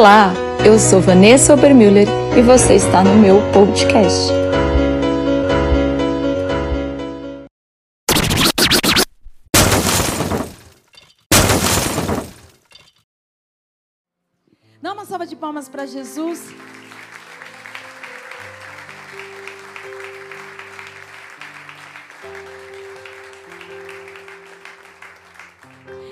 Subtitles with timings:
[0.00, 0.32] Olá,
[0.64, 4.32] eu sou Vanessa Obermüller e você está no meu podcast.
[14.80, 16.48] Dá uma salva de palmas para Jesus.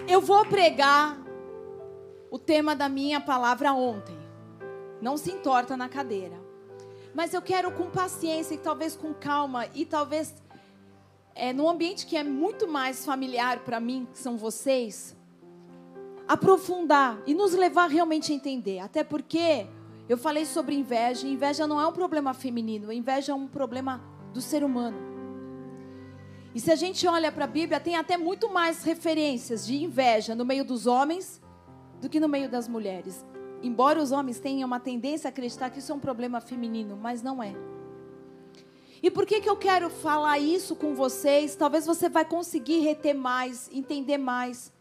[0.06, 1.27] Eu vou pregar
[2.30, 4.16] o tema da minha palavra ontem.
[5.00, 6.36] Não se entorta na cadeira.
[7.14, 10.34] Mas eu quero com paciência e talvez com calma e talvez
[11.34, 15.16] é, num ambiente que é muito mais familiar para mim, que são vocês,
[16.26, 18.80] aprofundar e nos levar realmente a entender.
[18.80, 19.66] Até porque
[20.08, 21.26] eu falei sobre inveja.
[21.26, 24.98] Inveja não é um problema feminino, inveja é um problema do ser humano.
[26.54, 30.34] E se a gente olha para a Bíblia, tem até muito mais referências de inveja
[30.34, 31.40] no meio dos homens
[32.00, 33.24] do que no meio das mulheres.
[33.62, 37.22] Embora os homens tenham uma tendência a acreditar que isso é um problema feminino, mas
[37.22, 37.54] não é.
[39.02, 41.54] E por que, que eu quero falar isso com vocês?
[41.54, 44.72] Talvez você vai conseguir reter mais, entender mais.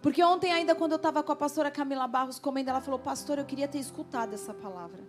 [0.00, 3.38] Porque ontem, ainda quando eu estava com a pastora Camila Barros comendo, ela falou: Pastor,
[3.38, 5.02] eu queria ter escutado essa palavra.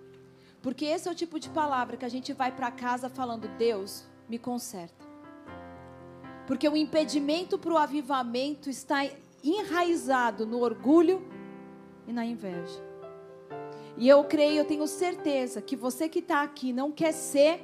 [0.62, 4.04] Porque esse é o tipo de palavra que a gente vai para casa falando: Deus,
[4.28, 5.06] me conserta.
[6.46, 9.06] Porque o impedimento para o avivamento está
[9.44, 11.22] enraizado no orgulho
[12.08, 12.82] e na inveja.
[13.98, 17.62] E eu creio, eu tenho certeza que você que está aqui não quer ser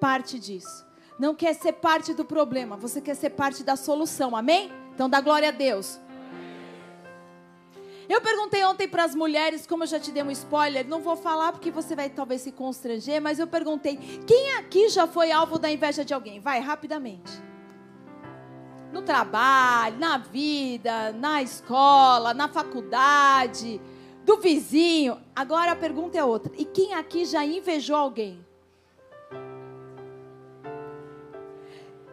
[0.00, 0.84] parte disso.
[1.18, 4.72] Não quer ser parte do problema, você quer ser parte da solução, amém?
[4.94, 6.00] Então dá glória a Deus.
[8.08, 11.16] Eu perguntei ontem para as mulheres, como eu já te dei um spoiler, não vou
[11.16, 15.58] falar porque você vai talvez se constranger, mas eu perguntei: quem aqui já foi alvo
[15.58, 16.40] da inveja de alguém?
[16.40, 17.51] Vai, rapidamente
[18.92, 23.80] no trabalho, na vida, na escola, na faculdade,
[24.24, 25.18] do vizinho.
[25.34, 28.44] Agora a pergunta é outra: e quem aqui já invejou alguém?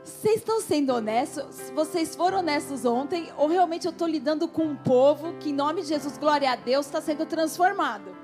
[0.03, 1.69] Vocês estão sendo honestos?
[1.75, 3.31] Vocês foram honestos ontem?
[3.38, 6.56] Ou realmente eu estou lidando com um povo que, em nome de Jesus, glória a
[6.56, 8.17] Deus, está sendo transformado?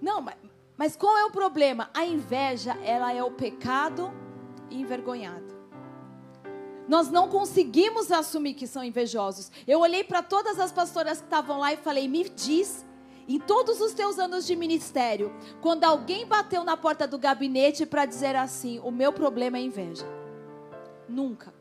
[0.00, 0.36] Não, mas,
[0.76, 1.90] mas qual é o problema?
[1.92, 4.12] A inveja, ela é o pecado
[4.80, 5.54] envergonhado.
[6.88, 9.50] Nós não conseguimos assumir que são invejosos.
[9.66, 12.86] Eu olhei para todas as pastoras que estavam lá e falei: me diz,
[13.28, 18.06] em todos os teus anos de ministério, quando alguém bateu na porta do gabinete para
[18.06, 20.06] dizer assim: o meu problema é inveja.
[21.08, 21.55] Nunca.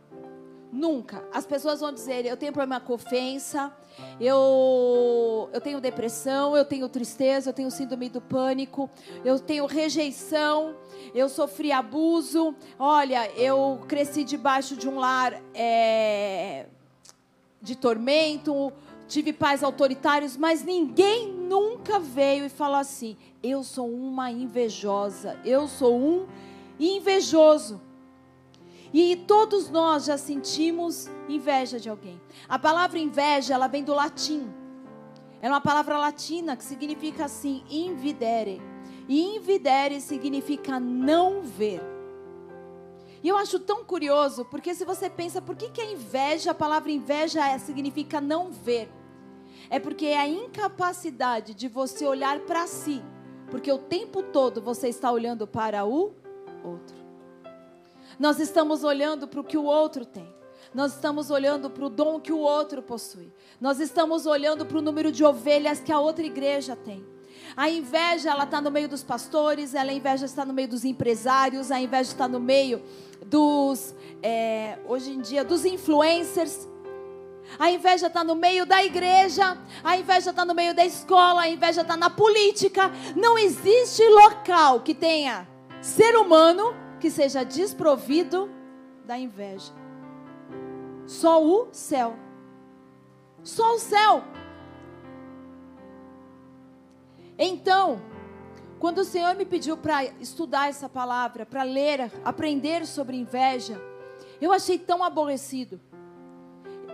[0.76, 1.24] Nunca.
[1.32, 3.74] As pessoas vão dizer: eu tenho problema com ofensa,
[4.20, 8.90] eu, eu tenho depressão, eu tenho tristeza, eu tenho síndrome do pânico,
[9.24, 10.76] eu tenho rejeição,
[11.14, 12.54] eu sofri abuso.
[12.78, 16.66] Olha, eu cresci debaixo de um lar é,
[17.62, 18.74] de tormento,
[19.08, 25.70] tive pais autoritários, mas ninguém nunca veio e falou assim: eu sou uma invejosa, eu
[25.70, 26.28] sou um
[26.78, 27.80] invejoso.
[28.98, 32.22] E todos nós já sentimos inveja de alguém.
[32.48, 34.50] A palavra inveja, ela vem do latim.
[35.42, 38.62] É uma palavra latina que significa assim, invidere.
[39.10, 41.82] E invidere significa não ver.
[43.22, 46.56] E eu acho tão curioso, porque se você pensa, por que, que a inveja, a
[46.56, 48.90] palavra inveja é, significa não ver?
[49.70, 53.04] É porque é a incapacidade de você olhar para si.
[53.52, 56.14] Porque o tempo todo você está olhando para o
[56.64, 57.05] outro.
[58.20, 60.34] Nós estamos olhando para o que o outro tem.
[60.74, 63.32] Nós estamos olhando para o dom que o outro possui.
[63.62, 67.06] Nós estamos olhando para o número de ovelhas que a outra igreja tem.
[67.56, 71.72] A inveja, ela está no meio dos pastores, a inveja está no meio dos empresários,
[71.72, 72.82] a inveja está no meio
[73.26, 76.68] dos, é, hoje em dia, dos influencers.
[77.58, 81.50] A inveja está no meio da igreja, a inveja está no meio da escola, a
[81.50, 82.92] inveja está na política.
[83.16, 85.48] Não existe local que tenha
[85.82, 88.50] ser humano que seja desprovido
[89.06, 89.72] da inveja.
[91.06, 92.16] Só o céu.
[93.44, 94.24] Só o céu.
[97.38, 98.02] Então,
[98.80, 103.80] quando o Senhor me pediu para estudar essa palavra, para ler, aprender sobre inveja,
[104.42, 105.80] eu achei tão aborrecido.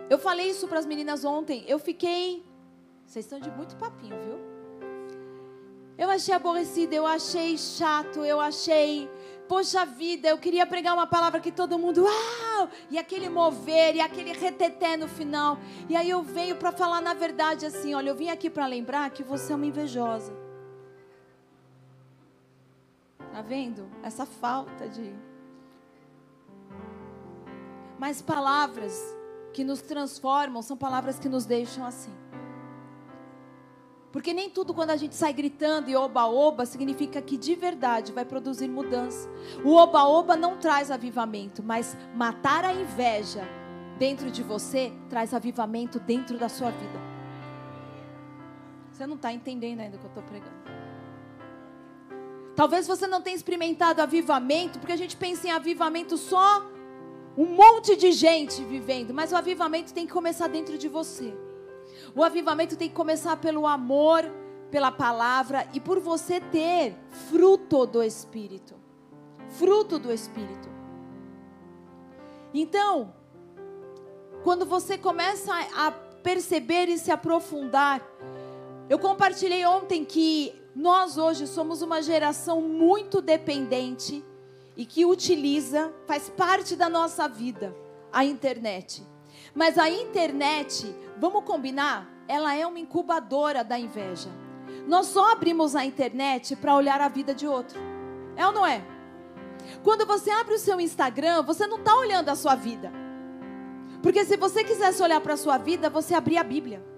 [0.10, 1.64] Eu falei isso para as meninas ontem.
[1.70, 2.46] Eu fiquei.
[3.06, 4.52] Vocês estão de muito papinho, viu?
[5.98, 9.10] Eu achei aborrecido, eu achei chato, eu achei
[9.52, 12.70] poxa vida, eu queria pregar uma palavra que todo mundo, uau!
[12.90, 15.58] E aquele mover, e aquele reteté no final.
[15.90, 19.10] E aí eu venho para falar na verdade assim: olha, eu vim aqui para lembrar
[19.10, 20.34] que você é uma invejosa.
[23.34, 23.92] Tá vendo?
[24.02, 25.14] Essa falta de.
[28.00, 28.96] Mas palavras
[29.52, 32.21] que nos transformam, são palavras que nos deixam assim.
[34.12, 38.26] Porque nem tudo quando a gente sai gritando e oba-oba significa que de verdade vai
[38.26, 39.30] produzir mudança.
[39.64, 43.48] O oba-oba não traz avivamento, mas matar a inveja
[43.98, 47.00] dentro de você traz avivamento dentro da sua vida.
[48.92, 50.62] Você não está entendendo ainda o que eu estou pregando.
[52.54, 56.70] Talvez você não tenha experimentado avivamento, porque a gente pensa em avivamento só
[57.38, 61.34] um monte de gente vivendo, mas o avivamento tem que começar dentro de você.
[62.16, 64.24] O avivamento tem que começar pelo amor,
[64.70, 66.96] pela palavra e por você ter
[67.30, 68.76] fruto do Espírito.
[69.50, 70.70] Fruto do Espírito.
[72.54, 73.14] Então,
[74.44, 78.02] quando você começa a perceber e se aprofundar,
[78.90, 84.24] eu compartilhei ontem que nós hoje somos uma geração muito dependente
[84.76, 87.76] e que utiliza, faz parte da nossa vida,
[88.12, 89.04] a internet.
[89.54, 94.30] Mas a internet, vamos combinar, ela é uma incubadora da inveja.
[94.88, 97.80] Nós só abrimos a internet para olhar a vida de outro.
[98.36, 98.82] É ou não é?
[99.84, 102.92] Quando você abre o seu Instagram, você não está olhando a sua vida.
[104.02, 106.91] Porque se você quisesse olhar para a sua vida, você abria a Bíblia.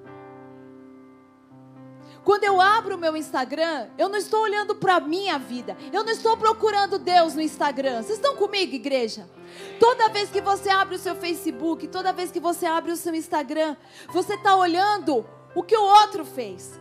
[2.24, 5.75] Quando eu abro o meu Instagram, eu não estou olhando para a minha vida.
[5.92, 8.02] Eu não estou procurando Deus no Instagram.
[8.02, 9.30] Vocês estão comigo, igreja?
[9.78, 13.14] Toda vez que você abre o seu Facebook, toda vez que você abre o seu
[13.14, 13.75] Instagram,
[14.14, 16.80] você está olhando o que o outro fez.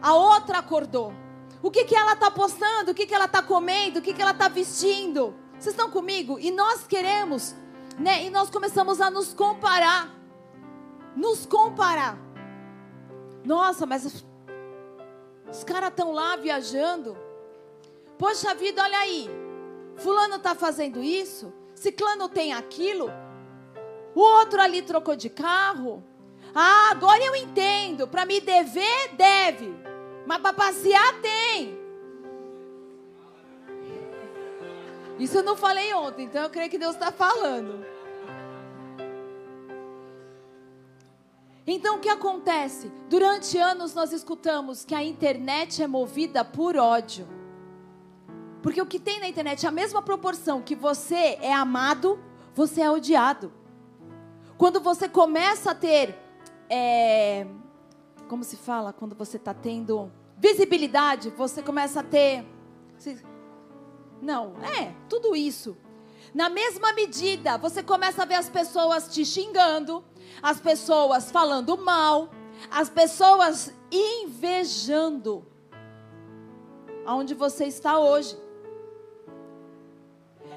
[0.00, 1.12] A outra acordou.
[1.62, 4.20] O que, que ela está postando, o que, que ela está comendo, o que, que
[4.20, 5.34] ela está vestindo.
[5.52, 6.38] Vocês estão comigo?
[6.38, 7.54] E nós queremos,
[7.98, 8.24] né?
[8.24, 10.10] E nós começamos a nos comparar.
[11.16, 12.18] Nos comparar.
[13.44, 14.24] Nossa, mas
[15.50, 17.16] os caras estão lá viajando.
[18.18, 19.28] Poxa vida, olha aí.
[19.96, 21.52] Fulano está fazendo isso.
[21.74, 23.10] Ciclano tem aquilo.
[24.14, 26.02] O outro ali trocou de carro.
[26.54, 28.06] Ah, agora eu entendo.
[28.06, 29.74] Para me dever, deve.
[30.26, 31.78] Mas para passear, tem.
[35.18, 37.84] Isso eu não falei ontem, então eu creio que Deus está falando.
[41.72, 42.90] Então o que acontece?
[43.08, 47.28] Durante anos nós escutamos que a internet é movida por ódio.
[48.60, 52.18] Porque o que tem na internet é a mesma proporção que você é amado,
[52.54, 53.52] você é odiado.
[54.58, 56.18] Quando você começa a ter.
[56.68, 57.46] É,
[58.28, 58.92] como se fala?
[58.92, 62.44] Quando você está tendo visibilidade, você começa a ter.
[64.20, 65.76] Não, é, tudo isso.
[66.34, 70.04] Na mesma medida, você começa a ver as pessoas te xingando,
[70.42, 72.30] as pessoas falando mal,
[72.70, 75.44] as pessoas invejando
[77.04, 78.36] aonde você está hoje.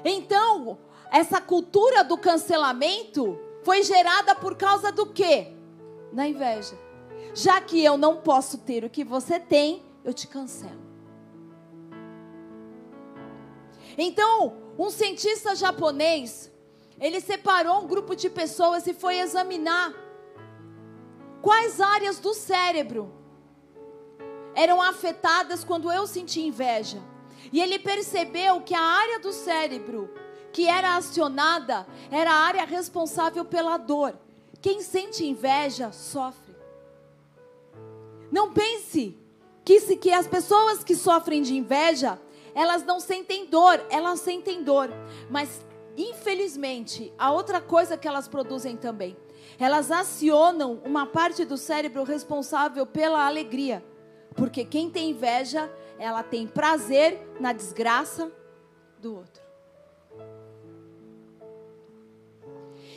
[0.04, 0.78] Então,
[1.10, 5.52] essa cultura do cancelamento foi gerada por causa do quê?
[6.12, 6.78] Da inveja.
[7.34, 10.84] Já que eu não posso ter o que você tem, eu te cancelo.
[13.96, 16.52] Então, um cientista japonês
[17.00, 19.92] ele separou um grupo de pessoas e foi examinar
[21.42, 23.12] quais áreas do cérebro
[24.54, 27.02] eram afetadas quando eu senti inveja.
[27.52, 30.08] E ele percebeu que a área do cérebro
[30.52, 34.16] que era acionada era a área responsável pela dor.
[34.60, 36.54] Quem sente inveja sofre.
[38.30, 39.18] Não pense
[39.64, 42.20] que, se, que as pessoas que sofrem de inveja,
[42.54, 44.90] elas não sentem dor, elas sentem dor.
[45.30, 45.64] Mas
[45.96, 49.16] Infelizmente, a outra coisa que elas produzem também,
[49.58, 53.84] elas acionam uma parte do cérebro responsável pela alegria.
[54.34, 58.32] Porque quem tem inveja, ela tem prazer na desgraça
[58.98, 59.44] do outro.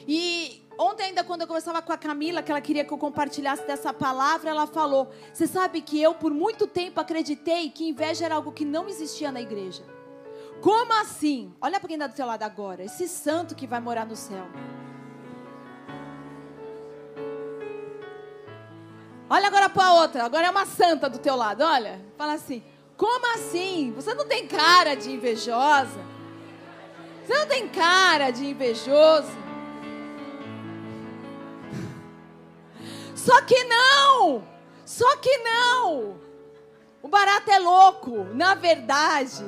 [0.07, 3.65] E ontem ainda quando eu conversava com a Camila, que ela queria que eu compartilhasse
[3.65, 8.35] dessa palavra, ela falou: "Você sabe que eu por muito tempo acreditei que inveja era
[8.35, 9.83] algo que não existia na igreja.
[10.61, 11.53] Como assim?
[11.61, 12.83] Olha para quem está do seu lado agora.
[12.83, 14.45] Esse santo que vai morar no céu.
[19.29, 20.23] Olha agora para a outra.
[20.23, 21.61] Agora é uma santa do teu lado.
[21.63, 22.01] Olha.
[22.17, 22.63] Fala assim.
[22.95, 23.93] Como assim?
[23.95, 25.99] Você não tem cara de invejosa.
[27.25, 29.46] Você não tem cara de invejoso.
[33.27, 34.47] Só que não.
[34.85, 36.17] Só que não.
[37.03, 38.23] O barato é louco.
[38.33, 39.43] Na verdade,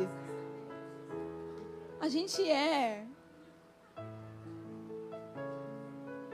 [2.02, 3.06] a gente é.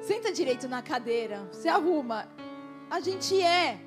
[0.01, 2.27] Senta direito na cadeira, se arruma.
[2.89, 3.79] A gente é.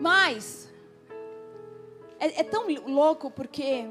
[0.00, 0.72] Mas
[2.20, 3.90] é, é tão louco porque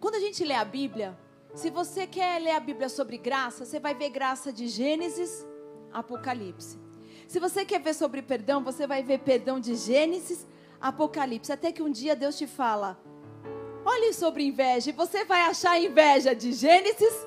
[0.00, 1.14] quando a gente lê a Bíblia,
[1.54, 5.46] Se você quer ler a Bíblia sobre graça, você vai ver graça de Gênesis,
[5.92, 6.78] Apocalipse.
[7.26, 10.46] Se você quer ver sobre perdão, você vai ver perdão de Gênesis,
[10.80, 11.52] Apocalipse.
[11.52, 13.00] Até que um dia Deus te fala:
[13.84, 17.26] olhe sobre inveja, e você vai achar inveja de Gênesis.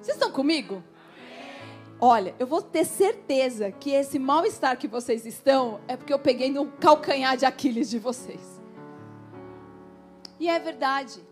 [0.00, 0.82] Vocês estão comigo?
[2.02, 6.50] Olha, eu vou ter certeza que esse mal-estar que vocês estão é porque eu peguei
[6.50, 8.60] no calcanhar de Aquiles de vocês.
[10.38, 11.29] E é verdade.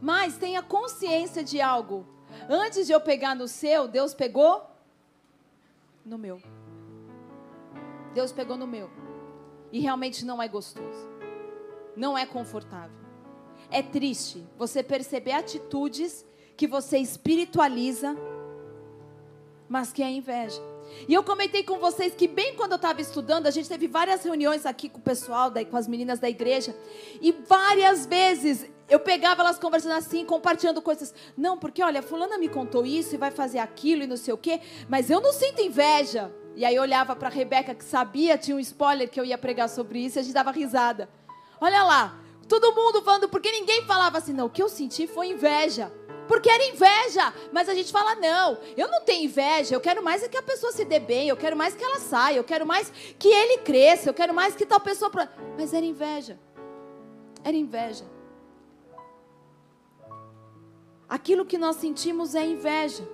[0.00, 2.06] Mas tenha consciência de algo.
[2.48, 4.66] Antes de eu pegar no seu, Deus pegou
[6.04, 6.40] no meu.
[8.14, 8.90] Deus pegou no meu.
[9.72, 11.08] E realmente não é gostoso.
[11.96, 12.96] Não é confortável.
[13.70, 16.24] É triste você perceber atitudes
[16.56, 18.16] que você espiritualiza
[19.68, 20.60] mas que é inveja.
[21.06, 24.24] E eu comentei com vocês que bem quando eu estava estudando, a gente teve várias
[24.24, 26.74] reuniões aqui com o pessoal, com as meninas da igreja,
[27.20, 31.14] e várias vezes eu pegava elas conversando assim, compartilhando coisas.
[31.36, 34.38] Não, porque olha, fulana me contou isso e vai fazer aquilo e não sei o
[34.38, 36.32] quê, mas eu não sinto inveja.
[36.56, 39.68] E aí eu olhava para Rebeca que sabia, tinha um spoiler que eu ia pregar
[39.68, 41.08] sobre isso, e a gente dava risada.
[41.60, 42.18] Olha lá,
[42.48, 45.92] todo mundo falando, porque ninguém falava assim, não, o que eu senti foi inveja
[46.28, 47.32] porque era inveja.
[47.50, 50.42] Mas a gente fala: não, eu não tenho inveja, eu quero mais é que a
[50.42, 53.58] pessoa se dê bem, eu quero mais que ela saia, eu quero mais que ele
[53.62, 55.10] cresça, eu quero mais que tal pessoa.
[55.56, 56.38] Mas era inveja.
[57.42, 58.04] Era inveja.
[61.08, 63.08] Aquilo que nós sentimos é inveja.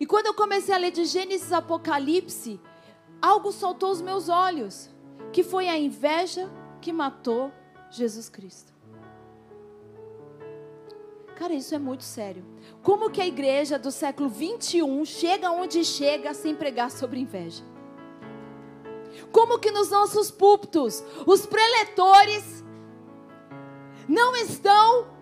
[0.00, 2.60] E quando eu comecei a ler de Gênesis Apocalipse,
[3.22, 4.90] algo soltou os meus olhos,
[5.32, 6.50] que foi a inveja
[6.80, 7.52] que matou
[7.90, 8.74] Jesus Cristo.
[11.36, 12.44] Cara, isso é muito sério.
[12.82, 17.62] Como que a igreja do século 21 chega onde chega sem pregar sobre inveja?
[19.32, 22.64] Como que nos nossos púlpitos os preletores
[24.08, 25.13] não estão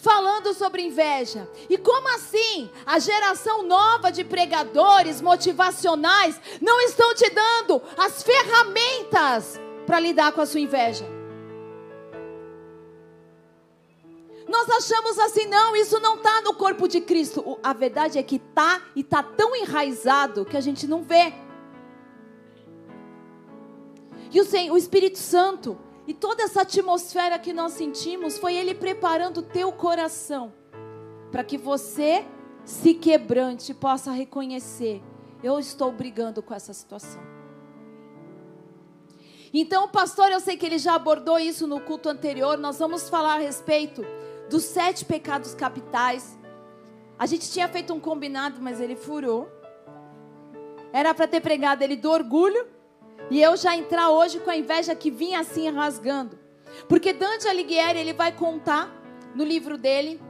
[0.00, 1.48] falando sobre inveja?
[1.68, 9.60] E como assim a geração nova de pregadores motivacionais não estão te dando as ferramentas
[9.86, 11.04] para lidar com a sua inveja?
[14.48, 17.58] Nós achamos assim, não, isso não está no corpo de Cristo.
[17.62, 21.32] A verdade é que está e está tão enraizado que a gente não vê.
[24.32, 25.78] E o, Espírito Santo
[26.10, 30.52] e toda essa atmosfera que nós sentimos foi Ele preparando o teu coração
[31.30, 32.26] para que você
[32.64, 35.00] se quebrante possa reconhecer:
[35.40, 37.22] eu estou brigando com essa situação.
[39.54, 43.34] Então, pastor, eu sei que ele já abordou isso no culto anterior, nós vamos falar
[43.34, 44.04] a respeito
[44.48, 46.36] dos sete pecados capitais.
[47.16, 49.48] A gente tinha feito um combinado, mas ele furou.
[50.92, 52.66] Era para ter pregado ele do orgulho.
[53.30, 56.38] E eu já entrar hoje com a inveja que vinha assim rasgando.
[56.88, 58.90] Porque Dante Alighieri, ele vai contar
[59.34, 60.20] no livro dele.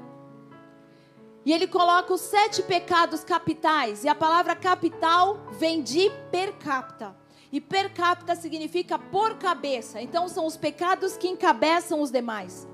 [1.44, 4.04] E ele coloca os sete pecados capitais.
[4.04, 7.16] E a palavra capital vem de per capita.
[7.50, 10.00] E per capita significa por cabeça.
[10.02, 12.68] Então são os pecados que encabeçam os demais.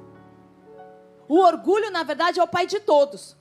[1.29, 3.37] O orgulho, na verdade, é o pai de todos.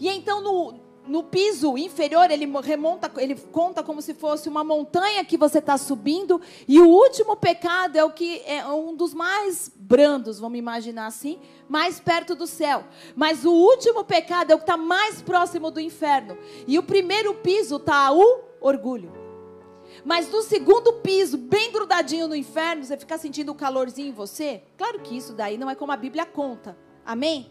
[0.00, 5.24] E então no, no piso inferior ele remonta, ele conta como se fosse uma montanha
[5.24, 6.40] que você está subindo.
[6.66, 11.38] E o último pecado é o que é um dos mais brandos, vamos imaginar assim,
[11.68, 12.84] mais perto do céu.
[13.16, 16.36] Mas o último pecado é o que está mais próximo do inferno.
[16.66, 19.12] E o primeiro piso está o orgulho.
[20.04, 24.62] Mas no segundo piso, bem grudadinho no inferno, você ficar sentindo o calorzinho em você?
[24.76, 26.76] Claro que isso daí não é como a Bíblia conta.
[27.04, 27.50] Amém?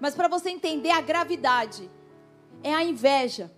[0.00, 1.90] Mas para você entender a gravidade,
[2.62, 3.50] é a inveja.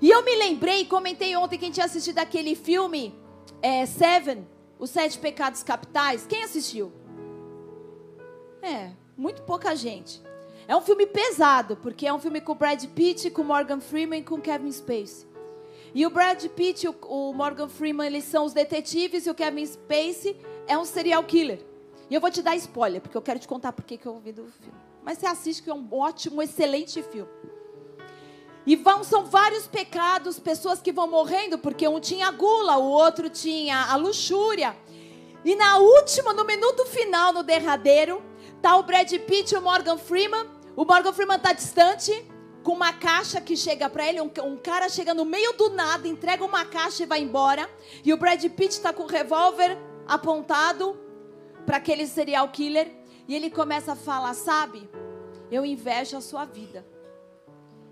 [0.00, 3.14] E eu me lembrei, comentei ontem quem tinha assistido aquele filme
[3.62, 4.46] é, Seven,
[4.78, 6.26] Os Sete Pecados Capitais.
[6.26, 6.92] Quem assistiu?
[8.60, 10.22] É, muito pouca gente.
[10.68, 14.24] É um filme pesado, porque é um filme com Brad Pitt, com Morgan Freeman e
[14.24, 15.26] com Kevin Spacey.
[15.94, 19.64] E o Brad Pitt e o Morgan Freeman, eles são os detetives e o Kevin
[19.64, 20.36] Spacey
[20.66, 21.64] é um serial killer.
[22.10, 24.32] E eu vou te dar spoiler, porque eu quero te contar por que eu ouvi
[24.32, 24.85] do filme.
[25.06, 27.30] Mas você assiste que é um ótimo, excelente filme.
[28.66, 33.30] E vão, são vários pecados, pessoas que vão morrendo, porque um tinha gula, o outro
[33.30, 34.76] tinha a luxúria.
[35.44, 38.20] E na última, no minuto final, no derradeiro,
[38.60, 40.44] tá o Brad Pitt e o Morgan Freeman.
[40.74, 42.28] O Morgan Freeman está distante,
[42.64, 46.08] com uma caixa que chega para ele, um, um, cara chega no meio do nada,
[46.08, 47.70] entrega uma caixa e vai embora.
[48.04, 50.98] E o Brad Pitt está com o revólver apontado
[51.64, 53.05] para aquele serial killer.
[53.28, 54.88] E ele começa a falar: Sabe,
[55.50, 56.86] eu invejo a sua vida.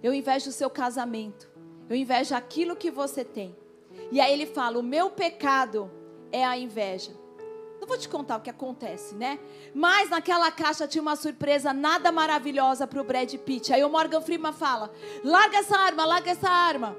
[0.03, 1.51] Eu invejo o seu casamento.
[1.89, 3.57] Eu invejo aquilo que você tem.
[4.11, 5.91] E aí ele fala: O meu pecado
[6.31, 7.13] é a inveja.
[7.81, 9.39] Não vou te contar o que acontece, né?
[9.75, 13.73] Mas naquela caixa tinha uma surpresa nada maravilhosa para o Brad Pitt.
[13.73, 14.91] Aí o Morgan Freeman fala:
[15.23, 16.97] larga essa arma, larga essa arma.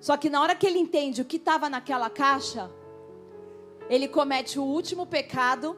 [0.00, 2.70] Só que na hora que ele entende o que estava naquela caixa,
[3.88, 5.76] ele comete o último pecado,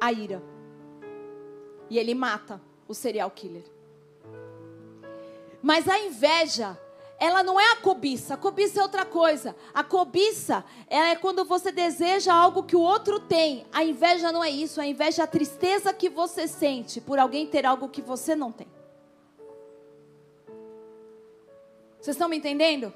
[0.00, 0.42] a ira.
[1.90, 3.64] E ele mata o serial killer.
[5.62, 6.78] Mas a inveja,
[7.18, 8.34] ela não é a cobiça.
[8.34, 9.56] A cobiça é outra coisa.
[9.74, 13.66] A cobiça é quando você deseja algo que o outro tem.
[13.72, 14.80] A inveja não é isso.
[14.80, 18.52] A inveja é a tristeza que você sente por alguém ter algo que você não
[18.52, 18.68] tem.
[22.00, 22.94] Vocês estão me entendendo?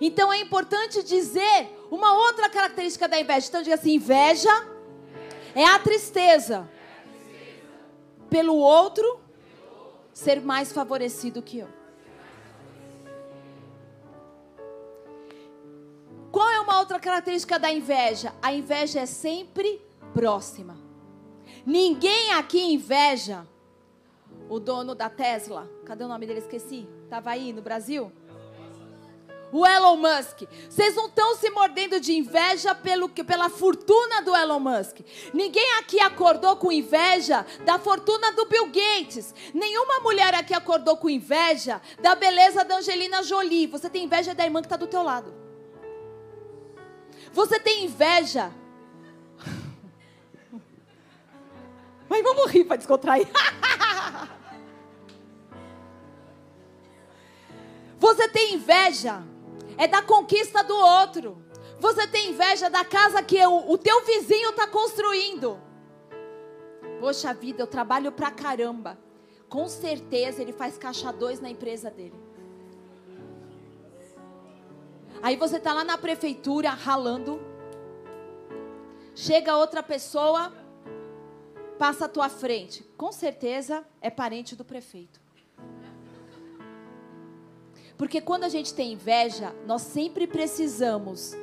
[0.00, 3.48] Então é importante dizer uma outra característica da inveja.
[3.48, 4.50] Então diga assim: inveja
[5.54, 6.70] é a tristeza
[8.28, 9.20] pelo outro
[10.12, 11.68] ser mais favorecido que eu.
[16.30, 18.32] Qual é uma outra característica da inveja?
[18.42, 19.80] A inveja é sempre
[20.12, 20.76] próxima.
[21.64, 23.46] Ninguém aqui inveja
[24.48, 25.68] o dono da Tesla.
[25.84, 26.40] Cadê o nome dele?
[26.40, 26.88] Esqueci.
[27.04, 28.12] Estava aí no Brasil?
[29.52, 30.42] O Elon Musk.
[30.68, 35.00] Vocês não estão se mordendo de inveja pelo, pela fortuna do Elon Musk.
[35.32, 39.34] Ninguém aqui acordou com inveja da fortuna do Bill Gates.
[39.54, 43.66] Nenhuma mulher aqui acordou com inveja da beleza da Angelina Jolie.
[43.66, 45.34] Você tem inveja da irmã que está do teu lado.
[47.32, 48.52] Você tem inveja.
[52.08, 53.28] Mas vamos rir para descontrair.
[58.00, 59.24] Você tem inveja
[59.78, 61.42] é da conquista do outro.
[61.78, 65.58] Você tem inveja da casa que o, o teu vizinho está construindo.
[67.00, 68.98] Poxa vida, eu trabalho pra caramba.
[69.48, 72.18] Com certeza ele faz caixa dois na empresa dele.
[75.22, 77.40] Aí você está lá na prefeitura ralando.
[79.14, 80.52] Chega outra pessoa,
[81.78, 82.82] passa à tua frente.
[82.96, 85.27] Com certeza é parente do prefeito.
[87.98, 91.34] Porque quando a gente tem inveja, nós sempre precisamos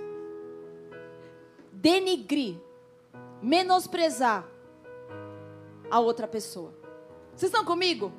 [1.73, 2.55] denigrir,
[3.41, 4.47] menosprezar
[5.91, 6.73] a outra pessoa.
[7.35, 8.11] Vocês estão comigo?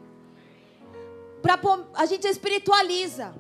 [1.41, 1.59] Pra,
[1.95, 3.35] a gente espiritualiza.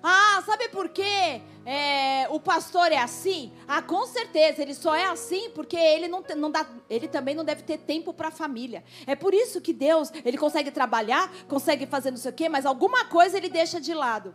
[0.00, 1.42] Ah, sabe por quê?
[1.68, 3.52] É, o pastor é assim?
[3.66, 7.44] Ah, com certeza, ele só é assim porque ele não, não dá, ele também não
[7.44, 8.84] deve ter tempo para a família.
[9.04, 12.64] É por isso que Deus, ele consegue trabalhar, consegue fazer não sei o quê, mas
[12.64, 14.32] alguma coisa ele deixa de lado.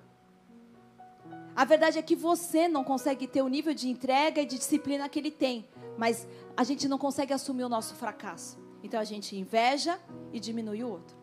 [1.55, 5.07] A verdade é que você não consegue ter o nível de entrega e de disciplina
[5.07, 5.65] que ele tem,
[5.97, 8.59] mas a gente não consegue assumir o nosso fracasso.
[8.83, 9.97] Então a gente inveja
[10.33, 11.20] e diminui o outro.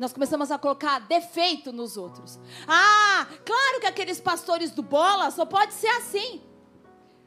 [0.00, 2.40] Nós começamos a colocar defeito nos outros.
[2.66, 6.40] Ah, claro que aqueles pastores do bola só pode ser assim.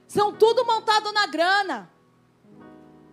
[0.08, 1.94] São tudo montado na grana.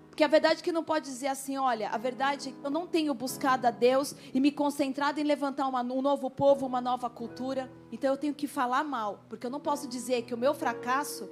[0.09, 2.70] Porque a verdade é que não pode dizer assim, olha, a verdade é que eu
[2.70, 6.81] não tenho buscado a Deus e me concentrado em levantar uma, um novo povo, uma
[6.81, 7.70] nova cultura.
[7.92, 11.29] Então eu tenho que falar mal, porque eu não posso dizer que o meu fracasso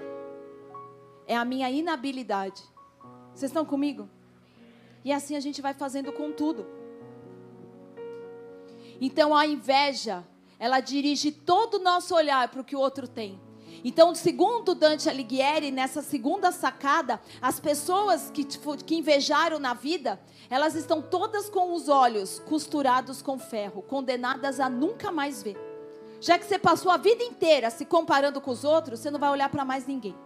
[1.26, 2.62] é a minha inabilidade.
[3.34, 4.06] Vocês estão comigo?
[5.02, 6.77] E assim a gente vai fazendo com tudo.
[9.00, 10.26] Então a inveja,
[10.58, 13.40] ela dirige todo o nosso olhar para o que o outro tem.
[13.84, 20.74] Então, segundo Dante Alighieri, nessa segunda sacada, as pessoas que, que invejaram na vida, elas
[20.74, 25.56] estão todas com os olhos costurados com ferro, condenadas a nunca mais ver.
[26.20, 29.30] Já que você passou a vida inteira se comparando com os outros, você não vai
[29.30, 30.16] olhar para mais ninguém.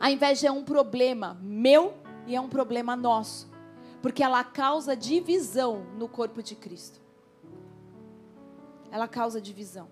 [0.00, 1.92] A inveja é um problema meu
[2.26, 3.51] e é um problema nosso
[4.02, 7.00] porque ela causa divisão no corpo de Cristo.
[8.90, 9.88] Ela causa divisão.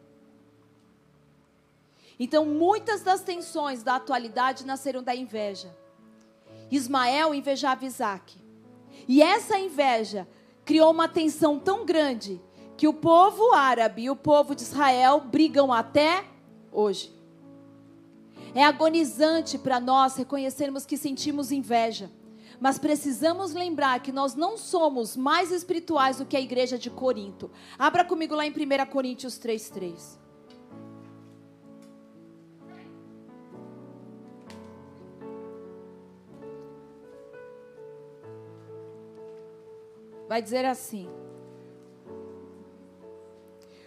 [2.19, 5.75] Então, muitas das tensões da atualidade nasceram da inveja.
[6.71, 8.37] Ismael invejava Isaac.
[9.09, 10.29] E essa inveja
[10.65, 12.41] criou uma tensão tão grande
[12.77, 16.25] que o povo árabe e o povo de Israel brigam até
[16.71, 17.15] hoje.
[18.55, 22.11] É agonizante para nós reconhecermos que sentimos inveja.
[22.61, 27.51] Mas precisamos lembrar que nós não somos mais espirituais do que a igreja de Corinto.
[27.79, 30.21] Abra comigo lá em 1 Coríntios 3,3.
[40.29, 41.09] Vai dizer assim: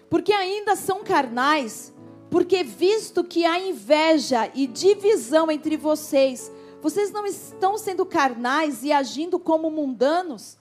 [0.09, 1.93] Porque ainda são carnais,
[2.29, 6.51] porque visto que há inveja e divisão entre vocês,
[6.84, 10.58] vocês não estão sendo carnais e agindo como mundanos?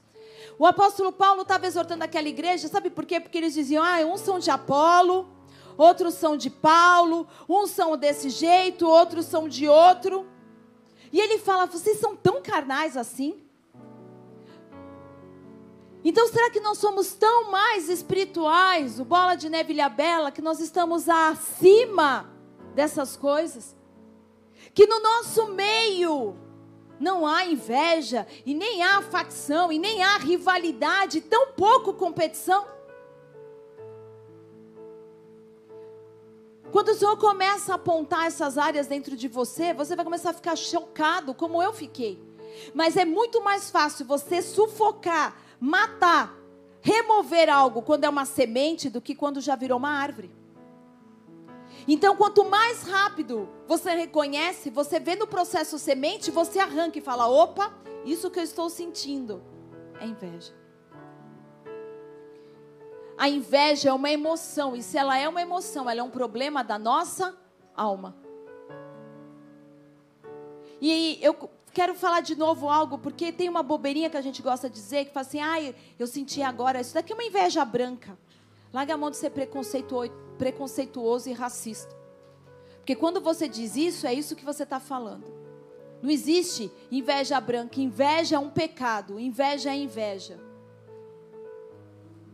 [0.57, 3.19] O apóstolo Paulo estava exortando aquela igreja, sabe por quê?
[3.19, 5.29] Porque eles diziam: ah, uns são de Apolo,
[5.77, 10.25] outros são de Paulo, uns são desse jeito, outros são de outro.
[11.13, 13.43] E ele fala: vocês são tão carnais assim?
[16.05, 20.31] Então, será que nós somos tão mais espirituais, o bola de neve e a bela,
[20.31, 22.31] que nós estamos acima
[22.77, 23.75] dessas coisas?
[24.75, 26.37] Que no nosso meio
[26.99, 32.65] não há inveja, e nem há facção, e nem há rivalidade, tão pouco competição?
[36.71, 40.35] Quando o Senhor começa a apontar essas áreas dentro de você, você vai começar a
[40.35, 42.23] ficar chocado, como eu fiquei.
[42.73, 46.37] Mas é muito mais fácil você sufocar matar,
[46.81, 50.29] remover algo quando é uma semente do que quando já virou uma árvore.
[51.87, 57.27] Então, quanto mais rápido você reconhece, você vê no processo semente, você arranca e fala:
[57.29, 57.73] opa,
[58.05, 59.43] isso que eu estou sentindo
[60.01, 60.53] é inveja.
[63.17, 66.65] A inveja é uma emoção, e se ela é uma emoção, ela é um problema
[66.65, 67.37] da nossa
[67.77, 68.17] alma.
[70.81, 74.69] E eu quero falar de novo algo, porque tem uma bobeirinha que a gente gosta
[74.69, 78.19] de dizer, que fala assim, ai, eu senti agora, isso daqui é uma inveja branca.
[78.73, 80.13] Larga a mão de ser preconceituoso,
[80.43, 81.97] preconceituoso e racista.
[82.79, 85.33] Porque quando você diz isso, é isso que você está falando.
[86.03, 87.81] Não existe inveja branca.
[87.81, 89.21] Inveja é um pecado.
[89.21, 90.41] Inveja é inveja.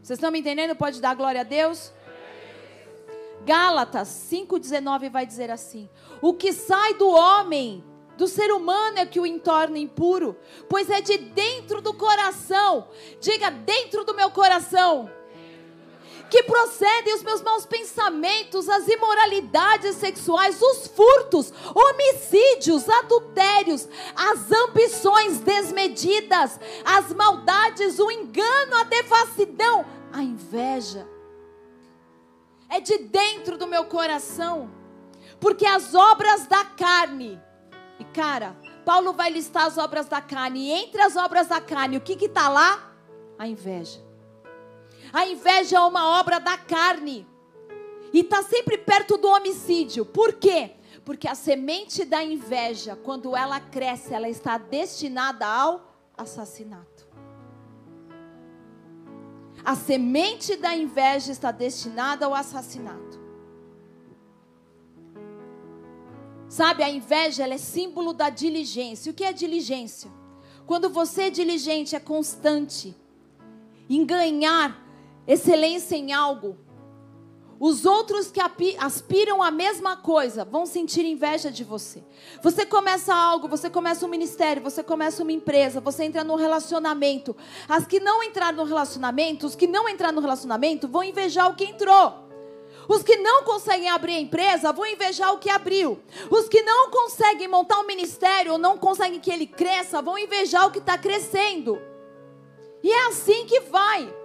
[0.03, 0.75] Vocês estão me entendendo?
[0.75, 1.93] Pode dar glória a Deus?
[3.45, 5.87] Gálatas 5,19 vai dizer assim:
[6.23, 7.85] O que sai do homem
[8.17, 10.35] do ser humano é que o entorna impuro,
[10.67, 12.89] pois é de dentro do coração,
[13.21, 15.11] diga dentro do meu coração,
[16.31, 25.41] que procedem os meus maus pensamentos, as imoralidades sexuais, os furtos, homicídios, adultérios, as ambições
[25.41, 31.09] desmedidas, as maldades, o engano, a devassidão, a inveja.
[32.69, 34.71] É de dentro do meu coração,
[35.41, 37.41] porque as obras da carne,
[37.99, 40.69] e cara, Paulo vai listar as obras da carne.
[40.69, 42.91] E entre as obras da carne, o que está lá?
[43.39, 44.08] A inveja.
[45.13, 47.27] A inveja é uma obra da carne.
[48.13, 50.05] E está sempre perto do homicídio.
[50.05, 50.73] Por quê?
[51.05, 57.07] Porque a semente da inveja, quando ela cresce, ela está destinada ao assassinato.
[59.65, 63.19] A semente da inveja está destinada ao assassinato.
[66.49, 69.13] Sabe, a inveja é símbolo da diligência.
[69.13, 70.11] O que é diligência?
[70.67, 72.97] Quando você é diligente, é constante
[73.89, 74.88] em ganhar
[75.29, 76.57] excelência em algo,
[77.61, 78.41] os outros que
[78.79, 82.05] aspiram a mesma coisa vão sentir inveja de você.
[82.41, 87.37] Você começa algo, você começa um ministério, você começa uma empresa, você entra num relacionamento.
[87.69, 91.57] As que não entraram no relacionamento, os que não entraram no relacionamento vão invejar o
[91.57, 92.29] que entrou.
[92.89, 96.01] Os que não conseguem abrir a empresa vão invejar o que abriu.
[96.31, 100.67] Os que não conseguem montar um ministério ou não conseguem que ele cresça vão invejar
[100.67, 101.83] o que está crescendo.
[102.85, 104.18] E é assim que vai.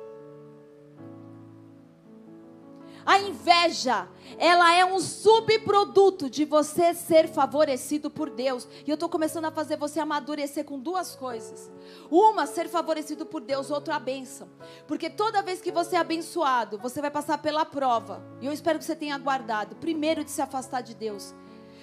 [3.06, 8.68] A inveja, ela é um subproduto de você ser favorecido por Deus.
[8.86, 11.70] E eu estou começando a fazer você amadurecer com duas coisas.
[12.10, 14.50] Uma, ser favorecido por Deus, outra, a bênção.
[14.88, 18.24] Porque toda vez que você é abençoado, você vai passar pela prova.
[18.40, 19.76] E eu espero que você tenha aguardado.
[19.76, 21.34] Primeiro, de se afastar de Deus.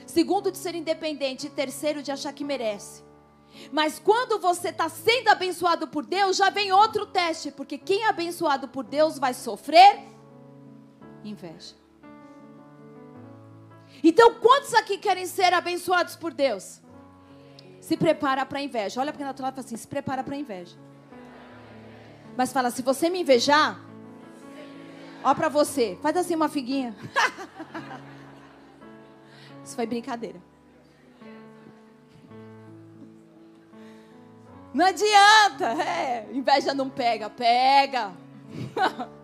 [0.07, 1.49] Segundo, de ser independente.
[1.49, 3.03] E terceiro, de achar que merece.
[3.71, 7.51] Mas quando você está sendo abençoado por Deus, já vem outro teste.
[7.51, 10.09] Porque quem é abençoado por Deus vai sofrer
[11.25, 11.75] inveja.
[14.03, 16.81] Então, quantos aqui querem ser abençoados por Deus?
[17.81, 19.01] Se prepara para a inveja.
[19.01, 20.77] Olha para quem está do lado fala assim: se prepara para a inveja.
[22.37, 23.81] Mas fala: se você me invejar,
[25.23, 25.99] ó para você.
[26.03, 26.95] Faz assim uma figuinha.
[29.65, 30.41] Isso foi brincadeira.
[34.73, 35.83] Não adianta.
[35.83, 38.13] É, inveja não pega, pega.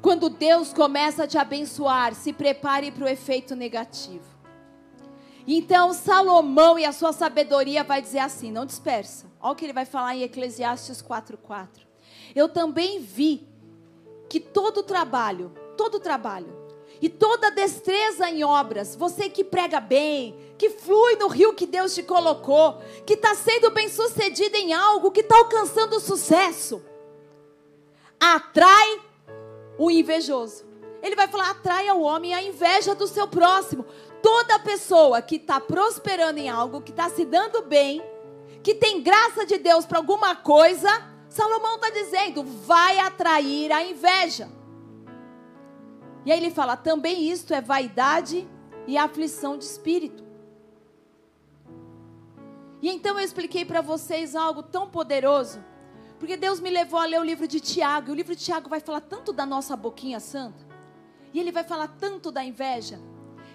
[0.00, 4.36] Quando Deus começa a te abençoar, se prepare para o efeito negativo.
[5.46, 9.26] Então Salomão e a sua sabedoria vai dizer assim, não dispersa.
[9.40, 11.86] Olha o que ele vai falar em Eclesiastes 4:4.
[12.34, 13.46] Eu também vi
[14.28, 16.66] que todo trabalho, todo trabalho
[17.00, 21.94] e toda destreza em obras, você que prega bem, que flui no rio que Deus
[21.94, 26.82] te colocou, que está sendo bem sucedido em algo, que está alcançando sucesso,
[28.18, 29.00] atrai
[29.78, 30.64] o invejoso.
[31.02, 33.84] Ele vai falar: atrai ao homem a inveja do seu próximo.
[34.22, 38.02] Toda pessoa que está prosperando em algo, que está se dando bem,
[38.62, 40.88] que tem graça de Deus para alguma coisa,
[41.28, 44.48] Salomão está dizendo, vai atrair a inveja.
[46.24, 48.48] E aí ele fala: também isto é vaidade
[48.86, 50.24] e aflição de espírito.
[52.82, 55.62] E então eu expliquei para vocês algo tão poderoso.
[56.18, 58.08] Porque Deus me levou a ler o livro de Tiago.
[58.08, 60.64] E o livro de Tiago vai falar tanto da nossa boquinha santa.
[61.32, 62.98] E ele vai falar tanto da inveja.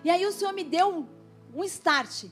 [0.03, 1.07] E aí o Senhor me deu
[1.53, 2.25] um, start.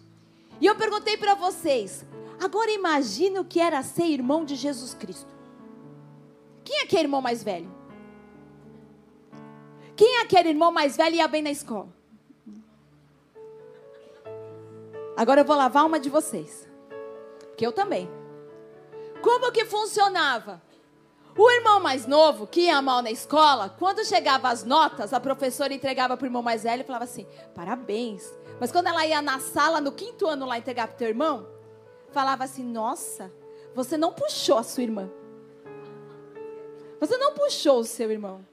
[0.62, 2.06] E eu perguntei para vocês:
[2.39, 5.34] agora imagine o que era ser irmão de Jesus Cristo.
[6.63, 7.72] Quem é que é irmão mais velho?
[9.96, 11.89] Quem é aquele irmão mais velho e ia bem na escola?
[15.18, 16.68] Agora eu vou lavar uma de vocês.
[17.39, 18.18] Porque eu também.
[19.21, 20.62] Como que funcionava?
[21.38, 25.73] O irmão mais novo, que ia mal na escola, quando chegava as notas, a professora
[25.73, 28.34] entregava para o irmão mais velho e falava assim: parabéns.
[28.60, 31.47] Mas quando ela ia na sala, no quinto ano lá entregar para o teu irmão,
[32.12, 33.32] falava assim: nossa,
[33.73, 35.10] você não puxou a sua irmã.
[36.99, 38.45] Você não puxou o seu irmão.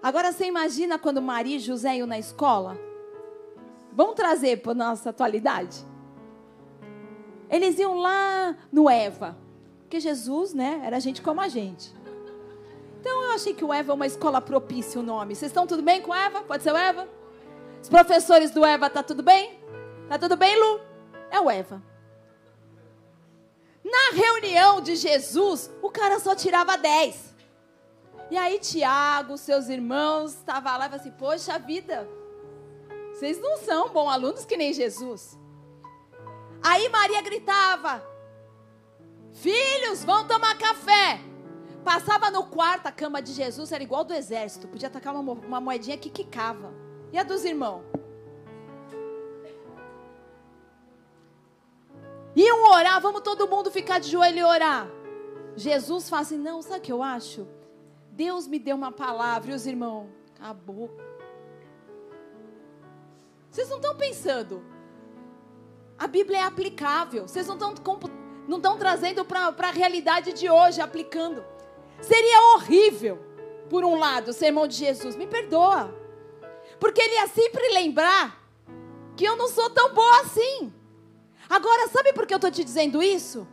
[0.00, 2.78] Agora você imagina quando Maria e José iam na escola?
[3.90, 5.84] Vamos trazer para a nossa atualidade?
[7.54, 9.36] Eles iam lá no Eva.
[9.82, 11.94] Porque Jesus, né, era gente como a gente.
[12.98, 15.36] Então eu achei que o Eva é uma escola propícia o nome.
[15.36, 16.42] Vocês estão tudo bem com Eva?
[16.42, 17.08] Pode ser o Eva?
[17.80, 19.56] Os professores do Eva, tá tudo bem?
[20.08, 20.80] Tá tudo bem, Lu?
[21.30, 21.80] É o Eva.
[23.84, 27.36] Na reunião de Jesus, o cara só tirava 10.
[28.32, 32.08] E aí Tiago, seus irmãos, estavam lá e assim, poxa vida,
[33.12, 35.38] vocês não são bons alunos que nem Jesus.
[36.64, 38.02] Aí Maria gritava:
[39.34, 41.20] Filhos, vão tomar café.
[41.84, 44.66] Passava no quarto, a cama de Jesus era igual do exército.
[44.66, 46.72] Podia tacar uma, uma moedinha que quicava.
[47.12, 47.84] E a dos irmãos?
[52.34, 54.88] Iam orar, vamos todo mundo ficar de joelho e orar.
[55.54, 57.46] Jesus fala assim: Não, sabe o que eu acho?
[58.10, 60.90] Deus me deu uma palavra e os irmãos, acabou.
[63.50, 64.73] Vocês não estão pensando.
[66.04, 67.26] A Bíblia é aplicável.
[67.26, 67.72] Vocês não estão
[68.46, 71.42] não estão trazendo para a realidade de hoje, aplicando.
[71.98, 73.18] Seria horrível,
[73.70, 75.16] por um lado, ser irmão de Jesus.
[75.16, 75.96] Me perdoa.
[76.78, 78.38] Porque ele ia sempre lembrar
[79.16, 80.70] que eu não sou tão boa assim.
[81.48, 83.48] Agora, sabe por que eu estou te dizendo isso?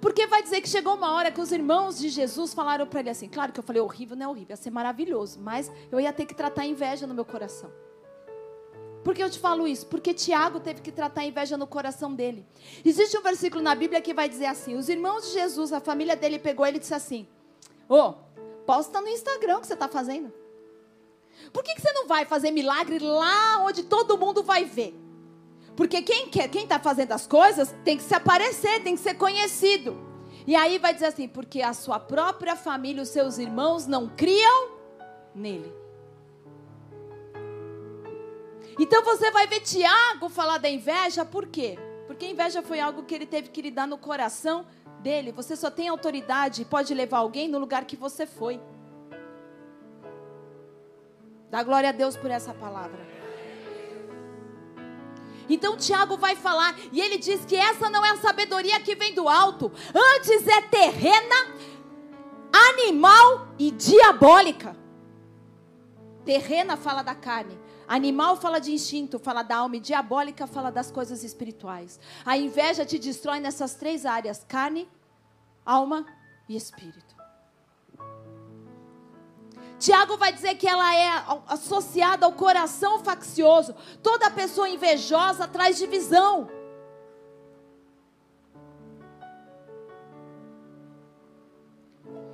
[0.00, 3.10] Porque vai dizer que chegou uma hora que os irmãos de Jesus falaram para ele
[3.10, 6.12] assim: claro que eu falei horrível, não é horrível, ia ser maravilhoso, mas eu ia
[6.12, 7.70] ter que tratar inveja no meu coração.
[9.08, 9.86] Por que eu te falo isso?
[9.86, 12.44] Porque Tiago teve que tratar a inveja no coração dele.
[12.84, 16.14] Existe um versículo na Bíblia que vai dizer assim: os irmãos de Jesus, a família
[16.14, 17.26] dele pegou ele e disse assim:
[17.88, 18.12] Ô, oh,
[18.66, 20.30] posta no Instagram o que você está fazendo.
[21.54, 24.94] Por que, que você não vai fazer milagre lá onde todo mundo vai ver?
[25.74, 29.14] Porque quem quer, quem está fazendo as coisas tem que se aparecer, tem que ser
[29.14, 29.96] conhecido.
[30.46, 34.72] E aí vai dizer assim: porque a sua própria família, os seus irmãos não criam
[35.34, 35.77] nele.
[38.78, 41.76] Então você vai ver Tiago falar da inveja, por quê?
[42.06, 44.64] Porque a inveja foi algo que ele teve que lidar no coração
[45.00, 45.32] dele.
[45.32, 48.60] Você só tem autoridade e pode levar alguém no lugar que você foi.
[51.50, 53.06] Dá glória a Deus por essa palavra.
[55.48, 59.14] Então Tiago vai falar, e ele diz que essa não é a sabedoria que vem
[59.14, 61.54] do alto, antes é terrena,
[62.52, 64.76] animal e diabólica.
[66.24, 70.90] Terrena fala da carne, Animal fala de instinto, fala da alma, e diabólica fala das
[70.90, 71.98] coisas espirituais.
[72.24, 74.86] A inveja te destrói nessas três áreas: carne,
[75.64, 76.04] alma
[76.46, 77.16] e espírito.
[79.78, 83.74] Tiago vai dizer que ela é associada ao coração faccioso.
[84.02, 86.50] Toda pessoa invejosa traz divisão.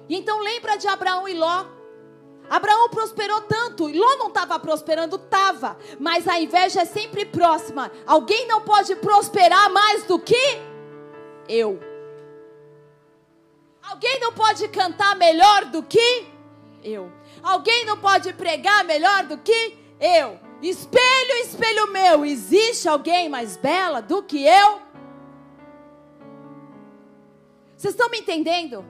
[0.08, 1.83] Então lembra de Abraão e Ló.
[2.48, 7.90] Abraão prosperou tanto, Ló não estava prosperando, estava, mas a inveja é sempre próxima.
[8.06, 10.62] Alguém não pode prosperar mais do que
[11.48, 11.80] eu.
[13.82, 16.26] Alguém não pode cantar melhor do que
[16.82, 17.10] eu.
[17.42, 20.38] Alguém não pode pregar melhor do que eu.
[20.62, 24.80] Espelho, espelho meu, existe alguém mais bela do que eu?
[27.76, 28.84] Vocês estão me entendendo?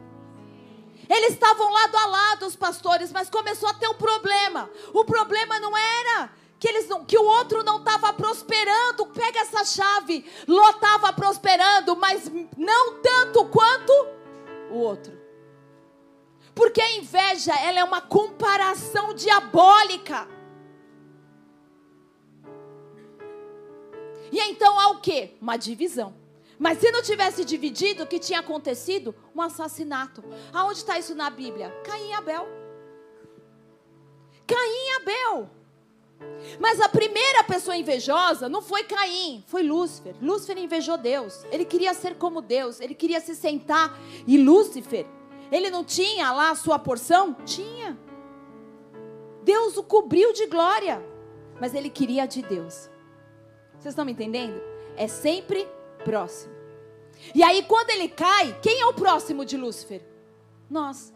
[1.08, 4.70] Eles estavam lado a lado, os pastores, mas começou a ter um problema.
[4.92, 9.06] O problema não era que, eles não, que o outro não estava prosperando.
[9.06, 10.24] Pega essa chave.
[10.48, 13.92] Ló estava prosperando, mas não tanto quanto
[14.70, 15.12] o outro.
[16.54, 20.28] Porque a inveja, ela é uma comparação diabólica.
[24.30, 25.36] E então há o que?
[25.40, 26.23] Uma divisão.
[26.64, 29.14] Mas se não tivesse dividido, o que tinha acontecido?
[29.36, 30.24] Um assassinato.
[30.50, 31.68] Aonde está isso na Bíblia?
[31.84, 32.48] Caim e Abel.
[34.46, 35.50] Caim e Abel.
[36.58, 40.16] Mas a primeira pessoa invejosa não foi Caim, foi Lúcifer.
[40.22, 41.44] Lúcifer invejou Deus.
[41.52, 44.00] Ele queria ser como Deus, ele queria se sentar.
[44.26, 45.06] E Lúcifer,
[45.52, 47.34] ele não tinha lá a sua porção?
[47.44, 47.98] Tinha.
[49.42, 51.04] Deus o cobriu de glória,
[51.60, 52.88] mas ele queria de Deus.
[53.74, 54.58] Vocês estão me entendendo?
[54.96, 55.68] É sempre
[56.06, 56.53] próximo.
[57.34, 60.02] E aí, quando ele cai, quem é o próximo de Lúcifer?
[60.70, 61.12] Nós.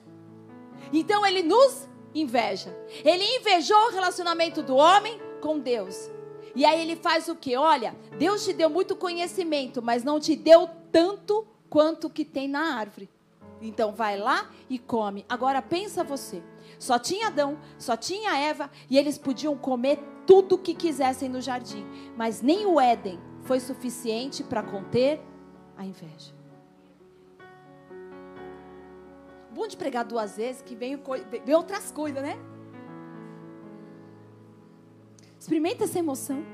[0.93, 2.77] Então ele nos inveja.
[3.05, 6.11] Ele invejou o relacionamento do homem com Deus.
[6.55, 7.57] E aí ele faz o que?
[7.57, 12.75] Olha, Deus te deu muito conhecimento, mas não te deu tanto quanto que tem na
[12.75, 13.09] árvore.
[13.61, 15.25] Então vai lá e come.
[15.29, 16.43] Agora pensa você.
[16.79, 21.41] Só tinha Adão, só tinha Eva e eles podiam comer tudo o que quisessem no
[21.41, 21.85] jardim,
[22.17, 25.21] mas nem o Éden foi suficiente para conter
[25.79, 26.35] a inveja.
[29.51, 31.01] Bom de pregar duas vezes que vem,
[31.45, 32.37] vem outras coisas, né?
[35.39, 36.45] Experimenta essa emoção.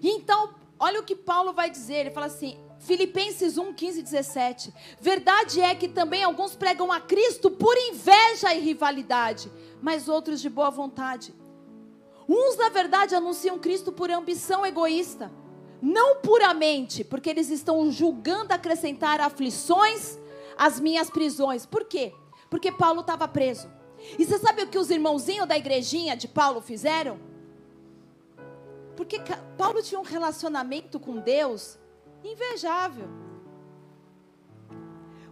[0.00, 1.94] E então, olha o que Paulo vai dizer.
[1.94, 4.74] Ele fala assim: Filipenses 1, 15 e 17.
[5.00, 9.50] Verdade é que também alguns pregam a Cristo por inveja e rivalidade,
[9.82, 11.34] mas outros de boa vontade.
[12.28, 15.32] Uns, na verdade, anunciam Cristo por ambição egoísta,
[15.80, 20.18] não puramente, porque eles estão julgando acrescentar aflições
[20.56, 21.64] às minhas prisões.
[21.64, 22.12] Por quê?
[22.50, 23.70] Porque Paulo estava preso.
[24.18, 27.18] E você sabe o que os irmãozinhos da igrejinha de Paulo fizeram?
[28.96, 29.20] Porque
[29.56, 31.78] Paulo tinha um relacionamento com Deus
[32.22, 33.27] invejável.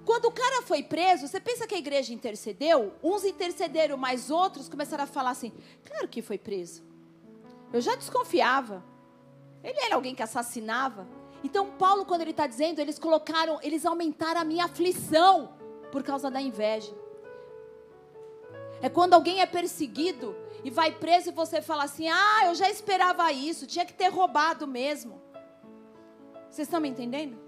[0.07, 2.95] Quando o cara foi preso, você pensa que a igreja intercedeu?
[3.03, 5.53] Uns intercederam, mas outros começaram a falar assim:
[5.85, 6.85] claro que foi preso.
[7.73, 8.85] Eu já desconfiava.
[9.65, 11.09] Ele era alguém que assassinava.
[11.43, 15.55] Então, Paulo, quando ele está dizendo, eles colocaram, eles aumentaram a minha aflição
[15.91, 16.95] por causa da inveja.
[18.81, 22.71] É quando alguém é perseguido e vai preso e você fala assim: ah, eu já
[22.71, 25.21] esperava isso, tinha que ter roubado mesmo.
[26.49, 27.46] Vocês estão me entendendo?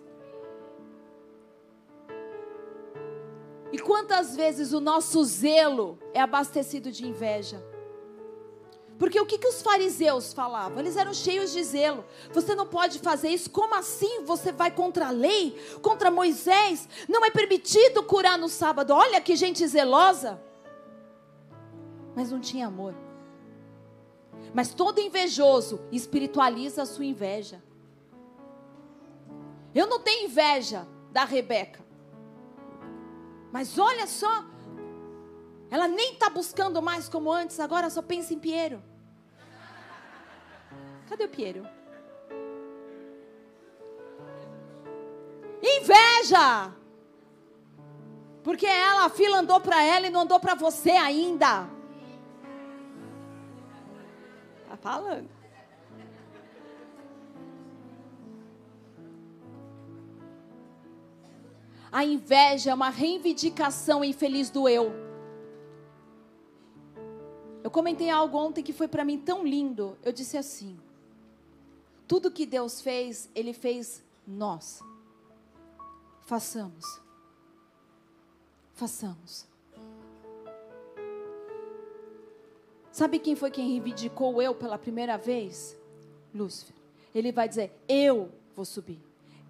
[3.72, 7.62] E quantas vezes o nosso zelo é abastecido de inveja?
[8.98, 10.80] Porque o que, que os fariseus falavam?
[10.80, 12.04] Eles eram cheios de zelo.
[12.32, 13.48] Você não pode fazer isso.
[13.48, 15.56] Como assim você vai contra a lei?
[15.80, 16.88] Contra Moisés?
[17.08, 18.92] Não é permitido curar no sábado.
[18.92, 20.42] Olha que gente zelosa.
[22.16, 22.92] Mas não tinha amor.
[24.52, 27.62] Mas todo invejoso espiritualiza a sua inveja.
[29.72, 31.87] Eu não tenho inveja da Rebeca.
[33.58, 34.44] Mas olha só,
[35.68, 38.80] ela nem está buscando mais como antes, agora só pensa em Piero.
[41.08, 41.66] Cadê o Piero?
[45.60, 46.72] Inveja!
[48.44, 51.68] Porque ela, a fila andou para ela e não andou para você ainda.
[54.68, 55.28] Tá falando.
[61.90, 64.92] A inveja é uma reivindicação infeliz do eu.
[67.64, 69.96] Eu comentei algo ontem que foi para mim tão lindo.
[70.02, 70.78] Eu disse assim:
[72.06, 74.82] tudo que Deus fez, Ele fez nós.
[76.26, 77.00] Façamos.
[78.74, 79.46] Façamos.
[82.92, 85.76] Sabe quem foi quem reivindicou eu pela primeira vez?
[86.34, 86.74] Lúcifer.
[87.14, 88.98] Ele vai dizer: Eu vou subir.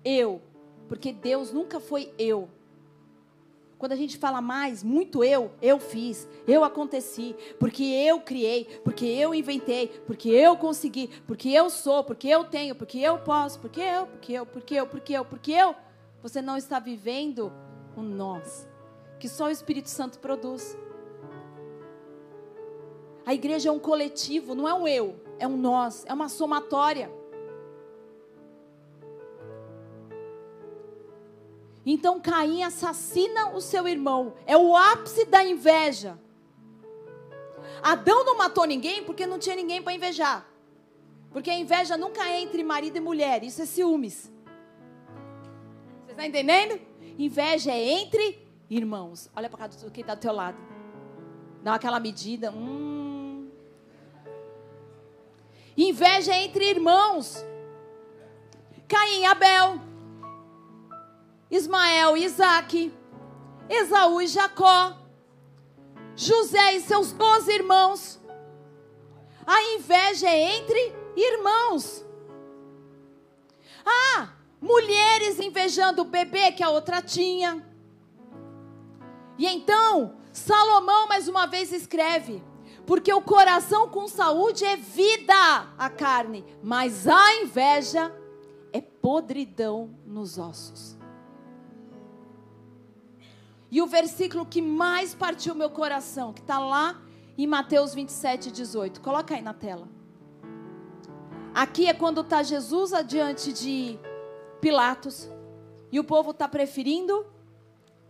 [0.05, 0.41] Eu
[0.89, 2.49] porque Deus nunca foi eu.
[3.79, 9.07] Quando a gente fala mais, muito eu, eu fiz, eu aconteci, porque eu criei, porque
[9.07, 13.81] eu inventei, porque eu consegui, porque eu sou, porque eu tenho, porque eu posso, porque
[13.81, 15.77] eu, porque eu, porque eu, porque eu, porque eu.
[16.21, 17.53] Você não está vivendo
[17.97, 18.67] o nós,
[19.21, 20.77] que só o Espírito Santo produz.
[23.25, 27.18] A igreja é um coletivo, não é um eu, é um nós, é uma somatória.
[31.91, 34.35] Então Caim assassina o seu irmão.
[34.45, 36.19] É o ápice da inveja.
[37.83, 40.47] Adão não matou ninguém porque não tinha ninguém para invejar.
[41.31, 44.31] Porque a inveja nunca é entre marido e mulher, isso é ciúmes.
[46.05, 46.79] Você está entendendo?
[47.19, 49.31] Inveja é entre irmãos.
[49.35, 50.59] Olha para quem está do teu lado.
[51.63, 52.53] Dá aquela medida.
[52.53, 53.49] Hum.
[55.75, 57.43] Inveja é entre irmãos.
[58.87, 59.88] Caim Abel.
[61.51, 62.93] Ismael e Isaac,
[63.69, 64.97] Esaú e Jacó,
[66.15, 68.21] José e seus doze irmãos.
[69.47, 72.05] A inveja é entre irmãos.
[73.85, 74.31] Ah,
[74.61, 77.65] mulheres invejando o bebê que a outra tinha.
[79.39, 82.43] E então Salomão mais uma vez escreve:
[82.85, 85.35] porque o coração com saúde é vida
[85.79, 88.15] a carne, mas a inveja
[88.73, 90.98] é podridão nos ossos.
[93.71, 97.01] E o versículo que mais partiu meu coração, que está lá
[97.37, 99.01] em Mateus 27, 18.
[99.01, 99.89] Coloca aí na tela.
[101.55, 103.99] Aqui é quando está Jesus adiante de
[104.61, 105.29] Pilatos
[105.93, 107.27] e o povo está preferindo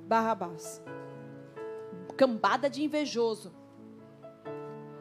[0.00, 0.82] Barrabás.
[2.16, 3.52] Cambada de invejoso.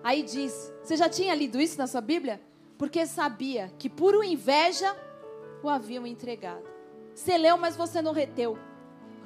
[0.03, 2.41] Aí diz: Você já tinha lido isso na sua Bíblia?
[2.77, 4.95] Porque sabia que por inveja
[5.63, 6.63] o haviam entregado.
[7.15, 8.57] Você leu, mas você não reteu.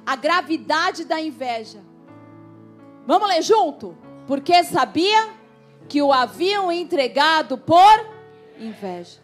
[0.04, 1.80] A gravidade da inveja.
[3.06, 3.96] Vamos ler junto?
[4.26, 5.34] Porque sabia
[5.88, 8.06] que o haviam entregado por
[8.58, 9.20] inveja.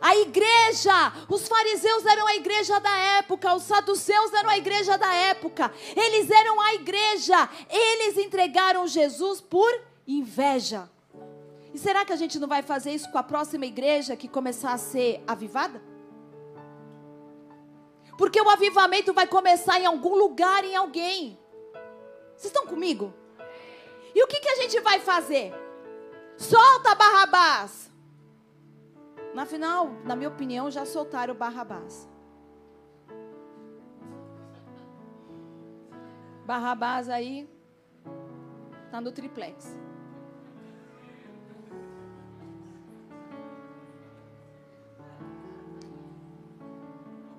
[0.00, 5.12] A igreja, os fariseus eram a igreja da época, os saduceus eram a igreja da
[5.12, 5.72] época.
[5.96, 9.70] Eles eram a igreja, eles entregaram Jesus por
[10.06, 10.88] inveja.
[11.74, 14.72] E será que a gente não vai fazer isso com a próxima igreja que começar
[14.72, 15.82] a ser avivada?
[18.18, 21.38] Porque o avivamento vai começar em algum lugar, em alguém.
[22.36, 23.14] Vocês estão comigo?
[24.12, 25.54] E o que, que a gente vai fazer?
[26.36, 27.92] Solta Barrabás.
[29.32, 32.08] Na final, na minha opinião, já soltaram Barrabás.
[36.44, 37.48] Barrabás aí
[38.90, 39.78] tá no triplex.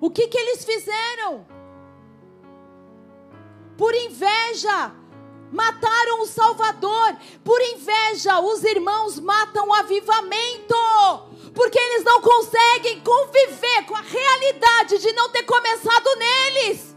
[0.00, 1.46] O que, que eles fizeram?
[3.76, 4.92] Por inveja,
[5.52, 7.16] mataram o Salvador.
[7.44, 10.74] Por inveja, os irmãos matam o avivamento.
[11.54, 16.96] Porque eles não conseguem conviver com a realidade de não ter começado neles.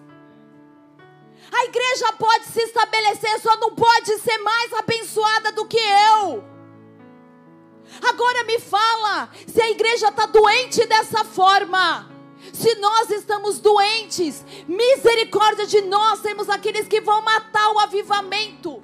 [1.52, 6.44] A igreja pode se estabelecer, só não pode ser mais abençoada do que eu.
[8.02, 12.13] Agora me fala, se a igreja está doente dessa forma,
[12.52, 18.84] se nós estamos doentes, misericórdia de nós, temos aqueles que vão matar o avivamento.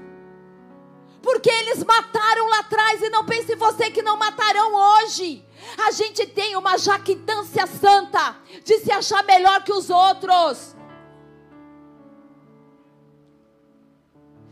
[1.22, 5.46] Porque eles mataram lá atrás e não pense você que não matarão hoje.
[5.86, 10.76] A gente tem uma jactância santa de se achar melhor que os outros.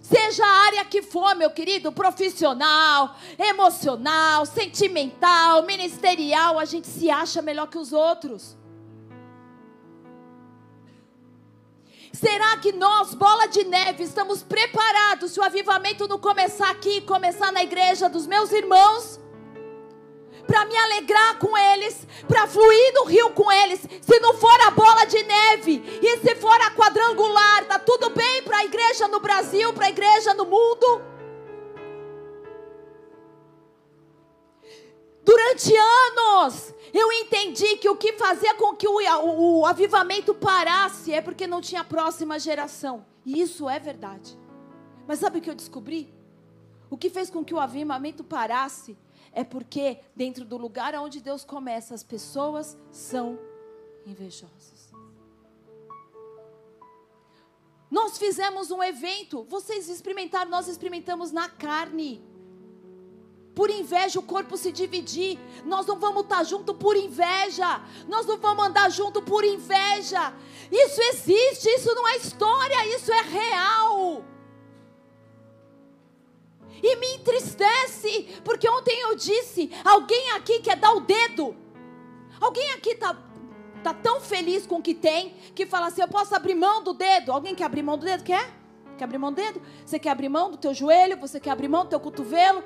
[0.01, 7.41] Seja a área que for, meu querido, profissional, emocional, sentimental, ministerial, a gente se acha
[7.41, 8.57] melhor que os outros.
[12.19, 17.51] Será que nós, bola de neve, estamos preparados se o avivamento não começar aqui, começar
[17.51, 19.19] na igreja dos meus irmãos?
[20.47, 23.81] Para me alegrar com eles, para fluir no rio com eles.
[24.01, 28.41] Se não for a bola de neve e se for a quadrangular, tá tudo bem
[28.41, 31.16] para a igreja no Brasil, para a igreja no mundo?
[35.27, 41.11] Durante anos, eu entendi que o que fazia com que o, o, o avivamento parasse
[41.11, 43.05] é porque não tinha próxima geração.
[43.25, 44.39] E isso é verdade.
[45.05, 46.15] Mas sabe o que eu descobri?
[46.89, 48.97] O que fez com que o avivamento parasse
[49.33, 53.37] é porque dentro do lugar onde Deus começa, as pessoas são
[54.05, 54.93] invejosas.
[57.91, 62.23] Nós fizemos um evento, vocês experimentaram, nós experimentamos na carne
[63.57, 65.39] por inveja o corpo se dividir.
[65.65, 67.81] Nós não vamos estar junto por inveja.
[68.07, 70.31] Nós não vamos andar junto por inveja.
[70.71, 74.23] Isso existe, isso não é história, isso é real.
[76.83, 81.55] E me entristece, porque ontem eu disse: alguém aqui quer dar o dedo.
[82.39, 83.17] Alguém aqui está
[83.83, 86.93] tá tão feliz com o que tem que fala assim: eu posso abrir mão do
[86.93, 87.31] dedo.
[87.31, 88.23] Alguém quer abrir mão do dedo?
[88.23, 88.53] Quer?
[88.99, 89.59] Quer abrir mão do dedo?
[89.83, 91.17] Você quer abrir mão do teu joelho?
[91.17, 92.63] Você quer abrir mão do teu cotovelo?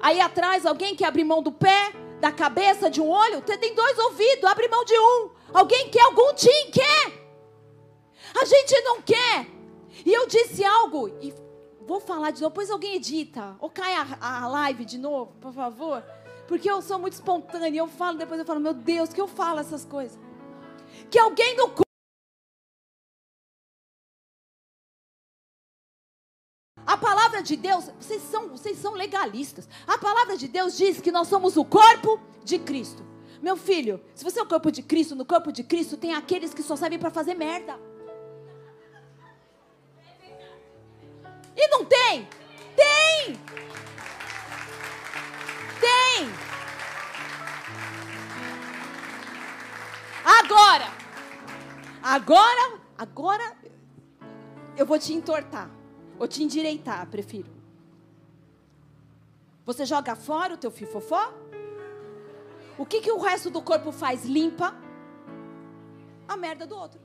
[0.00, 3.42] Aí atrás, alguém quer abrir mão do pé, da cabeça, de um olho?
[3.44, 5.30] Você tem dois ouvidos, abre mão de um.
[5.52, 6.70] Alguém quer algum tim?
[6.72, 7.26] Quer?
[8.40, 9.46] A gente não quer.
[10.04, 11.32] E eu disse algo, e
[11.86, 13.56] vou falar de novo, depois alguém edita.
[13.60, 16.02] Ou cai a, a live de novo, por favor.
[16.46, 17.78] Porque eu sou muito espontânea.
[17.78, 20.18] Eu falo, depois eu falo, meu Deus, que eu falo essas coisas.
[21.10, 21.70] Que alguém no
[26.86, 29.68] A palavra de Deus, vocês são, vocês são legalistas.
[29.86, 33.04] A palavra de Deus diz que nós somos o corpo de Cristo.
[33.42, 36.54] Meu filho, se você é o corpo de Cristo, no corpo de Cristo tem aqueles
[36.54, 37.78] que só servem para fazer merda.
[41.56, 42.28] E não tem?
[42.76, 43.40] Tem!
[45.80, 46.28] Tem!
[50.24, 50.92] Agora,
[52.02, 53.56] agora, agora,
[54.76, 55.75] eu vou te entortar.
[56.18, 57.50] Ou te endireitar, prefiro.
[59.64, 61.32] Você joga fora o teu fifofó?
[62.78, 64.24] O que, que o resto do corpo faz?
[64.24, 64.74] Limpa
[66.28, 67.00] a merda do outro.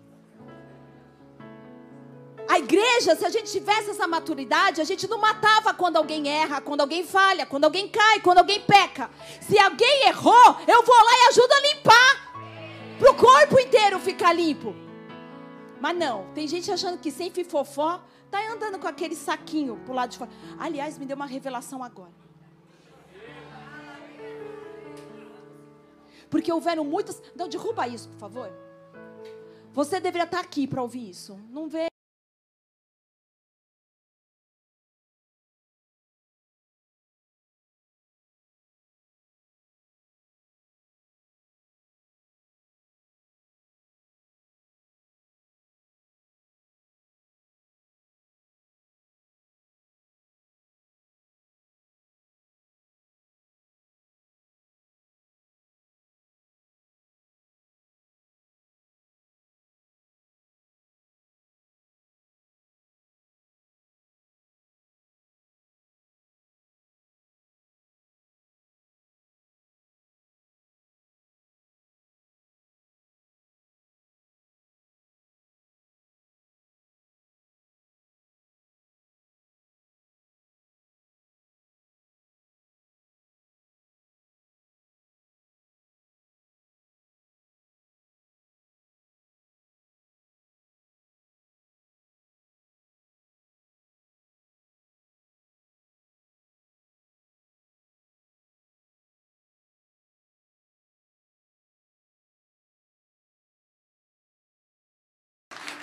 [2.47, 6.59] A igreja, se a gente tivesse essa maturidade, a gente não matava quando alguém erra,
[6.59, 9.09] quando alguém falha, quando alguém cai, quando alguém peca.
[9.39, 12.32] Se alguém errou, eu vou lá e ajudo a limpar.
[12.99, 14.76] Para o corpo inteiro ficar limpo.
[15.80, 20.11] Mas não, tem gente achando que sem fifofó, tá andando com aquele saquinho pro lado
[20.11, 20.32] de fora.
[20.57, 22.11] Aliás, me deu uma revelação agora.
[26.29, 27.21] Porque houveram muitas.
[27.36, 28.51] Não, derruba isso, por favor.
[29.73, 31.38] Você deveria estar aqui para ouvir isso.
[31.49, 31.91] Não vê.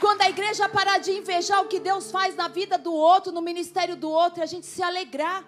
[0.09, 3.43] Quando a igreja parar de invejar o que Deus faz na vida do outro, no
[3.43, 5.47] ministério do outro, e a gente se alegrar.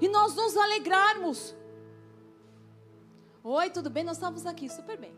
[0.00, 1.54] E nós nos alegrarmos.
[3.44, 4.04] Oi, tudo bem?
[4.04, 5.14] Nós estamos aqui, super bem.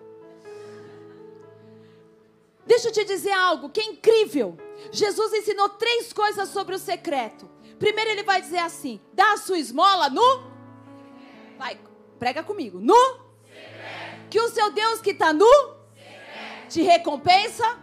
[2.67, 4.59] Deixa eu te dizer algo que é incrível.
[4.91, 7.49] Jesus ensinou três coisas sobre o secreto.
[7.79, 10.43] Primeiro, ele vai dizer assim: dá a sua esmola no.
[11.57, 11.81] Vai,
[12.19, 12.81] prega comigo.
[12.81, 13.31] No.
[14.29, 15.80] Que o seu Deus que está no
[16.71, 17.79] te recompensa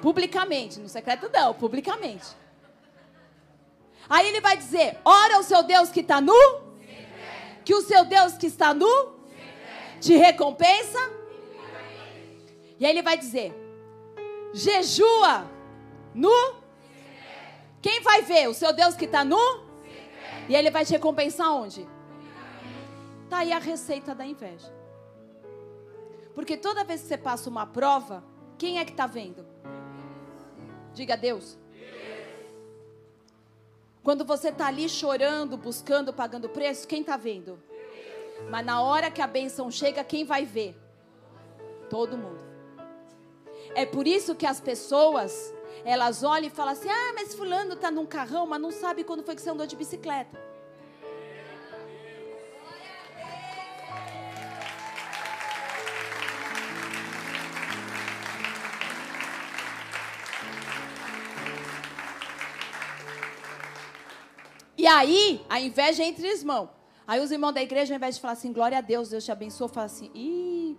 [0.00, 0.80] publicamente.
[0.80, 2.26] No secreto não, publicamente.
[4.08, 6.40] Aí ele vai dizer: ora o seu Deus que está nu,
[7.64, 9.20] que o seu Deus que está nu
[10.00, 10.98] te recompensa.
[12.78, 13.54] E aí ele vai dizer:
[14.54, 15.46] jejua
[16.14, 16.32] nu.
[17.82, 18.48] Quem vai ver?
[18.48, 19.64] O seu Deus que está nu?
[20.48, 21.86] E ele vai te recompensar onde?
[23.24, 24.75] Está aí a receita da inveja.
[26.36, 28.22] Porque toda vez que você passa uma prova,
[28.58, 29.46] quem é que está vendo?
[30.92, 31.56] Diga Deus.
[34.02, 37.58] Quando você está ali chorando, buscando, pagando preço, quem está vendo?
[38.50, 40.76] Mas na hora que a benção chega, quem vai ver?
[41.88, 42.44] Todo mundo.
[43.74, 45.54] É por isso que as pessoas,
[45.86, 49.24] elas olham e falam assim: ah, mas fulano está num carrão, mas não sabe quando
[49.24, 50.38] foi que você andou de bicicleta.
[64.86, 66.68] E aí, a inveja é entre irmãos.
[67.08, 69.32] Aí os irmãos da igreja, ao invés de falar assim, glória a Deus, Deus te
[69.32, 70.78] abençoe, fala assim, ih,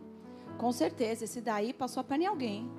[0.58, 2.72] com certeza, esse daí passou a perna em alguém.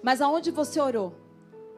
[0.00, 1.12] Mas aonde você orou?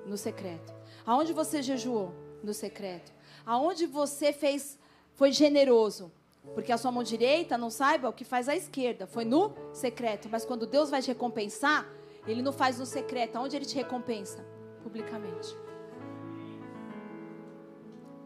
[0.04, 0.74] No secreto.
[1.06, 2.12] Aonde você jejuou?
[2.44, 3.10] No secreto.
[3.46, 4.78] Aonde você fez,
[5.14, 6.12] foi generoso?
[6.52, 9.06] Porque a sua mão direita não saiba o que faz a esquerda.
[9.06, 10.28] Foi no secreto.
[10.30, 11.88] Mas quando Deus vai te recompensar,
[12.26, 13.36] Ele não faz no secreto.
[13.36, 14.59] Aonde Ele te recompensa?
[14.82, 15.56] Publicamente.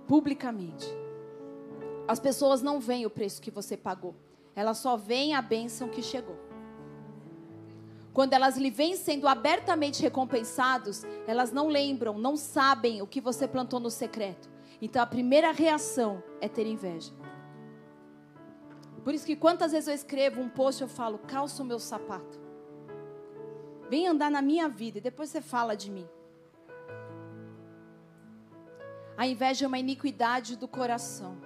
[0.07, 0.87] Publicamente.
[2.07, 4.15] As pessoas não veem o preço que você pagou,
[4.55, 6.37] elas só veem a bênção que chegou.
[8.13, 13.49] Quando elas lhe vêm sendo abertamente recompensados, elas não lembram, não sabem o que você
[13.49, 14.49] plantou no secreto.
[14.81, 17.13] Então a primeira reação é ter inveja.
[19.03, 22.41] Por isso que quantas vezes eu escrevo um post eu falo, calça o meu sapato.
[23.91, 26.09] Vem andar na minha vida e depois você fala de mim.
[29.17, 31.39] A inveja é uma iniquidade do coração.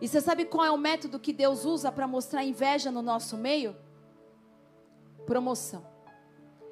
[0.00, 3.36] E você sabe qual é o método que Deus usa para mostrar inveja no nosso
[3.36, 3.76] meio?
[5.24, 5.86] Promoção.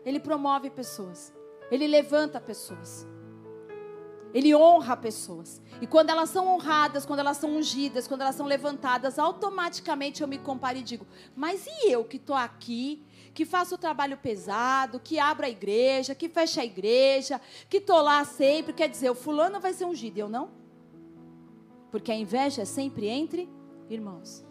[0.04, 1.32] Ele promove pessoas.
[1.70, 3.06] Ele levanta pessoas.
[4.32, 5.60] Ele honra pessoas.
[5.80, 10.28] E quando elas são honradas, quando elas são ungidas, quando elas são levantadas, automaticamente eu
[10.28, 15.00] me comparo e digo: Mas e eu que estou aqui, que faço o trabalho pesado,
[15.00, 18.72] que abro a igreja, que fecha a igreja, que estou lá sempre?
[18.72, 20.50] Quer dizer, o fulano vai ser ungido, eu não?
[21.90, 23.48] Porque a inveja é sempre entre
[23.88, 24.44] irmãos.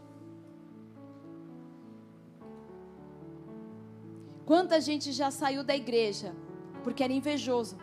[4.46, 6.36] Quanta gente já saiu da igreja
[6.84, 7.78] porque era invejoso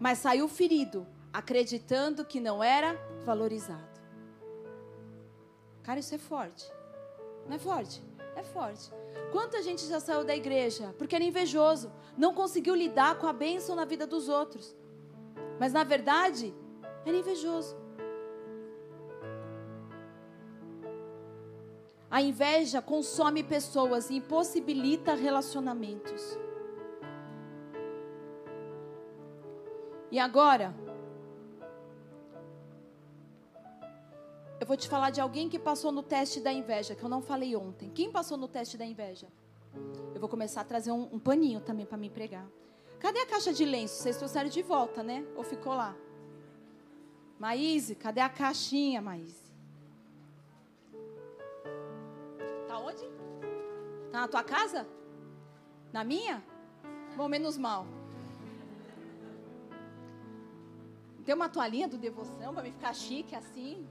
[0.00, 2.94] mas saiu ferido, acreditando que não era
[3.26, 4.00] valorizado.
[5.82, 6.64] Cara, isso é forte.
[7.46, 8.02] Não é forte?
[8.40, 8.90] É forte.
[9.30, 13.76] Quanta gente já saiu da igreja porque era invejoso, não conseguiu lidar com a bênção
[13.76, 14.74] na vida dos outros.
[15.58, 16.54] Mas na verdade,
[17.04, 17.76] era invejoso.
[22.10, 26.38] A inveja consome pessoas e impossibilita relacionamentos.
[30.10, 30.74] E agora,
[34.60, 37.22] eu vou te falar de alguém que passou no teste da inveja, que eu não
[37.22, 37.88] falei ontem.
[37.88, 39.26] Quem passou no teste da inveja?
[40.14, 42.46] Eu vou começar a trazer um, um paninho também para me pregar.
[42.98, 43.94] Cadê a caixa de lenço?
[43.94, 45.26] Vocês trouxeram de volta, né?
[45.34, 45.96] Ou ficou lá?
[47.38, 49.50] Maíse, cadê a caixinha, Maíse?
[52.68, 53.02] Tá onde?
[54.12, 54.86] Tá na tua casa?
[55.90, 56.44] Na minha?
[57.16, 57.86] Bom, menos mal.
[61.24, 63.86] Tem uma toalhinha do devoção para me ficar chique assim.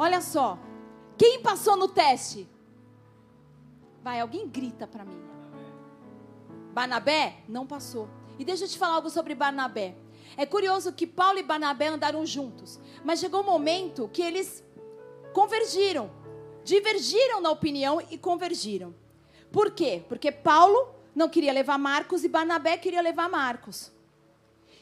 [0.00, 0.58] Olha só.
[1.18, 2.48] Quem passou no teste?
[4.02, 5.22] Vai, alguém grita para mim.
[6.72, 8.08] Barnabé não passou.
[8.38, 9.94] E deixa eu te falar algo sobre Barnabé.
[10.38, 14.64] É curioso que Paulo e Barnabé andaram juntos, mas chegou um momento que eles
[15.34, 16.10] convergiram,
[16.64, 18.94] divergiram na opinião e convergiram.
[19.52, 20.02] Por quê?
[20.08, 23.92] Porque Paulo não queria levar Marcos e Barnabé queria levar Marcos.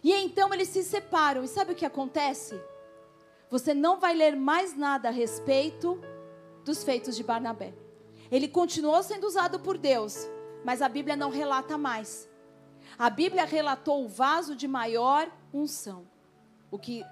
[0.01, 1.43] E então eles se separam.
[1.43, 2.61] E sabe o que acontece?
[3.51, 6.01] Você não vai ler mais nada a respeito
[6.65, 7.75] dos feitos de Barnabé.
[8.31, 10.29] Ele continuou sendo usado por Deus,
[10.65, 12.29] mas a Bíblia não relata mais.
[12.99, 16.07] A Bíblia relatou o vaso de maior unção.
[16.71, 17.03] O que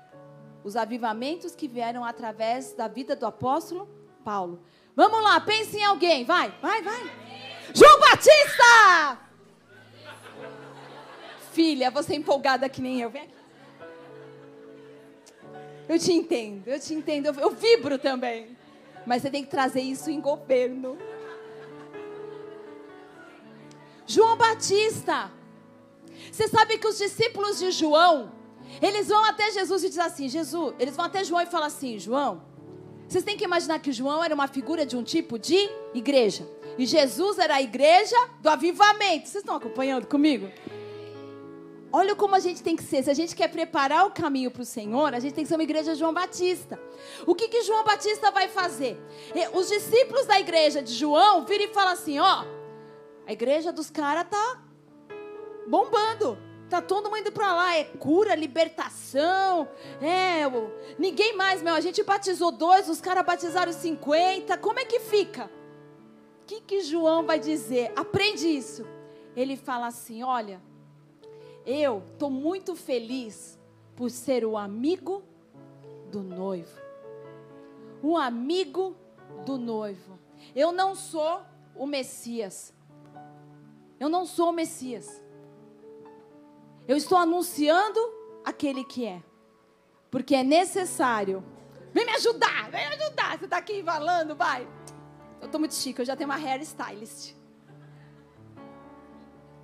[0.63, 3.89] os avivamentos que vieram através da vida do apóstolo
[4.25, 4.61] Paulo.
[4.97, 7.03] Vamos lá, pense em alguém, vai, vai, vai.
[7.73, 9.21] João Batista!
[11.53, 13.09] Filha, você é empolgada que nem eu.
[13.09, 13.36] Vem aqui.
[15.89, 17.27] Eu te entendo, eu te entendo.
[17.27, 18.57] Eu, vibro também.
[19.07, 20.99] Mas você tem que trazer isso em governo.
[24.07, 25.31] João Batista.
[26.31, 28.33] Você sabe que os discípulos de João,
[28.83, 31.99] eles vão até Jesus e dizem assim: Jesus, eles vão até João e falam assim:
[31.99, 32.43] João,
[33.09, 36.49] vocês têm que imaginar que João era uma figura de um tipo de igreja.
[36.77, 39.29] E Jesus era a igreja do avivamento.
[39.29, 40.51] Vocês estão acompanhando comigo?
[41.99, 43.03] Olha como a gente tem que ser.
[43.03, 45.55] Se a gente quer preparar o caminho para o Senhor, a gente tem que ser
[45.55, 46.79] uma igreja de João Batista.
[47.27, 49.01] O que, que João Batista vai fazer?
[49.55, 52.45] Os discípulos da igreja de João viram e falam assim: ó,
[53.27, 54.63] a igreja dos caras tá
[55.67, 56.37] bombando.
[56.69, 59.67] Tá todo mundo indo para lá, é cura, libertação,
[60.03, 60.43] é,
[60.99, 65.45] ninguém mais, meu, a gente batizou dois, os caras batizaram 50, como é que fica?
[66.43, 67.93] O que que João vai dizer?
[67.95, 68.85] Aprende isso.
[69.37, 70.61] Ele fala assim, olha,
[71.67, 73.59] eu estou muito feliz
[73.97, 75.25] por ser o amigo
[76.13, 76.81] do noivo.
[78.03, 78.97] O amigo
[79.45, 80.19] do noivo.
[80.55, 81.43] Eu não sou
[81.75, 82.73] o Messias.
[83.99, 85.21] Eu não sou o Messias.
[86.87, 87.99] Eu estou anunciando
[88.45, 89.21] aquele que é.
[90.09, 91.43] Porque é necessário.
[91.93, 93.39] Vem me ajudar, vem me ajudar.
[93.39, 94.69] Você está aqui falando, vai.
[95.41, 97.35] Eu estou muito chique, eu já tenho uma hairstylist.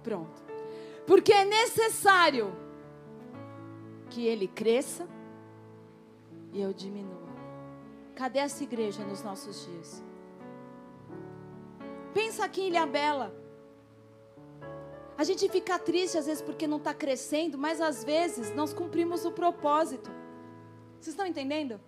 [0.03, 0.42] Pronto.
[1.07, 2.55] Porque é necessário
[4.11, 5.09] que ele cresça
[6.53, 7.33] e eu diminua.
[8.15, 10.03] Cadê essa igreja nos nossos dias?
[12.13, 13.35] Pensa aqui em Ilha Bela.
[15.17, 19.25] A gente fica triste às vezes porque não está crescendo, mas às vezes nós cumprimos
[19.25, 20.11] o propósito.
[21.01, 21.81] Vocês estão entendendo?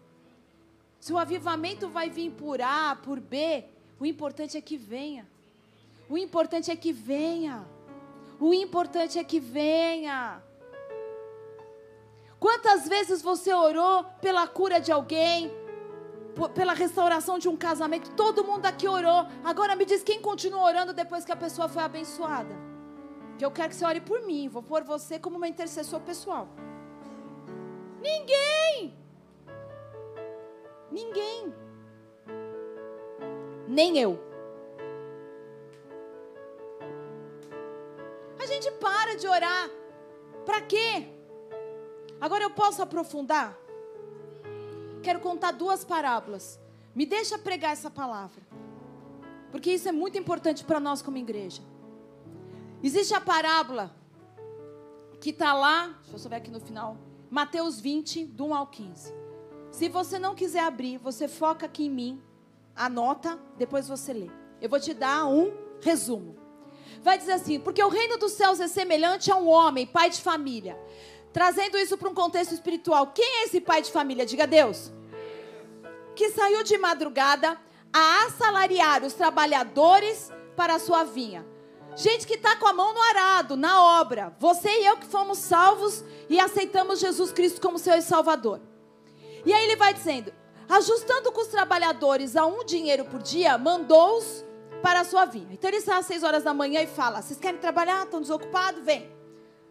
[0.99, 3.65] Se o avivamento vai vir por A, por B,
[4.01, 5.29] o importante é que venha.
[6.09, 7.67] O importante é que venha.
[8.47, 10.43] O importante é que venha.
[12.39, 15.51] Quantas vezes você orou pela cura de alguém,
[16.55, 18.11] pela restauração de um casamento?
[18.11, 19.27] Todo mundo aqui orou.
[19.43, 22.55] Agora me diz quem continua orando depois que a pessoa foi abençoada.
[23.39, 24.47] Que eu quero que você ore por mim.
[24.47, 26.47] Vou pôr você como uma intercessor pessoal.
[28.03, 28.95] Ninguém.
[30.93, 31.55] Ninguém.
[33.67, 34.34] Nem eu.
[39.15, 39.71] Para de orar
[40.45, 41.09] Para quê?
[42.21, 43.57] Agora eu posso aprofundar?
[45.03, 46.59] Quero contar duas parábolas.
[46.95, 48.43] Me deixa pregar essa palavra.
[49.51, 51.63] Porque isso é muito importante para nós como igreja.
[52.83, 53.95] Existe a parábola
[55.21, 56.99] que está lá, deixa eu só ver aqui no final,
[57.31, 59.15] Mateus 20, do 1 ao 15.
[59.71, 62.23] Se você não quiser abrir, você foca aqui em mim,
[62.77, 64.31] anota, depois você lê.
[64.61, 66.44] Eu vou te dar um resumo.
[67.05, 70.23] Vai dizer assim: porque o reino dos céus é semelhante a um homem, pai de
[70.23, 70.77] família.
[71.35, 73.09] Trazendo isso para um contexto espiritual.
[73.09, 74.25] Quem é esse pai de família?
[74.25, 74.91] Diga Deus.
[76.17, 77.61] Que saiu de madrugada
[77.93, 81.45] a assalariar os trabalhadores para a sua vinha.
[81.95, 84.35] Gente que está com a mão no arado, na obra.
[84.39, 88.61] Você e eu que fomos salvos e aceitamos Jesus Cristo como seu Salvador.
[89.45, 90.33] E aí ele vai dizendo:
[90.67, 94.43] ajustando com os trabalhadores a um dinheiro por dia, mandou-os
[94.85, 95.49] para a sua vinha.
[95.51, 98.05] Então ele sai às seis horas da manhã e fala: Vocês querem trabalhar?
[98.05, 98.85] Estão desocupados?
[98.85, 99.11] Vem.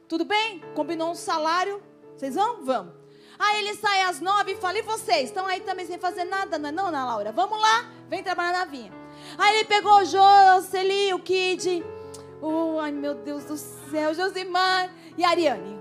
[0.09, 0.59] Tudo bem?
[0.73, 1.79] Combinou um salário?
[2.15, 2.65] Vocês vão?
[2.65, 2.95] Vamos.
[3.37, 5.25] Aí ele sai às nove e fala: E vocês?
[5.25, 6.57] Estão aí também sem fazer nada?
[6.57, 7.31] Não, é não, Ana Laura?
[7.31, 8.91] Vamos lá, vem trabalhar na vinha.
[9.37, 11.85] Aí ele pegou o Jocely, o Kid,
[12.41, 12.79] o.
[12.79, 15.79] Ai meu Deus do céu, Josimar e a Ariane.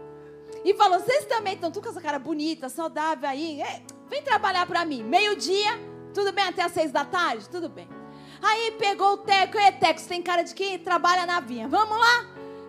[0.62, 3.62] E falou: Vocês também estão com essa cara bonita, saudável aí?
[3.62, 5.02] É, vem trabalhar para mim.
[5.02, 5.72] Meio-dia,
[6.12, 7.48] tudo bem até às seis da tarde?
[7.48, 8.01] Tudo bem.
[8.42, 11.68] Aí pegou o Teco, e Teco, você tem cara de quem trabalha na vinha.
[11.68, 12.26] Vamos lá?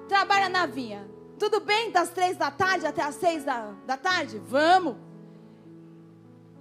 [0.07, 1.09] Trabalha na vinha.
[1.39, 4.39] Tudo bem das três da tarde até as seis da, da tarde?
[4.45, 4.95] Vamos.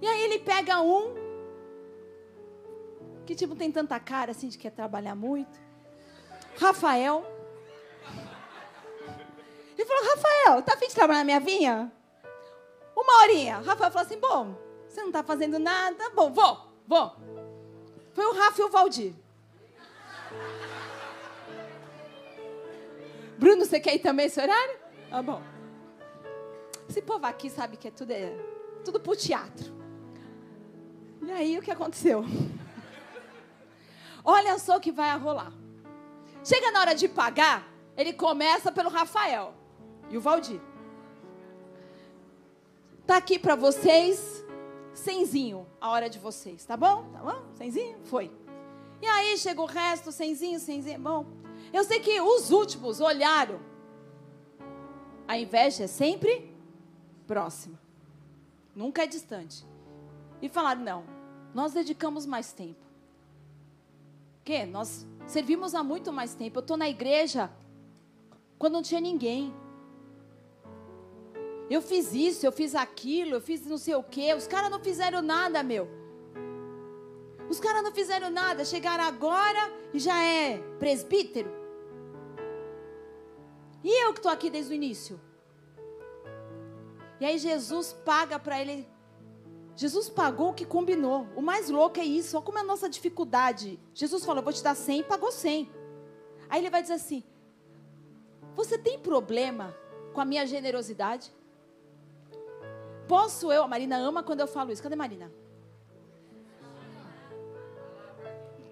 [0.01, 1.13] E aí ele pega um
[3.25, 5.59] que tipo tem tanta cara assim de quer trabalhar muito.
[6.59, 7.23] Rafael.
[9.77, 11.91] Ele falou, Rafael, tá afim de trabalhar na minha vinha?
[12.95, 13.57] Uma horinha.
[13.59, 14.55] Rafael falou assim, bom,
[14.87, 17.15] você não tá fazendo nada, bom, vou, vou.
[18.13, 19.13] Foi o Rafa e o Valdir.
[23.37, 24.77] Bruno, você quer ir também esse horário?
[25.09, 25.41] Tá bom.
[26.87, 28.35] Esse povo aqui sabe que é tudo, é
[28.85, 29.73] tudo pro teatro.
[31.21, 32.23] E aí o que aconteceu?
[34.23, 35.51] Olha só o que vai rolar.
[36.43, 39.53] Chega na hora de pagar, ele começa pelo Rafael
[40.09, 40.59] e o Valdir.
[43.05, 44.42] Tá aqui para vocês,
[44.93, 47.03] cenzinho, a hora de vocês, tá bom?
[47.11, 47.43] Tá bom?
[47.55, 47.97] Cenzinho?
[48.05, 48.31] Foi.
[49.01, 50.99] E aí chega o resto, cenzinho, cenzinho.
[50.99, 51.25] Bom,
[51.71, 53.59] eu sei que os últimos olharam.
[55.27, 56.53] A inveja é sempre
[57.25, 57.79] próxima,
[58.75, 59.65] nunca é distante.
[60.41, 61.03] E falaram: não,
[61.53, 62.83] nós dedicamos mais tempo.
[64.43, 64.65] Que?
[64.65, 66.59] Nós servimos há muito mais tempo.
[66.59, 67.49] Eu estou na igreja
[68.57, 69.53] quando não tinha ninguém.
[71.69, 74.33] Eu fiz isso, eu fiz aquilo, eu fiz não sei o quê.
[74.33, 75.87] Os caras não fizeram nada, meu.
[77.49, 78.65] Os caras não fizeram nada.
[78.65, 81.51] Chegaram agora e já é presbítero.
[83.83, 85.19] E eu que estou aqui desde o início.
[87.19, 88.87] E aí Jesus paga para ele
[89.75, 91.27] Jesus pagou o que combinou.
[91.35, 92.37] O mais louco é isso.
[92.37, 93.79] Olha como é a nossa dificuldade.
[93.93, 95.69] Jesus falou: Eu vou te dar 100 e pagou 100.
[96.49, 97.23] Aí ele vai dizer assim:
[98.55, 99.75] Você tem problema
[100.13, 101.31] com a minha generosidade?
[103.07, 103.63] Posso eu?
[103.63, 104.81] A Marina ama quando eu falo isso.
[104.81, 105.31] Cadê Marina?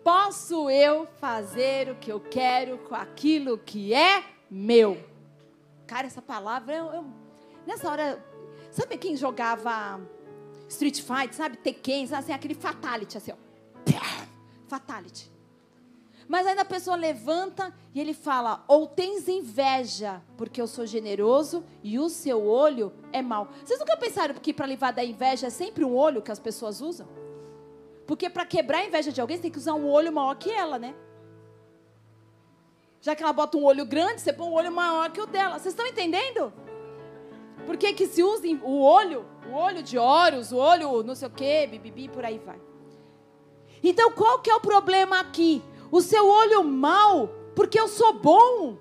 [0.03, 4.97] Posso eu fazer o que eu quero com aquilo que é meu?
[5.85, 7.05] Cara, essa palavra, eu, eu,
[7.67, 8.25] nessa hora,
[8.71, 10.01] sabe quem jogava
[10.67, 11.57] Street Fight, sabe?
[11.57, 12.23] Tekken, sabe?
[12.23, 13.35] Assim, aquele fatality, assim, ó.
[14.67, 15.29] Fatality.
[16.27, 21.63] Mas ainda a pessoa levanta e ele fala: ou tens inveja, porque eu sou generoso
[21.83, 23.49] e o seu olho é mau.
[23.63, 26.81] Vocês nunca pensaram que para livrar da inveja é sempre um olho que as pessoas
[26.81, 27.07] usam?
[28.05, 30.51] Porque para quebrar a inveja de alguém, você tem que usar um olho maior que
[30.51, 30.95] ela, né?
[33.01, 35.57] Já que ela bota um olho grande, você põe um olho maior que o dela.
[35.57, 36.53] Vocês estão entendendo?
[37.65, 39.25] Por que, que se usa o olho?
[39.49, 42.61] O olho de Horus, o olho não sei o quê, bibibi, por aí vai.
[43.83, 45.61] Então qual que é o problema aqui?
[45.91, 48.77] O seu olho mal, porque eu sou bom.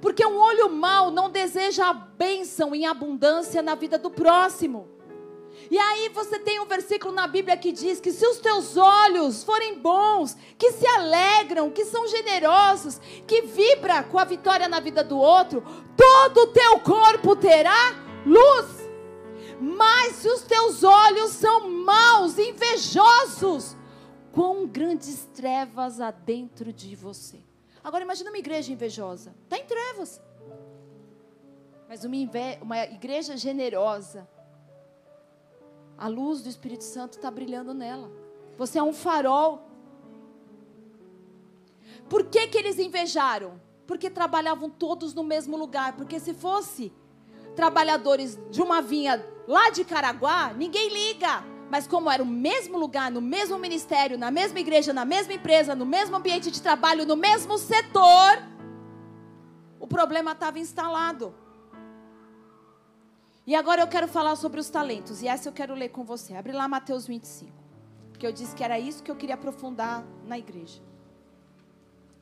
[0.00, 4.88] Porque um olho mal não deseja a bênção em abundância na vida do próximo.
[5.70, 9.44] E aí você tem um versículo na Bíblia que diz que se os teus olhos
[9.44, 15.04] forem bons, que se alegram, que são generosos, que vibra com a vitória na vida
[15.04, 15.62] do outro,
[15.96, 17.94] todo o teu corpo terá
[18.24, 18.88] luz.
[19.60, 23.76] Mas se os teus olhos são maus, invejosos,
[24.32, 27.40] quão grandes trevas há dentro de você.
[27.82, 29.34] Agora imagina uma igreja invejosa.
[29.44, 30.20] Está em trevas.
[31.88, 32.16] Mas uma,
[32.62, 34.28] uma igreja generosa.
[35.96, 38.10] A luz do Espírito Santo está brilhando nela.
[38.56, 39.66] Você é um farol.
[42.08, 43.60] Por que, que eles invejaram?
[43.86, 45.96] Porque trabalhavam todos no mesmo lugar.
[45.96, 46.92] Porque se fosse
[47.56, 51.42] trabalhadores de uma vinha lá de Caraguá, ninguém liga.
[51.70, 55.74] Mas como era o mesmo lugar, no mesmo ministério, na mesma igreja, na mesma empresa,
[55.74, 58.42] no mesmo ambiente de trabalho, no mesmo setor,
[59.78, 61.32] o problema estava instalado.
[63.46, 65.22] E agora eu quero falar sobre os talentos.
[65.22, 66.34] E essa eu quero ler com você.
[66.34, 67.52] Abre lá Mateus 25.
[68.18, 70.82] Que eu disse que era isso que eu queria aprofundar na igreja.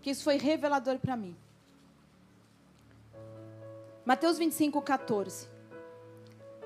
[0.01, 1.37] Que isso foi revelador para mim.
[4.05, 5.49] Mateus 25, 14.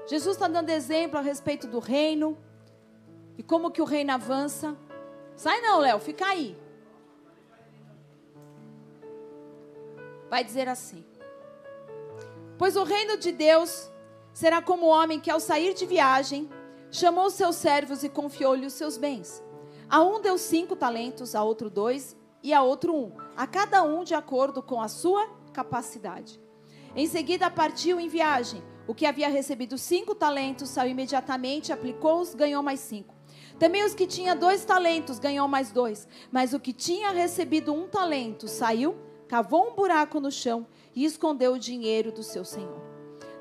[0.07, 2.37] Jesus está dando exemplo a respeito do reino.
[3.37, 4.77] E como que o reino avança.
[5.37, 6.57] Sai não, Léo, fica aí.
[10.29, 11.05] Vai dizer assim:
[12.59, 13.91] Pois o reino de Deus
[14.33, 16.49] será como o homem que, ao sair de viagem,
[16.91, 19.43] chamou seus servos e confiou-lhe os seus bens.
[19.89, 24.05] A um deu cinco talentos, a outro dois e a outro um, a cada um
[24.05, 26.41] de acordo com a sua capacidade.
[26.95, 28.63] Em seguida partiu em viagem.
[28.87, 33.15] O que havia recebido cinco talentos saiu imediatamente, aplicou-os, ganhou mais cinco.
[33.63, 36.09] Também os que tinham dois talentos ganhou mais dois.
[36.33, 38.97] Mas o que tinha recebido um talento saiu,
[39.29, 42.83] cavou um buraco no chão e escondeu o dinheiro do seu senhor.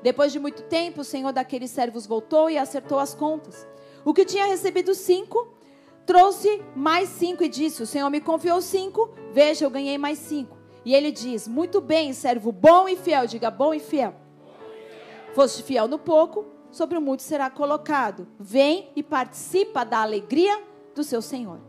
[0.00, 3.66] Depois de muito tempo, o senhor daqueles servos voltou e acertou as contas.
[4.04, 5.52] O que tinha recebido cinco,
[6.06, 10.56] trouxe mais cinco e disse: O senhor me confiou cinco, veja, eu ganhei mais cinco.
[10.84, 13.26] E ele diz: Muito bem, servo bom e fiel.
[13.26, 14.14] Diga bom e fiel.
[15.34, 18.26] Foste fiel no pouco, sobre o muito será colocado.
[18.40, 20.60] Vem e participa da alegria
[20.94, 21.60] do seu senhor.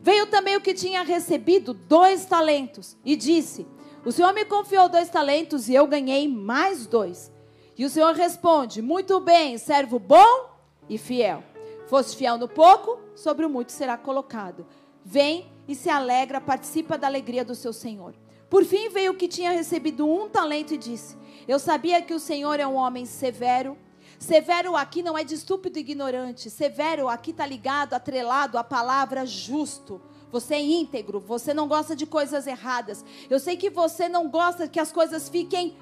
[0.00, 3.66] Veio também o que tinha recebido dois talentos e disse:
[4.04, 7.32] O senhor me confiou dois talentos e eu ganhei mais dois.
[7.80, 10.50] E o Senhor responde: Muito bem, servo bom
[10.86, 11.42] e fiel.
[11.86, 14.66] Foste fiel no pouco, sobre o muito será colocado.
[15.02, 18.14] Vem e se alegra, participa da alegria do seu Senhor.
[18.50, 21.16] Por fim veio o que tinha recebido um talento e disse:
[21.48, 23.78] Eu sabia que o Senhor é um homem severo.
[24.20, 26.50] Severo aqui não é de estúpido e ignorante.
[26.50, 29.98] Severo aqui está ligado, atrelado à palavra justo.
[30.30, 33.02] Você é íntegro, você não gosta de coisas erradas.
[33.30, 35.74] Eu sei que você não gosta que as coisas fiquem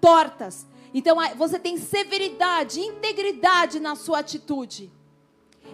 [0.00, 0.66] tortas.
[0.94, 4.90] Então você tem severidade, integridade na sua atitude.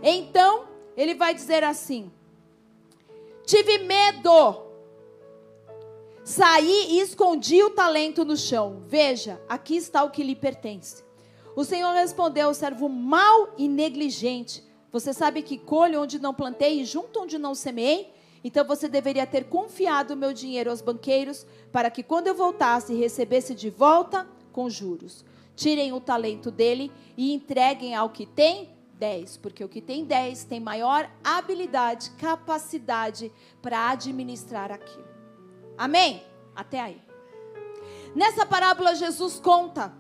[0.02, 0.66] Então,
[0.96, 2.10] ele vai dizer assim:
[3.46, 4.66] Tive medo.
[6.24, 8.82] Saí e escondi o talento no chão.
[8.88, 11.07] Veja, aqui está o que lhe pertence.
[11.58, 14.62] O Senhor respondeu: servo mau e negligente.
[14.92, 18.14] Você sabe que colho onde não plantei e junto onde não semeei?
[18.44, 22.94] Então você deveria ter confiado o meu dinheiro aos banqueiros, para que quando eu voltasse
[22.94, 25.24] recebesse de volta com juros.
[25.56, 30.44] Tirem o talento dele e entreguem ao que tem dez, porque o que tem dez
[30.44, 35.08] tem maior habilidade, capacidade para administrar aquilo.
[35.76, 36.22] Amém?
[36.54, 37.02] Até aí.
[38.14, 39.92] Nessa parábola, Jesus conta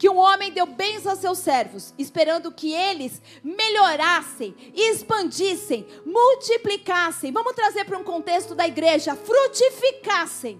[0.00, 7.30] que um homem deu bens a seus servos, esperando que eles melhorassem, expandissem, multiplicassem.
[7.30, 10.58] Vamos trazer para um contexto da igreja, frutificassem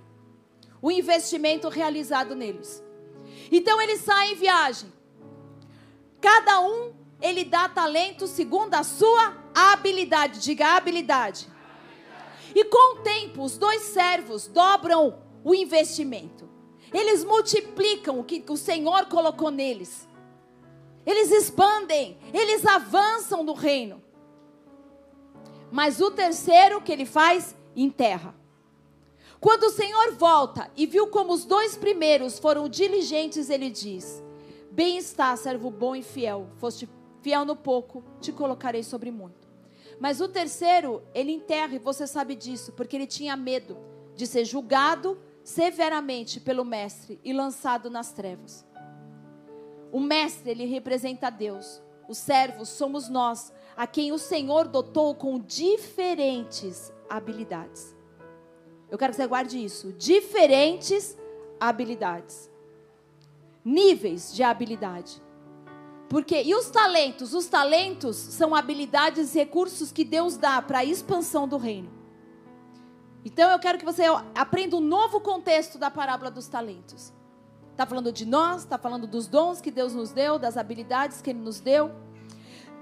[0.82, 2.84] o investimento realizado neles.
[3.51, 4.93] Então ele sai em viagem.
[6.20, 10.41] Cada um ele dá talento segundo a sua habilidade.
[10.41, 11.49] Diga habilidade.
[12.55, 16.49] E com o tempo, os dois servos dobram o investimento.
[16.93, 20.09] Eles multiplicam o que o Senhor colocou neles.
[21.07, 24.03] Eles expandem, eles avançam no reino.
[25.70, 28.34] Mas o terceiro que ele faz, enterra.
[29.41, 34.22] Quando o Senhor volta e viu como os dois primeiros foram diligentes, ele diz:
[34.70, 36.49] Bem está, servo bom e fiel.
[36.59, 36.88] Foste
[37.22, 39.49] fiel no pouco, te colocarei sobre muito.
[39.99, 43.78] Mas o terceiro, ele enterra, e você sabe disso, porque ele tinha medo
[44.14, 48.66] de ser julgado severamente pelo mestre e lançado nas trevas.
[49.93, 51.82] O mestre, ele representa Deus.
[52.09, 57.95] Os servos somos nós, a quem o Senhor dotou com diferentes habilidades.
[58.91, 59.93] Eu quero que você guarde isso.
[59.93, 61.16] Diferentes
[61.59, 62.51] habilidades.
[63.64, 65.22] Níveis de habilidade.
[66.09, 67.34] Porque e os talentos?
[67.34, 71.99] Os talentos são habilidades e recursos que Deus dá para a expansão do reino.
[73.25, 74.03] Então eu quero que você
[74.35, 77.12] aprenda um novo contexto da parábola dos talentos.
[77.71, 81.31] Está falando de nós, está falando dos dons que Deus nos deu, das habilidades que
[81.31, 81.91] Ele nos deu.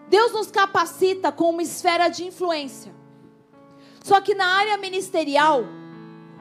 [0.08, 2.94] Deus nos capacita com uma esfera de influência.
[4.02, 5.64] Só que na área ministerial,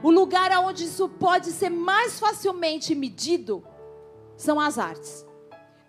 [0.01, 3.63] o lugar onde isso pode ser mais facilmente medido
[4.35, 5.25] são as artes.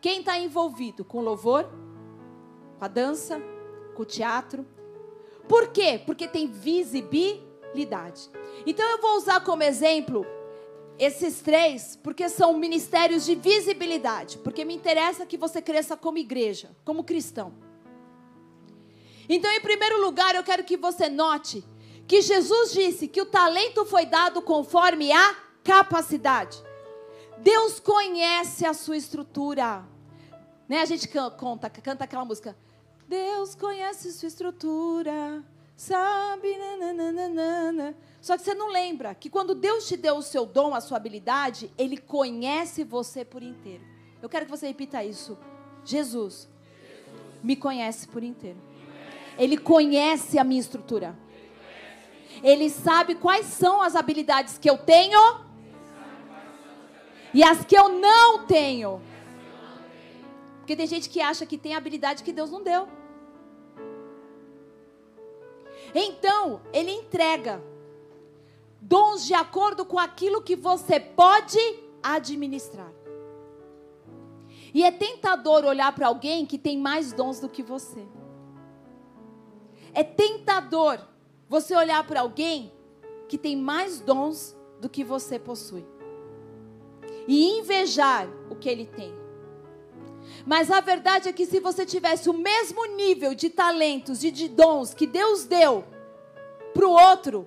[0.00, 1.68] Quem está envolvido com louvor,
[2.78, 3.40] com a dança,
[3.94, 4.66] com o teatro.
[5.48, 6.00] Por quê?
[6.04, 7.47] Porque tem visibilidade.
[8.66, 10.26] Então eu vou usar como exemplo
[10.98, 16.70] esses três porque são ministérios de visibilidade, porque me interessa que você cresça como igreja,
[16.84, 17.52] como cristão.
[19.28, 21.62] Então, em primeiro lugar, eu quero que você note
[22.06, 26.62] que Jesus disse que o talento foi dado conforme a capacidade.
[27.36, 29.86] Deus conhece a sua estrutura.
[30.66, 30.80] Né?
[30.80, 32.56] A gente canta, canta aquela música.
[33.06, 35.44] Deus conhece sua estrutura,
[35.78, 36.56] sabe?
[36.58, 37.96] Nananana.
[38.20, 40.96] Só que você não lembra que quando Deus te deu o seu dom, a sua
[40.96, 43.84] habilidade, Ele conhece você por inteiro.
[44.20, 45.38] Eu quero que você repita isso.
[45.84, 46.48] Jesus,
[47.42, 48.58] me conhece por inteiro.
[49.38, 51.16] Ele conhece a minha estrutura.
[52.42, 55.46] Ele sabe quais são as habilidades que eu tenho
[57.32, 59.00] e as que eu não tenho.
[60.58, 62.97] Porque tem gente que acha que tem habilidade que Deus não deu.
[65.94, 67.62] Então, ele entrega
[68.80, 71.58] dons de acordo com aquilo que você pode
[72.02, 72.92] administrar.
[74.72, 78.06] E é tentador olhar para alguém que tem mais dons do que você.
[79.94, 81.00] É tentador
[81.48, 82.72] você olhar para alguém
[83.28, 85.84] que tem mais dons do que você possui
[87.26, 89.14] e invejar o que ele tem.
[90.48, 94.48] Mas a verdade é que se você tivesse o mesmo nível de talentos e de
[94.48, 95.84] dons que Deus deu
[96.72, 97.46] para o outro,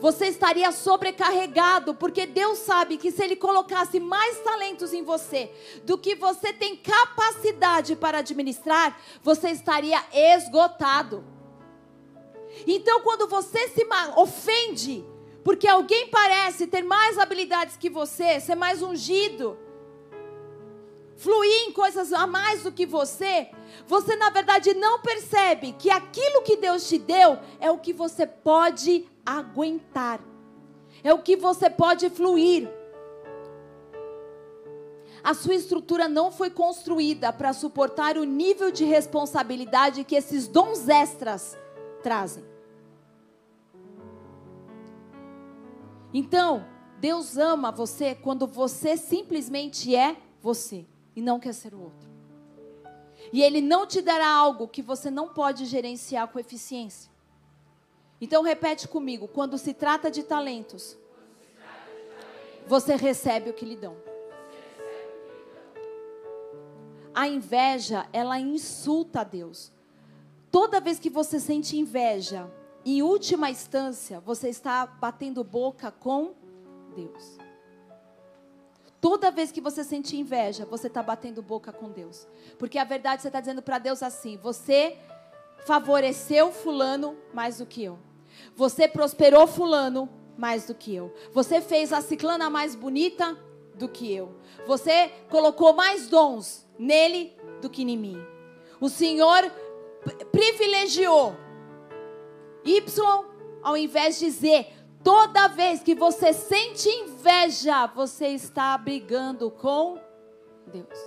[0.00, 5.48] você estaria sobrecarregado, porque Deus sabe que se Ele colocasse mais talentos em você
[5.84, 11.24] do que você tem capacidade para administrar, você estaria esgotado.
[12.66, 13.86] Então, quando você se
[14.16, 15.04] ofende,
[15.44, 19.56] porque alguém parece ter mais habilidades que você, ser mais ungido,
[21.20, 23.50] fluir em coisas a mais do que você,
[23.86, 28.26] você na verdade não percebe que aquilo que Deus te deu é o que você
[28.26, 30.18] pode aguentar,
[31.04, 32.70] é o que você pode fluir.
[35.22, 40.88] A sua estrutura não foi construída para suportar o nível de responsabilidade que esses dons
[40.88, 41.54] extras
[42.02, 42.42] trazem.
[46.14, 46.64] Então,
[46.98, 50.86] Deus ama você quando você simplesmente é você
[51.20, 52.08] e não quer ser o outro.
[53.30, 57.12] E Ele não te dará algo que você não pode gerenciar com eficiência.
[58.18, 60.96] Então, repete comigo: quando se trata de talentos,
[62.66, 63.96] você recebe o que lhe dão.
[67.14, 69.70] A inveja, ela insulta a Deus.
[70.50, 72.50] Toda vez que você sente inveja,
[72.82, 76.32] em última instância, você está batendo boca com
[76.96, 77.39] Deus.
[79.00, 82.26] Toda vez que você sente inveja, você está batendo boca com Deus.
[82.58, 84.98] Porque a verdade você está dizendo para Deus assim: você
[85.64, 87.98] favoreceu Fulano mais do que eu.
[88.54, 91.14] Você prosperou Fulano mais do que eu.
[91.32, 93.36] Você fez a ciclana mais bonita
[93.74, 94.34] do que eu.
[94.66, 98.20] Você colocou mais dons nele do que em mim.
[98.80, 99.50] O Senhor
[100.30, 101.36] privilegiou
[102.64, 103.24] Y
[103.62, 104.66] ao invés de Z.
[105.02, 109.98] Toda vez que você sente inveja, você está brigando com
[110.66, 110.98] Deus.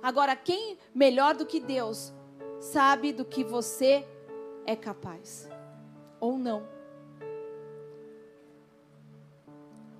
[0.00, 2.12] Agora, quem melhor do que Deus
[2.60, 4.06] sabe do que você
[4.64, 5.48] é capaz
[6.20, 6.68] ou não?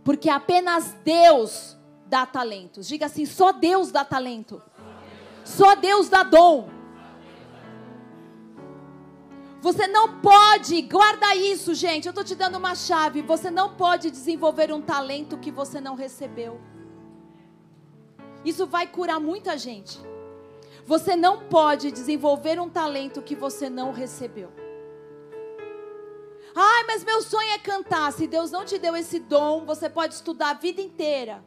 [0.05, 1.77] Porque apenas Deus
[2.07, 2.87] dá talentos.
[2.87, 4.63] Diga assim: só Deus dá talento.
[5.45, 6.69] Só Deus dá dom.
[9.63, 12.07] Você não pode, guarda isso, gente.
[12.07, 13.23] Eu estou te dando uma chave.
[13.23, 16.61] Você não pode desenvolver um talento que você não recebeu.
[18.45, 20.01] Isso vai curar muita gente.
[20.85, 24.51] Você não pode desenvolver um talento que você não recebeu.
[26.57, 28.13] Ai, mas meu sonho é cantar.
[28.13, 31.41] Se Deus não te deu esse dom, você pode estudar a vida inteira.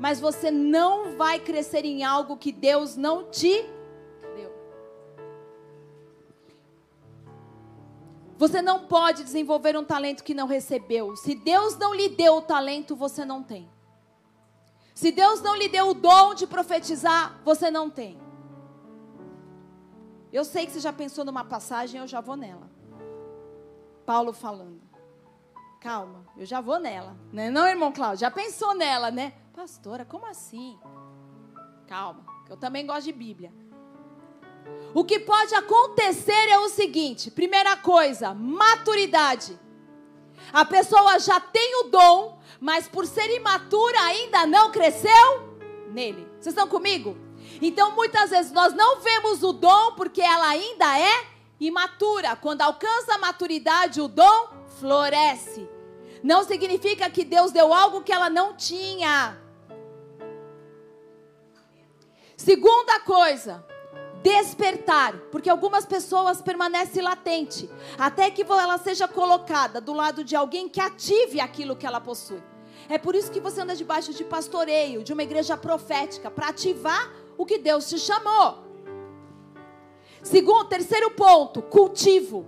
[0.00, 3.68] Mas você não vai crescer em algo que Deus não te
[8.42, 11.14] Você não pode desenvolver um talento que não recebeu.
[11.14, 13.70] Se Deus não lhe deu o talento, você não tem.
[14.92, 18.20] Se Deus não lhe deu o dom de profetizar, você não tem.
[20.32, 22.68] Eu sei que você já pensou numa passagem, eu já vou nela.
[24.04, 24.82] Paulo falando.
[25.80, 27.16] Calma, eu já vou nela.
[27.32, 27.48] Né?
[27.48, 29.34] Não, irmão Cláudio, já pensou nela, né?
[29.52, 30.76] Pastora, como assim?
[31.86, 33.52] Calma, eu também gosto de Bíblia.
[34.94, 39.58] O que pode acontecer é o seguinte: primeira coisa, maturidade.
[40.52, 45.58] A pessoa já tem o dom, mas por ser imatura ainda não cresceu
[45.90, 46.28] nele.
[46.38, 47.16] Vocês estão comigo?
[47.60, 51.26] Então muitas vezes nós não vemos o dom porque ela ainda é
[51.58, 52.36] imatura.
[52.36, 54.48] Quando alcança a maturidade, o dom
[54.78, 55.68] floresce.
[56.22, 59.38] Não significa que Deus deu algo que ela não tinha.
[62.36, 63.64] Segunda coisa,
[64.22, 67.68] despertar, porque algumas pessoas permanecem latente,
[67.98, 72.42] até que ela seja colocada do lado de alguém que ative aquilo que ela possui.
[72.88, 77.12] É por isso que você anda debaixo de pastoreio, de uma igreja profética, para ativar
[77.36, 78.58] o que Deus te chamou.
[80.22, 82.46] Segundo, terceiro ponto, cultivo.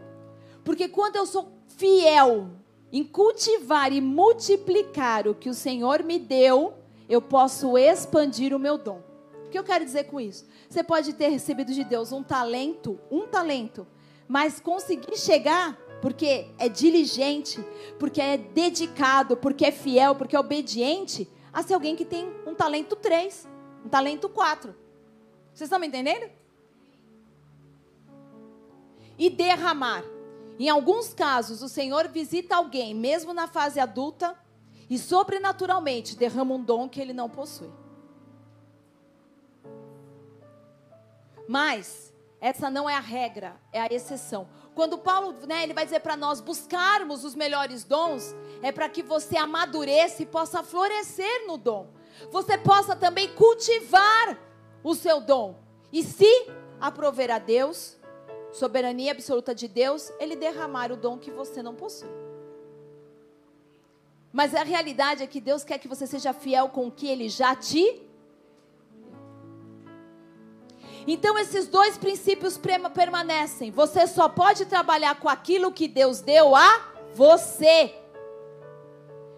[0.65, 2.51] Porque quando eu sou fiel
[2.93, 6.75] em cultivar e multiplicar o que o Senhor me deu,
[7.09, 9.03] eu posso expandir o meu dom.
[9.47, 10.47] O que eu quero dizer com isso?
[10.75, 13.87] Você pode ter recebido de Deus um talento, um talento,
[14.27, 17.65] mas conseguir chegar porque é diligente,
[17.97, 22.57] porque é dedicado, porque é fiel, porque é obediente, a ser alguém que tem um
[22.57, 23.47] talento 3,
[23.87, 24.75] um talento 4.
[25.55, 26.29] Vocês estão me entendendo?
[29.17, 30.03] E derramar.
[30.59, 34.37] Em alguns casos, o Senhor visita alguém, mesmo na fase adulta,
[34.91, 37.84] e sobrenaturalmente derrama um dom que ele não possui.
[41.49, 44.49] Mas essa não é a regra, é a exceção.
[44.75, 49.03] Quando Paulo, né, ele vai dizer para nós buscarmos os melhores dons, é para que
[49.03, 51.89] você amadureça e possa florescer no dom.
[52.31, 54.39] Você possa também cultivar
[54.83, 55.59] o seu dom.
[55.93, 56.49] E se
[56.81, 57.97] aprover a Deus,
[58.53, 62.11] soberania absoluta de Deus, ele derramar o dom que você não possui.
[64.33, 67.29] Mas a realidade é que Deus quer que você seja fiel com o que ele
[67.29, 68.03] já te
[71.13, 72.59] então esses dois princípios
[72.95, 73.71] permanecem.
[73.71, 77.95] Você só pode trabalhar com aquilo que Deus deu a você.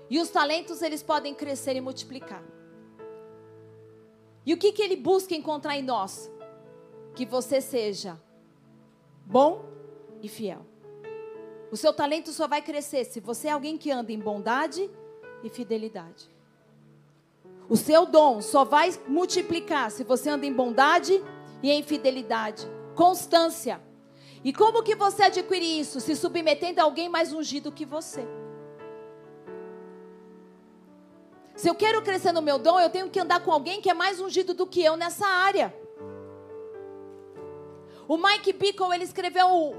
[0.08, 2.42] E os talentos eles podem crescer e multiplicar.
[4.44, 6.30] E o que, que ele busca encontrar em nós?
[7.16, 8.20] Que você seja
[9.24, 9.64] bom
[10.22, 10.64] e fiel.
[11.72, 14.88] O seu talento só vai crescer se você é alguém que anda em bondade
[15.42, 16.30] e fidelidade.
[17.68, 22.66] O seu dom só vai multiplicar se você anda em bondade e e em fidelidade,
[22.94, 23.80] constância.
[24.44, 26.00] E como que você adquire isso?
[26.00, 28.26] Se submetendo a alguém mais ungido que você.
[31.56, 33.94] Se eu quero crescer no meu dom, eu tenho que andar com alguém que é
[33.94, 35.74] mais ungido do que eu nessa área.
[38.06, 39.74] O Mike Bickle, ele escreveu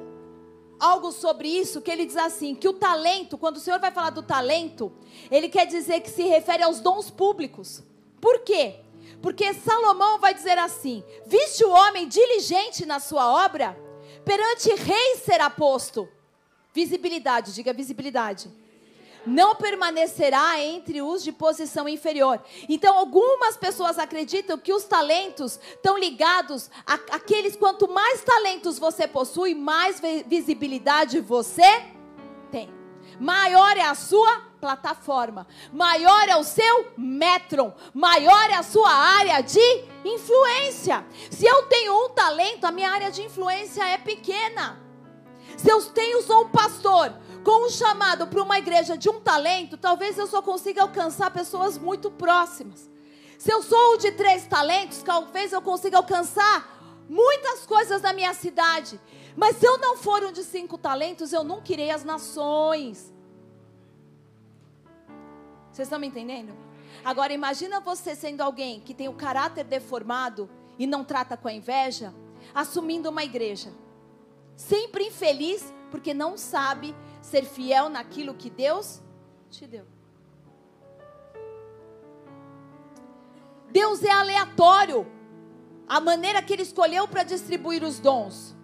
[0.79, 4.09] algo sobre isso, que ele diz assim, que o talento, quando o Senhor vai falar
[4.09, 4.91] do talento,
[5.31, 7.83] ele quer dizer que se refere aos dons públicos.
[8.19, 8.79] Por quê?
[9.21, 13.77] Porque Salomão vai dizer assim: Viste o homem diligente na sua obra?
[14.23, 16.07] Perante reis será posto.
[16.73, 18.51] Visibilidade, diga visibilidade.
[19.25, 22.41] Não permanecerá entre os de posição inferior.
[22.69, 27.55] Então, algumas pessoas acreditam que os talentos estão ligados àqueles.
[27.57, 31.83] Quanto mais talentos você possui, mais visibilidade você
[32.49, 32.69] tem.
[33.19, 39.41] Maior é a sua plataforma, maior é o seu metron, maior é a sua área
[39.41, 41.05] de influência.
[41.29, 44.79] Se eu tenho um talento, a minha área de influência é pequena.
[45.57, 49.77] Se eu tenho só um pastor com um chamado para uma igreja de um talento,
[49.77, 52.89] talvez eu só consiga alcançar pessoas muito próximas.
[53.37, 58.99] Se eu sou de três talentos, talvez eu consiga alcançar muitas coisas na minha cidade.
[59.35, 63.13] Mas se eu não for um de cinco talentos, eu nunca irei às nações.
[65.77, 66.57] Vocês estão me entendendo?
[67.05, 70.49] Agora imagina você sendo alguém que tem o caráter deformado
[70.79, 72.15] e não trata com a inveja,
[72.51, 73.71] assumindo uma igreja.
[74.55, 79.03] Sempre infeliz porque não sabe ser fiel naquilo que Deus
[79.51, 79.85] te deu.
[83.69, 85.05] Deus é aleatório.
[85.87, 88.55] A maneira que ele escolheu para distribuir os dons.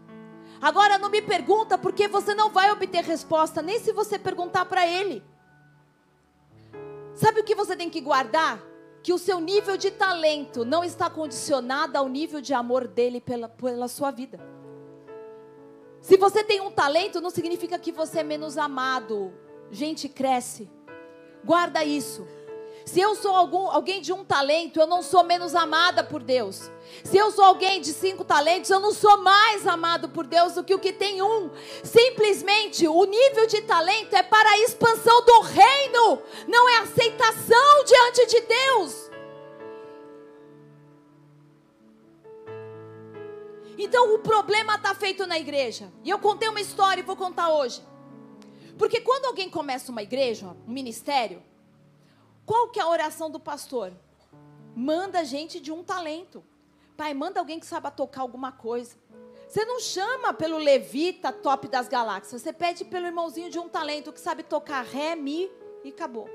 [0.59, 4.87] Agora não me pergunta porque você não vai obter resposta nem se você perguntar para
[4.87, 5.23] ele.
[7.13, 8.61] Sabe o que você tem que guardar?
[9.01, 13.49] Que o seu nível de talento não está condicionado ao nível de amor dele pela,
[13.49, 14.39] pela sua vida.
[16.01, 19.33] Se você tem um talento, não significa que você é menos amado.
[19.71, 20.69] Gente, cresce.
[21.43, 22.27] Guarda isso.
[22.85, 26.69] Se eu sou algum, alguém de um talento, eu não sou menos amada por Deus.
[27.03, 30.63] Se eu sou alguém de cinco talentos, eu não sou mais amado por Deus do
[30.63, 31.49] que o que tem um.
[31.83, 38.25] Simplesmente o nível de talento é para a expansão do reino, não é aceitação diante
[38.27, 39.11] de Deus.
[43.77, 45.91] Então o problema está feito na igreja.
[46.03, 47.81] E eu contei uma história e vou contar hoje.
[48.77, 51.41] Porque quando alguém começa uma igreja, um ministério,
[52.45, 53.93] qual que é a oração do pastor?
[54.75, 56.43] Manda gente de um talento.
[56.97, 58.95] Pai, manda alguém que saiba tocar alguma coisa.
[59.47, 62.41] Você não chama pelo levita top das galáxias.
[62.41, 65.49] Você pede pelo irmãozinho de um talento que sabe tocar ré, mi,
[65.83, 66.27] e acabou.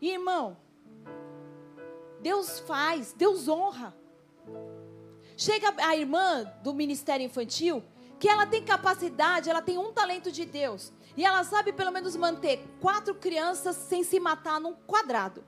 [0.00, 0.56] Irmão,
[2.20, 3.96] Deus faz, Deus honra.
[5.36, 7.82] Chega a irmã do ministério infantil,
[8.18, 10.92] que ela tem capacidade, ela tem um talento de Deus.
[11.16, 15.44] E ela sabe pelo menos manter quatro crianças sem se matar num quadrado.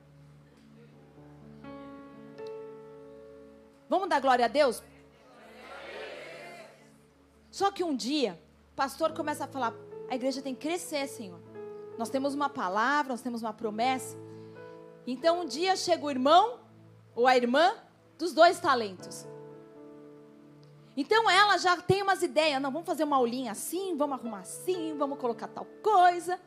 [3.89, 4.83] Vamos dar glória a Deus?
[7.51, 8.41] Só que um dia,
[8.73, 9.75] o pastor começa a falar:
[10.11, 11.41] a igreja tem que crescer, Senhor.
[11.99, 14.17] Nós temos uma palavra, nós temos uma promessa.
[15.07, 16.61] Então um dia chega o irmão
[17.15, 17.75] ou a irmã
[18.19, 19.27] dos dois talentos.
[20.97, 24.97] Então ela já tem umas ideias, não, vamos fazer uma aulinha assim, vamos arrumar assim,
[24.97, 26.41] vamos colocar tal coisa.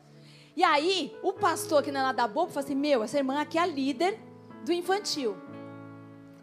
[0.56, 3.58] E aí, o pastor, que não é nada bobo, fala assim: Meu, essa irmã aqui
[3.58, 4.20] é a líder
[4.66, 5.38] do infantil.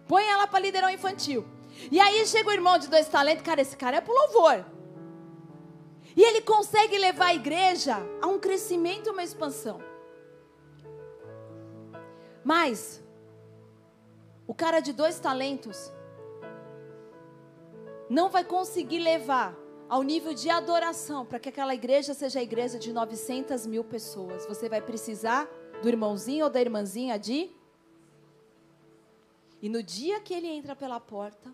[0.07, 1.45] Põe ela para liderar o infantil.
[1.91, 4.65] E aí chega o irmão de dois talentos, cara, esse cara é pro louvor.
[6.17, 9.83] E ele consegue levar a igreja a um crescimento e uma expansão.
[12.43, 13.03] Mas,
[14.47, 15.93] o cara de dois talentos
[18.09, 19.57] não vai conseguir levar
[19.89, 24.47] ao nível de adoração para que aquela igreja seja a igreja de 900 mil pessoas.
[24.47, 25.49] Você vai precisar
[25.83, 27.51] do irmãozinho ou da irmãzinha de.
[29.61, 31.53] E no dia que ele entra pela porta,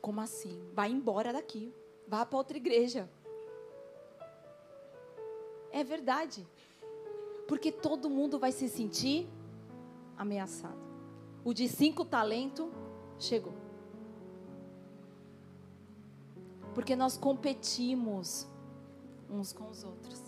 [0.00, 0.58] como assim?
[0.72, 1.72] Vai embora daqui,
[2.06, 3.08] vá para outra igreja.
[5.70, 6.46] É verdade.
[7.46, 9.26] Porque todo mundo vai se sentir
[10.16, 10.87] ameaçado.
[11.48, 12.68] O de cinco talentos
[13.18, 13.54] chegou.
[16.74, 18.46] Porque nós competimos
[19.30, 20.22] uns com os outros.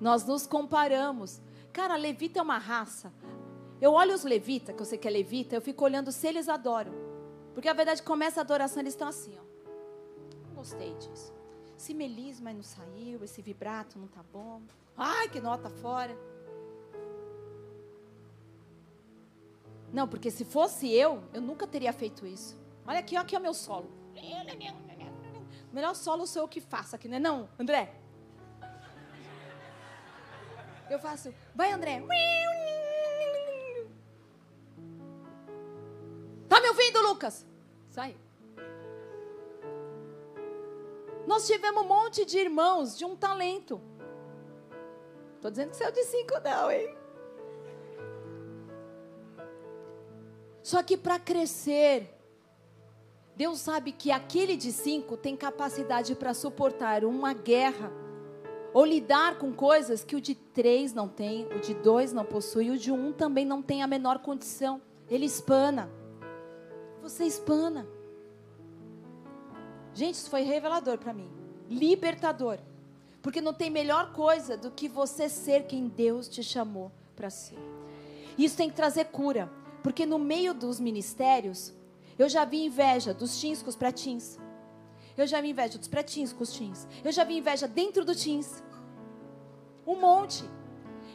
[0.00, 1.40] Nós nos comparamos.
[1.72, 3.12] Cara, levita é uma raça.
[3.80, 6.48] Eu olho os levitas, que eu sei que é levita, eu fico olhando se eles
[6.48, 6.92] adoram.
[7.52, 9.42] Porque a verdade começa a adoração, eles estão assim, ó.
[10.46, 11.34] Não gostei disso.
[11.76, 14.62] Esse melisma não saiu, esse vibrato não tá bom.
[14.96, 16.16] Ai, que nota fora.
[19.92, 22.56] Não, porque se fosse eu, eu nunca teria feito isso.
[22.86, 23.90] Olha aqui, ó, aqui é o meu solo.
[25.70, 27.94] O melhor solo sou eu que faço aqui, não é não, André?
[30.90, 32.02] Eu faço, vai André.
[36.48, 37.46] Tá me ouvindo, Lucas?
[37.90, 38.16] Sai.
[41.26, 43.80] Nós tivemos um monte de irmãos de um talento.
[45.42, 46.97] Tô dizendo que saiu de cinco, não, hein?
[50.62, 52.14] Só que para crescer,
[53.36, 57.92] Deus sabe que aquele de cinco tem capacidade para suportar uma guerra
[58.74, 62.70] ou lidar com coisas que o de três não tem, o de dois não possui,
[62.70, 64.80] o de um também não tem a menor condição.
[65.08, 65.90] Ele espana.
[67.02, 67.86] Você espana.
[69.94, 71.30] Gente, isso foi revelador para mim.
[71.68, 72.58] Libertador.
[73.22, 77.58] Porque não tem melhor coisa do que você ser quem Deus te chamou para ser.
[78.36, 79.50] Isso tem que trazer cura.
[79.82, 81.72] Porque no meio dos ministérios,
[82.18, 84.38] eu já vi inveja dos teens com os pré-teens.
[85.16, 86.86] Eu já vi inveja dos pré-teens com os teens.
[87.04, 88.62] Eu já vi inveja dentro do teens.
[89.86, 90.44] Um monte.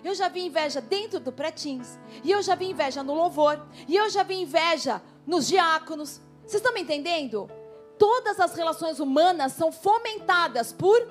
[0.03, 1.97] Eu já vi inveja dentro do pré-teens.
[2.23, 3.65] E eu já vi inveja no louvor.
[3.87, 6.21] E eu já vi inveja nos diáconos.
[6.41, 7.49] Vocês estão me entendendo?
[7.97, 11.09] Todas as relações humanas são fomentadas por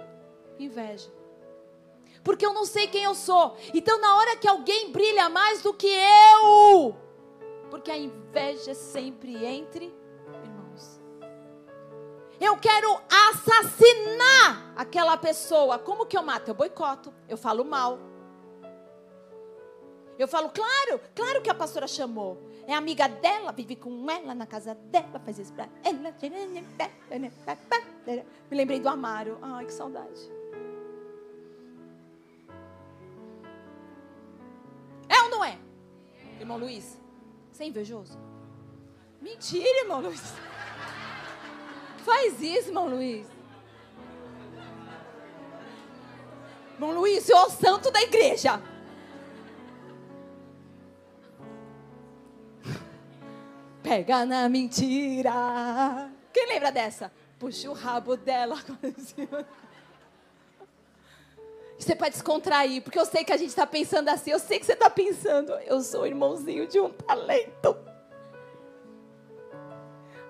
[0.59, 1.11] inveja.
[2.23, 3.57] Porque eu não sei quem eu sou.
[3.73, 6.95] Então, na hora que alguém brilha mais do que eu,
[7.73, 9.87] porque a inveja é sempre entre
[10.45, 11.01] irmãos.
[12.39, 13.01] Eu quero
[13.31, 15.79] assassinar aquela pessoa.
[15.79, 16.49] Como que eu mato?
[16.49, 17.99] Eu boicoto, eu falo mal.
[20.19, 22.47] Eu falo, claro, claro que a pastora chamou.
[22.67, 26.15] É amiga dela, vive com ela na casa dela, faz isso pra ela.
[28.51, 29.39] Me lembrei do Amaro.
[29.41, 30.31] Ai, que saudade.
[35.09, 35.59] É ou não é?
[36.39, 37.02] Irmão Luiz?
[37.63, 38.19] Você é invejoso?
[39.21, 40.21] Mentira, irmão Luiz.
[42.05, 43.25] Faz isso, irmão Luiz.
[46.75, 48.61] Irmão Luiz, eu é o santo da igreja.
[53.81, 56.11] Pega na mentira.
[56.33, 57.13] Quem lembra dessa?
[57.39, 58.57] Puxa o rabo dela.
[61.83, 64.31] Você pode descontrair, porque eu sei que a gente está pensando assim.
[64.31, 65.53] Eu sei que você está pensando.
[65.67, 67.77] Eu sou irmãozinho de um talento.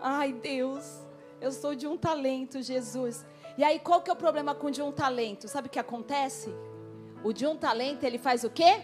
[0.00, 1.02] Ai, Deus,
[1.40, 3.26] eu sou de um talento, Jesus.
[3.58, 5.46] E aí, qual que é o problema com o de um talento?
[5.46, 6.52] Sabe o que acontece?
[7.22, 8.82] O de um talento, ele faz o quê?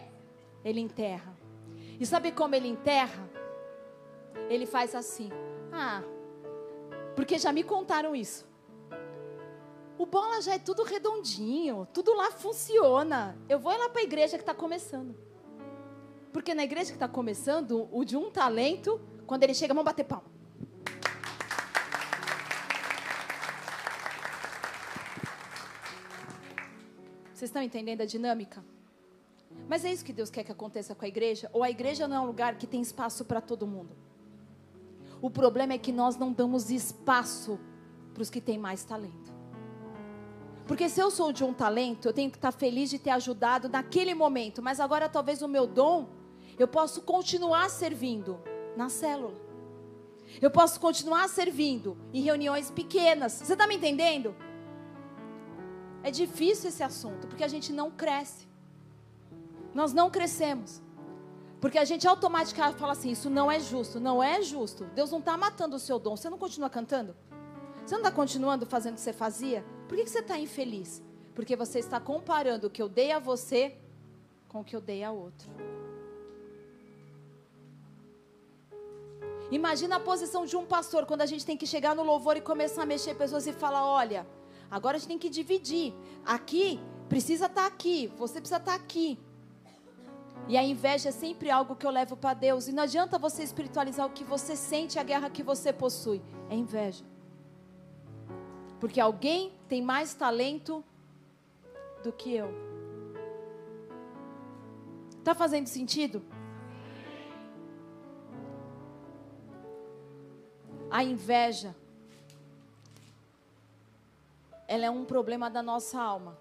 [0.62, 1.34] Ele enterra.
[1.98, 3.28] E sabe como ele enterra?
[4.48, 5.30] Ele faz assim.
[5.72, 6.02] Ah,
[7.16, 8.47] porque já me contaram isso.
[9.98, 13.36] O bola já é tudo redondinho, tudo lá funciona.
[13.48, 15.12] Eu vou lá para a igreja que está começando.
[16.32, 20.04] Porque na igreja que está começando, o de um talento, quando ele chega, vamos bater
[20.04, 20.22] pau.
[27.34, 28.64] Vocês estão entendendo a dinâmica?
[29.68, 31.50] Mas é isso que Deus quer que aconteça com a igreja?
[31.52, 33.96] Ou a igreja não é um lugar que tem espaço para todo mundo?
[35.20, 37.58] O problema é que nós não damos espaço
[38.14, 39.37] para os que têm mais talento.
[40.68, 43.70] Porque se eu sou de um talento, eu tenho que estar feliz de ter ajudado
[43.70, 46.10] naquele momento, mas agora talvez o meu dom,
[46.58, 48.38] eu posso continuar servindo
[48.76, 49.34] na célula.
[50.42, 53.32] Eu posso continuar servindo em reuniões pequenas.
[53.32, 54.36] Você está me entendendo?
[56.02, 58.46] É difícil esse assunto, porque a gente não cresce.
[59.72, 60.82] Nós não crescemos.
[61.62, 63.98] Porque a gente automaticamente fala assim: isso não é justo.
[63.98, 64.84] Não é justo.
[64.94, 66.14] Deus não está matando o seu dom.
[66.14, 67.16] Você não continua cantando?
[67.86, 69.64] Você não está continuando fazendo o que você fazia?
[69.88, 71.02] Por que, que você está infeliz?
[71.34, 73.74] Porque você está comparando o que eu dei a você
[74.48, 75.50] com o que eu dei a outro.
[79.50, 82.40] Imagina a posição de um pastor quando a gente tem que chegar no louvor e
[82.40, 84.26] começar a mexer pessoas e falar: olha,
[84.70, 85.94] agora a gente tem que dividir.
[86.24, 86.78] Aqui
[87.08, 89.18] precisa estar tá aqui, você precisa estar tá aqui.
[90.46, 92.68] E a inveja é sempre algo que eu levo para Deus.
[92.68, 96.22] E não adianta você espiritualizar o que você sente, a guerra que você possui.
[96.50, 97.04] É inveja.
[98.80, 100.84] Porque alguém tem mais talento
[102.02, 102.48] do que eu.
[105.18, 106.22] Está fazendo sentido?
[110.90, 111.76] A inveja,
[114.66, 116.38] ela é um problema da nossa alma.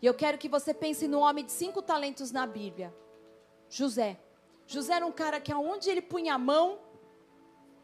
[0.00, 2.94] E eu quero que você pense no homem de cinco talentos na Bíblia,
[3.68, 4.18] José.
[4.66, 6.78] José era um cara que aonde ele punha a mão,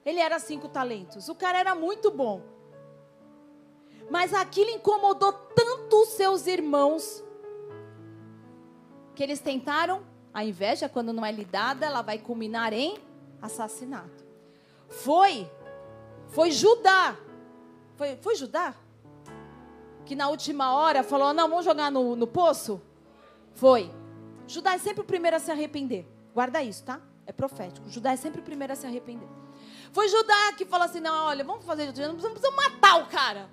[0.05, 1.29] ele era cinco talentos.
[1.29, 2.52] O cara era muito bom.
[4.11, 7.23] Mas aquilo incomodou tanto os seus irmãos
[9.15, 10.03] que eles tentaram.
[10.35, 12.99] A inveja, quando não é lidada, ela vai culminar em
[13.41, 14.25] assassinato.
[14.89, 15.51] Foi,
[16.29, 17.17] foi Judá.
[17.97, 18.75] Foi, foi Judá?
[20.05, 22.81] que na última hora falou: não, vamos jogar no, no poço?
[23.55, 23.91] Foi.
[24.47, 26.07] Judá é sempre o primeiro a se arrepender.
[26.35, 27.01] Guarda isso, tá?
[27.27, 27.89] É profético.
[27.89, 29.29] Judá é sempre o primeiro a se arrepender.
[29.93, 33.49] Foi Judá que falou assim: não, olha, vamos fazer, não precisamos matar o cara.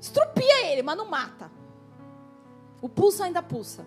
[0.00, 1.50] Estrupia ele, mas não mata.
[2.80, 3.86] O pulso ainda pulsa.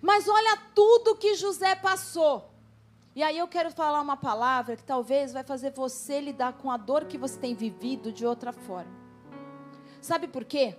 [0.00, 2.50] Mas olha tudo que José passou.
[3.16, 6.76] E aí eu quero falar uma palavra que talvez vai fazer você lidar com a
[6.76, 8.92] dor que você tem vivido de outra forma.
[10.00, 10.76] Sabe por quê?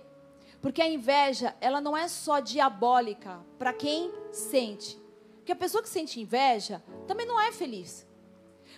[0.62, 5.00] Porque a inveja, ela não é só diabólica para quem sente.
[5.38, 8.05] Porque a pessoa que sente inveja também não é feliz.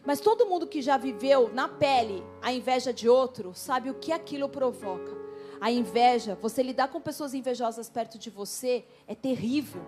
[0.09, 4.10] Mas todo mundo que já viveu na pele a inveja de outro, sabe o que
[4.10, 5.14] aquilo provoca.
[5.60, 9.82] A inveja, você lidar com pessoas invejosas perto de você é terrível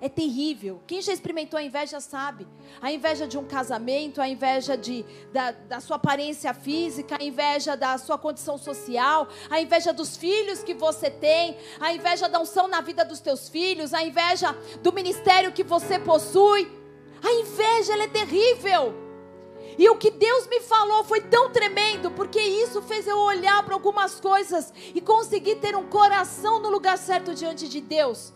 [0.00, 0.80] é terrível.
[0.86, 2.48] Quem já experimentou a inveja sabe.
[2.80, 7.76] A inveja de um casamento, a inveja de, da, da sua aparência física, a inveja
[7.76, 12.66] da sua condição social, a inveja dos filhos que você tem, a inveja da unção
[12.66, 16.66] na vida dos teus filhos, a inveja do ministério que você possui.
[17.22, 19.09] A inveja ela é terrível.
[19.80, 23.72] E o que Deus me falou foi tão tremendo, porque isso fez eu olhar para
[23.72, 28.30] algumas coisas e conseguir ter um coração no lugar certo diante de Deus.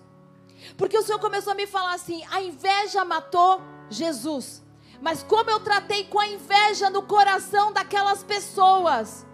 [0.78, 3.60] Porque o Senhor começou a me falar assim: a inveja matou
[3.90, 4.62] Jesus.
[5.02, 9.26] Mas como eu tratei com a inveja no coração daquelas pessoas?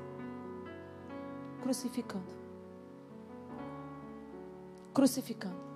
[1.62, 2.34] Crucificando.
[4.92, 5.69] Crucificando.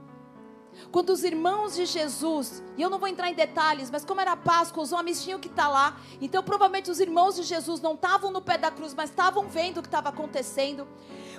[0.91, 4.37] Quando os irmãos de Jesus, e eu não vou entrar em detalhes, mas como era
[4.37, 5.99] Páscoa, os homens tinham que estar lá.
[6.21, 9.79] Então, provavelmente, os irmãos de Jesus não estavam no pé da cruz, mas estavam vendo
[9.79, 10.87] o que estava acontecendo.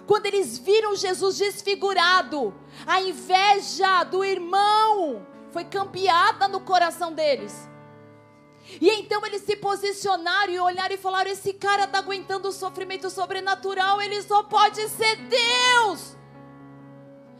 [0.06, 2.53] Quando eles viram Jesus desfigurado,
[2.86, 7.70] a inveja do irmão foi campeada no coração deles.
[8.82, 13.10] E então eles se posicionaram e olharam e falaram: Esse cara está aguentando o sofrimento
[13.10, 16.18] sobrenatural, ele só pode ser Deus.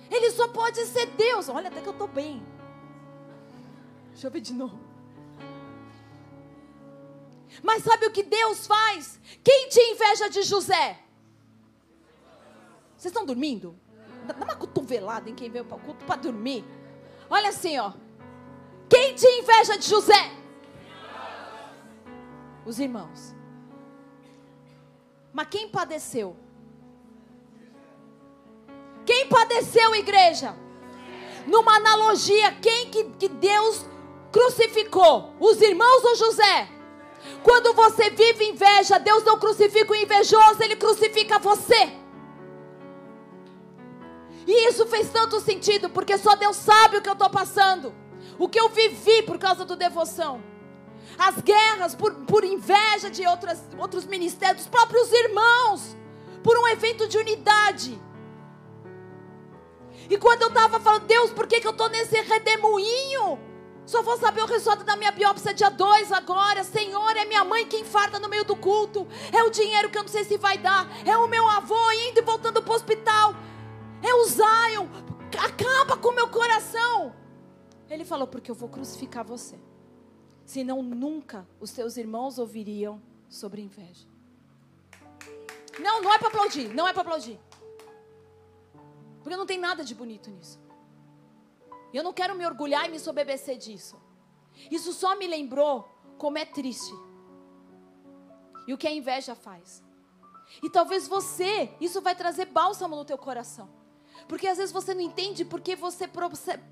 [0.10, 1.50] Ele só pode ser Deus.
[1.50, 2.46] Olha, até que eu estou bem.
[4.12, 4.80] Deixa eu ver de novo.
[7.64, 9.20] Mas sabe o que Deus faz?
[9.44, 11.00] Quem tinha inveja de José?
[12.98, 13.78] Vocês estão dormindo?
[14.26, 16.66] Dá uma cotovelada em quem veio para o culto para dormir.
[17.30, 17.94] Olha assim, ó.
[18.90, 20.32] Quem tinha inveja de José?
[22.66, 23.36] Os irmãos.
[25.32, 26.36] Mas quem padeceu?
[29.06, 30.56] Quem padeceu, igreja?
[31.46, 33.86] Numa analogia, quem que, que Deus
[34.32, 35.34] crucificou?
[35.40, 36.70] Os irmãos ou José?
[37.44, 41.94] Quando você vive inveja, Deus não crucifica o invejoso, Ele crucifica você.
[44.48, 47.94] E isso fez tanto sentido, porque só Deus sabe o que eu estou passando,
[48.38, 50.44] o que eu vivi por causa do devoção.
[51.18, 55.96] As guerras por, por inveja de outras, outros ministérios, dos próprios irmãos,
[56.44, 58.00] por um evento de unidade.
[60.10, 63.40] E quando eu estava falando, Deus, por que, que eu estou nesse redemoinho?
[63.86, 66.64] Só vou saber o resultado da minha biópsia dia 2 agora.
[66.64, 69.08] Senhor, é minha mãe que infarta no meio do culto.
[69.32, 70.88] É o dinheiro que eu não sei se vai dar.
[71.06, 73.36] É o meu avô indo e voltando para o hospital.
[74.02, 74.88] É o Zion.
[75.40, 77.16] Acaba com o meu coração.
[77.90, 79.60] Ele falou, porque eu vou crucificar você.
[80.46, 84.08] Senão nunca os seus irmãos ouviriam sobre inveja.
[85.80, 86.74] Não, não é para aplaudir.
[86.74, 87.40] Não é para aplaudir.
[89.26, 90.60] Porque não tem nada de bonito nisso.
[91.92, 94.00] Eu não quero me orgulhar e me sobebecer disso.
[94.70, 96.94] Isso só me lembrou como é triste.
[98.68, 99.84] E o que a inveja faz.
[100.62, 103.68] E talvez você, isso vai trazer bálsamo no teu coração.
[104.28, 106.08] Porque às vezes você não entende porque você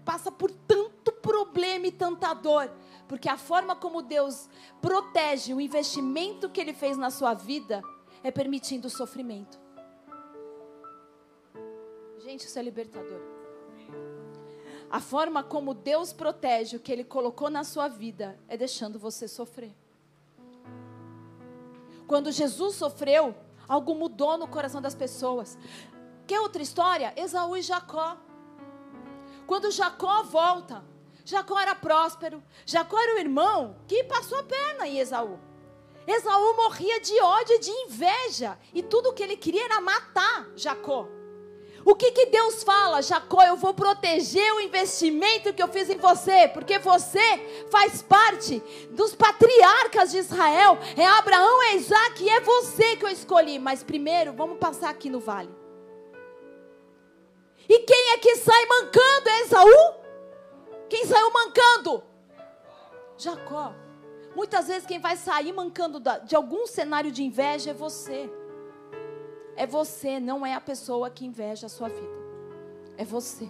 [0.06, 2.72] passa por tanto problema e tanta dor.
[3.08, 4.48] Porque a forma como Deus
[4.80, 7.82] protege o investimento que Ele fez na sua vida
[8.22, 9.63] é permitindo o sofrimento.
[12.24, 13.20] Gente, isso é libertador.
[14.90, 19.28] A forma como Deus protege o que Ele colocou na sua vida é deixando você
[19.28, 19.76] sofrer.
[22.08, 23.36] Quando Jesus sofreu,
[23.68, 25.58] algo mudou no coração das pessoas.
[26.26, 27.14] Quer outra história?
[27.18, 28.16] Esaú e Jacó.
[29.46, 30.82] Quando Jacó volta,
[31.26, 32.42] Jacó era próspero.
[32.66, 35.38] Jacó era o irmão que passou a perna em Esaú.
[36.08, 38.58] Esaú morria de ódio e de inveja.
[38.74, 41.10] E tudo que ele queria era matar Jacó.
[41.86, 43.02] O que, que Deus fala?
[43.02, 48.64] Jacó, eu vou proteger o investimento que eu fiz em você, porque você faz parte
[48.92, 50.78] dos patriarcas de Israel.
[50.96, 53.60] É Abraão, é Isaac e é você que eu escolhi.
[53.60, 55.50] Mas primeiro, vamos passar aqui no vale.
[57.68, 59.30] E quem é que sai mancando?
[59.30, 59.94] É Esaú?
[60.90, 62.04] Quem saiu mancando?
[63.18, 63.74] Jacó.
[64.36, 68.30] Muitas vezes quem vai sair mancando de algum cenário de inveja é você.
[69.56, 72.24] É você, não é a pessoa que inveja a sua vida.
[72.98, 73.50] É você.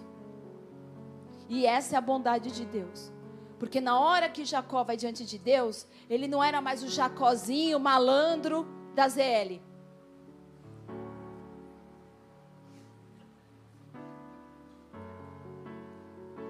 [1.48, 3.12] E essa é a bondade de Deus.
[3.58, 7.78] Porque na hora que Jacó vai diante de Deus, ele não era mais o Jacózinho
[7.78, 9.60] malandro da ZL.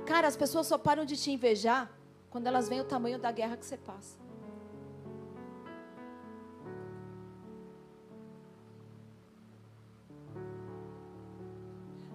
[0.07, 1.91] Cara, as pessoas só param de te invejar
[2.31, 4.24] quando elas veem o tamanho da guerra que você passa.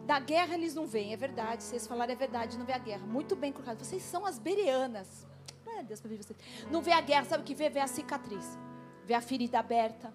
[0.10, 1.62] Da guerra eles não vêm, é verdade.
[1.62, 3.06] Vocês falaram é verdade, não vê a guerra.
[3.06, 3.84] Muito bem colocado.
[3.84, 5.28] Vocês são as bereanas.
[5.64, 6.40] Glória a Deus para vocês.
[6.72, 7.70] Não vê a guerra, sabe o que vê?
[7.70, 8.58] Vê a cicatriz.
[9.06, 10.12] Vê a ferida aberta.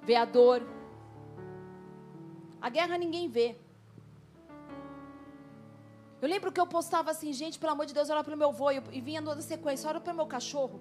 [0.00, 0.62] Vê a dor.
[2.62, 3.56] A guerra ninguém vê.
[6.22, 8.48] Eu lembro que eu postava assim, gente, pelo amor de Deus, olha para o meu
[8.48, 8.70] avô.
[8.70, 10.80] E vinha toda sequência, olha para o meu cachorro.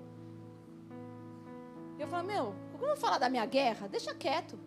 [1.99, 3.89] Eu falava, meu, como eu vou falar da minha guerra?
[3.89, 4.57] Deixa quieto.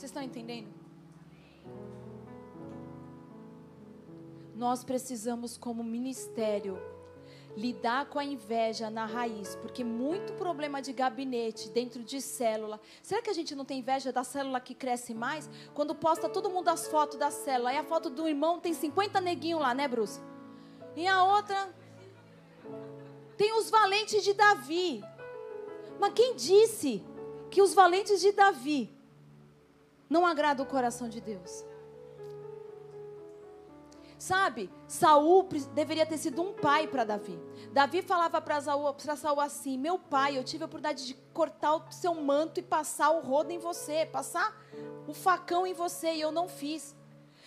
[0.00, 0.66] Vocês estão entendendo?
[4.56, 6.80] Nós precisamos, como ministério,
[7.54, 12.80] lidar com a inveja na raiz, porque muito problema de gabinete dentro de célula.
[13.02, 15.50] Será que a gente não tem inveja da célula que cresce mais?
[15.74, 19.20] Quando posta todo mundo as fotos da célula, aí a foto do irmão tem 50
[19.20, 20.18] neguinhos lá, né, Bruce?
[20.96, 21.74] E a outra
[23.36, 25.04] tem os valentes de Davi.
[25.98, 27.04] Mas quem disse
[27.50, 28.98] que os valentes de Davi
[30.10, 31.64] não agrada o coração de Deus.
[34.18, 37.40] Sabe, Saul deveria ter sido um pai para Davi.
[37.72, 41.90] Davi falava para Saul, Saul assim: Meu pai, eu tive a oportunidade de cortar o
[41.90, 44.54] seu manto e passar o rodo em você, passar
[45.06, 46.94] o facão em você, e eu não fiz.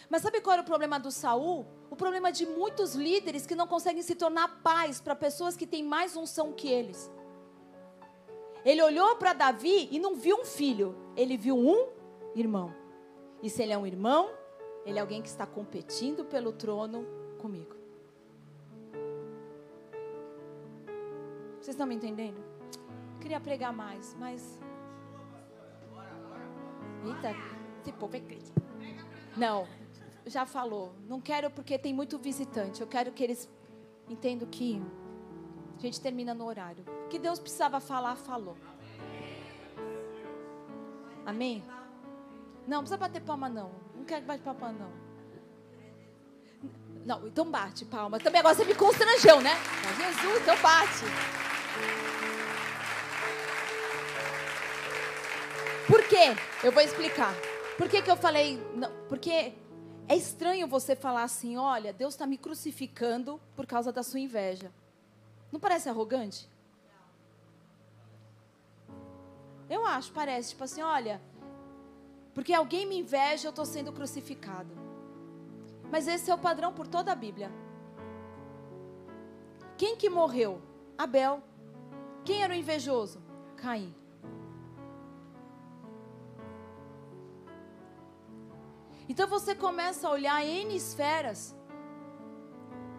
[0.10, 1.68] Mas sabe qual era o problema do Saul?
[1.92, 5.84] O problema de muitos líderes que não conseguem se tornar pais para pessoas que têm
[5.84, 7.12] mais unção que eles.
[8.66, 12.03] Ele olhou para Davi e não viu um filho, ele viu um
[12.36, 12.74] irmão.
[13.42, 14.30] E se ele é um irmão,
[14.86, 17.06] ele é alguém que está competindo pelo trono
[17.40, 17.76] comigo.
[21.56, 22.38] Vocês estão me entendendo?
[23.14, 24.60] Eu queria pregar mais, mas.
[27.06, 27.36] Eita,
[27.82, 28.52] esse povo é crente.
[29.36, 29.68] Não,
[30.26, 30.94] já falou.
[31.08, 32.82] Não quero porque tem muito visitante.
[32.82, 33.50] Eu quero que eles
[34.10, 34.82] entendam que
[35.78, 36.84] a gente termina no horário.
[37.06, 38.58] O que Deus precisava falar, falou.
[41.26, 41.64] Amém?
[42.68, 43.72] Não, precisa bater palma, não.
[43.96, 45.04] Não quero bater palma, não.
[47.06, 48.20] Não, então bate palma.
[48.20, 49.52] Também agora você me constrangeu, né?
[49.98, 51.04] Jesus, então bate.
[55.88, 56.36] Por quê?
[56.64, 57.34] Eu vou explicar.
[57.78, 58.58] Por que, que eu falei.
[58.74, 59.54] Não, porque
[60.08, 64.72] é estranho você falar assim: olha, Deus está me crucificando por causa da sua inveja.
[65.52, 66.50] Não parece arrogante?
[69.70, 70.50] Eu acho, parece.
[70.52, 71.22] Tipo assim: olha,
[72.34, 74.76] porque alguém me inveja, eu estou sendo crucificado.
[75.92, 77.52] Mas esse é o padrão por toda a Bíblia.
[79.78, 80.62] Quem que morreu?
[80.98, 81.44] Abel.
[82.26, 83.22] Quem era o invejoso?
[83.58, 83.94] Caim.
[89.08, 91.56] Então você começa a olhar N esferas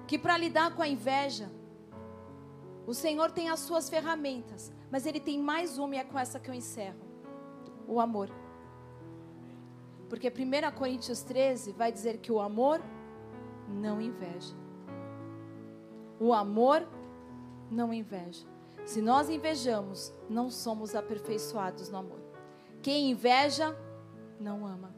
[0.06, 1.51] que para lidar com a inveja,
[2.86, 6.39] o Senhor tem as suas ferramentas, mas Ele tem mais uma e é com essa
[6.39, 7.01] que eu encerro:
[7.89, 8.43] o amor.
[10.09, 12.81] Porque 1 Coríntios 13 vai dizer que o amor
[13.68, 14.55] não inveja.
[16.20, 16.86] O amor
[17.70, 18.47] não inveja.
[18.85, 22.20] Se nós invejamos, não somos aperfeiçoados no amor.
[22.82, 23.76] Quem inveja,
[24.39, 24.94] não ama.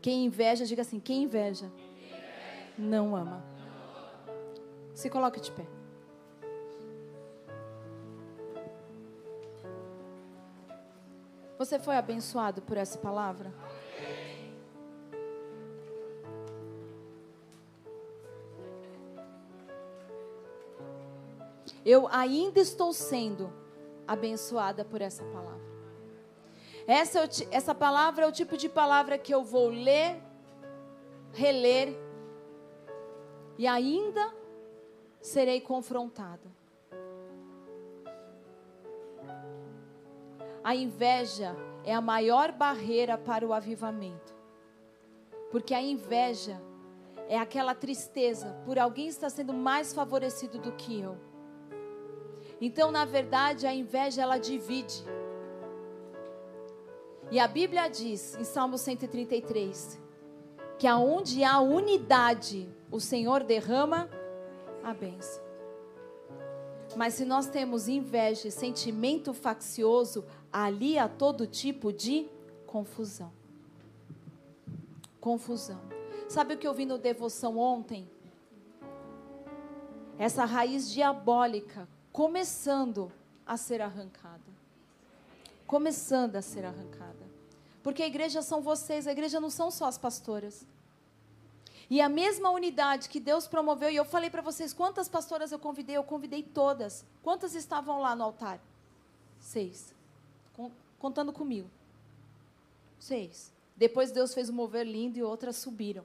[0.00, 1.70] Quem inveja, diga assim: quem inveja,
[2.78, 3.44] não ama.
[4.94, 5.66] Se coloque de pé.
[11.62, 13.54] Você foi abençoado por essa palavra?
[21.86, 23.52] Eu ainda estou sendo
[24.08, 25.62] abençoada por essa palavra.
[26.84, 30.20] Essa, é essa palavra é o tipo de palavra que eu vou ler,
[31.32, 31.96] reler
[33.56, 34.34] e ainda
[35.20, 36.61] serei confrontada.
[40.64, 44.32] A inveja é a maior barreira para o avivamento.
[45.50, 46.60] Porque a inveja
[47.28, 51.16] é aquela tristeza por alguém estar sendo mais favorecido do que eu.
[52.60, 55.04] Então, na verdade, a inveja ela divide.
[57.30, 60.00] E a Bíblia diz em Salmo 133
[60.78, 64.10] que aonde há unidade, o Senhor derrama
[64.82, 65.42] a bênção.
[66.96, 72.28] Mas se nós temos inveja e sentimento faccioso, ali há todo tipo de
[72.66, 73.32] confusão.
[75.20, 75.80] Confusão.
[76.28, 78.08] Sabe o que eu vi no devoção ontem?
[80.18, 83.10] Essa raiz diabólica começando
[83.46, 84.40] a ser arrancada.
[85.66, 87.22] Começando a ser arrancada.
[87.82, 90.66] Porque a igreja são vocês, a igreja não são só as pastoras.
[91.90, 95.58] E a mesma unidade que Deus promoveu, e eu falei para vocês quantas pastoras eu
[95.58, 97.04] convidei, eu convidei todas.
[97.22, 98.60] Quantas estavam lá no altar?
[99.38, 99.92] Seis.
[100.98, 101.68] Contando comigo.
[102.98, 103.52] Seis.
[103.76, 106.04] Depois Deus fez um mover lindo e outras subiram.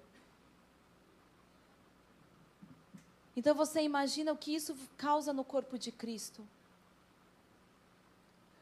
[3.35, 6.43] Então você imagina o que isso causa no corpo de Cristo.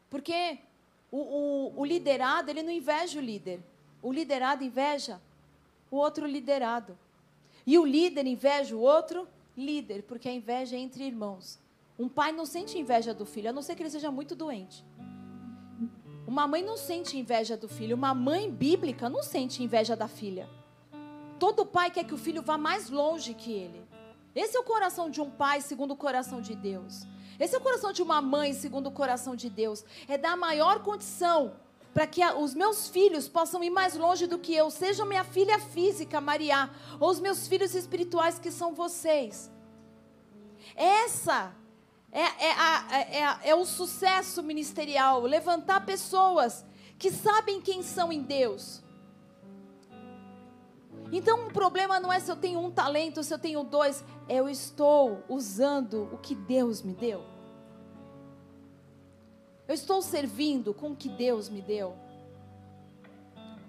[0.09, 0.59] Porque
[1.09, 3.61] o, o, o liderado, ele não inveja o líder.
[4.01, 5.21] O liderado inveja
[5.89, 6.97] o outro liderado.
[7.65, 11.57] E o líder inveja o outro líder, porque a inveja é entre irmãos.
[11.97, 14.83] Um pai não sente inveja do filho, a não ser que ele seja muito doente.
[16.27, 17.95] Uma mãe não sente inveja do filho.
[17.95, 20.49] Uma mãe bíblica não sente inveja da filha.
[21.39, 23.83] Todo pai quer que o filho vá mais longe que ele.
[24.33, 27.05] Esse é o coração de um pai segundo o coração de Deus.
[27.39, 29.85] Esse é o coração de uma mãe segundo o coração de Deus.
[30.07, 31.53] É dar maior condição
[31.93, 35.57] para que os meus filhos possam ir mais longe do que eu, seja minha filha
[35.59, 36.69] física, Maria,
[36.99, 39.49] ou os meus filhos espirituais, que são vocês.
[40.75, 41.55] Essa
[42.17, 46.65] é, é, a, é, é o sucesso ministerial levantar pessoas
[46.97, 48.83] que sabem quem são em Deus
[51.11, 54.35] então o problema não é se eu tenho um talento, se eu tenho dois, é
[54.35, 57.23] eu estou usando o que Deus me deu.
[59.67, 61.95] Eu estou servindo com o que Deus me deu.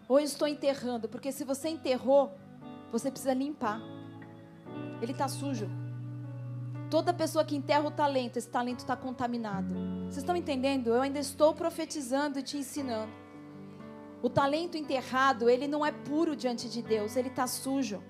[0.09, 2.33] Ou eu estou enterrando, porque se você enterrou,
[2.93, 3.81] você precisa limpar.
[5.03, 5.69] Ele está sujo.
[6.91, 9.75] Toda pessoa que enterra o talento, esse talento está contaminado.
[10.05, 10.89] Vocês estão entendendo?
[10.89, 13.13] Eu ainda estou profetizando e te ensinando.
[14.23, 18.03] O talento enterrado, ele não é puro diante de Deus, ele está sujo.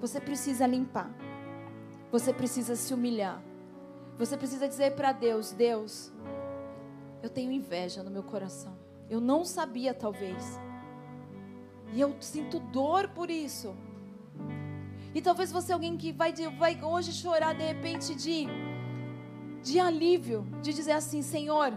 [0.00, 1.10] Você precisa limpar.
[2.10, 3.42] Você precisa se humilhar.
[4.18, 6.12] Você precisa dizer para Deus: Deus,
[7.22, 8.76] eu tenho inveja no meu coração.
[9.10, 10.58] Eu não sabia, talvez.
[11.92, 13.76] E eu sinto dor por isso.
[15.16, 18.46] E talvez você é alguém que vai, vai hoje chorar de repente de,
[19.62, 21.72] de alívio, de dizer assim: Senhor,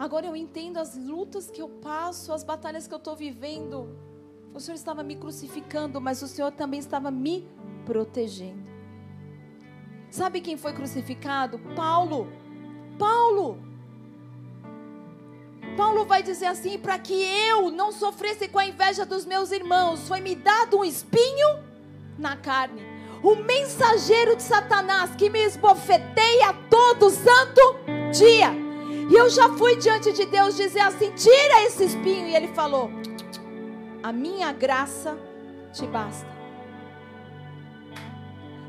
[0.00, 3.86] Agora eu entendo as lutas que eu passo, as batalhas que eu estou vivendo.
[4.54, 7.46] O Senhor estava me crucificando, mas o Senhor também estava me
[7.84, 8.66] protegendo.
[10.10, 11.58] Sabe quem foi crucificado?
[11.76, 12.28] Paulo.
[12.98, 13.58] Paulo.
[15.76, 20.08] Paulo vai dizer assim: para que eu não sofresse com a inveja dos meus irmãos,
[20.08, 21.69] foi me dado um espinho
[22.20, 22.82] na carne,
[23.22, 27.78] o mensageiro de Satanás que me esbofeteia todo santo
[28.12, 28.52] dia.
[29.10, 32.28] E eu já fui diante de Deus dizer assim: tira esse espinho.
[32.28, 32.90] E ele falou:
[34.02, 35.18] a minha graça
[35.72, 36.28] te basta.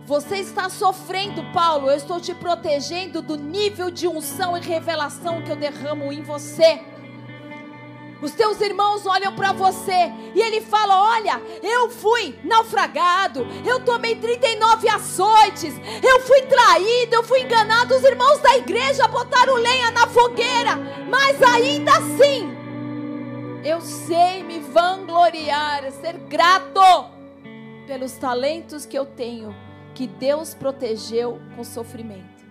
[0.05, 1.89] Você está sofrendo, Paulo.
[1.89, 6.81] Eu estou te protegendo do nível de unção e revelação que eu derramo em você.
[8.21, 14.15] Os teus irmãos olham para você e ele fala: Olha, eu fui naufragado, eu tomei
[14.15, 15.73] 39 açoites,
[16.03, 17.95] eu fui traído, eu fui enganado.
[17.95, 20.77] Os irmãos da igreja botaram lenha na fogueira,
[21.09, 22.55] mas ainda assim,
[23.63, 27.09] eu sei me vangloriar, ser grato
[27.87, 29.55] pelos talentos que eu tenho
[29.93, 32.41] que Deus protegeu com sofrimento.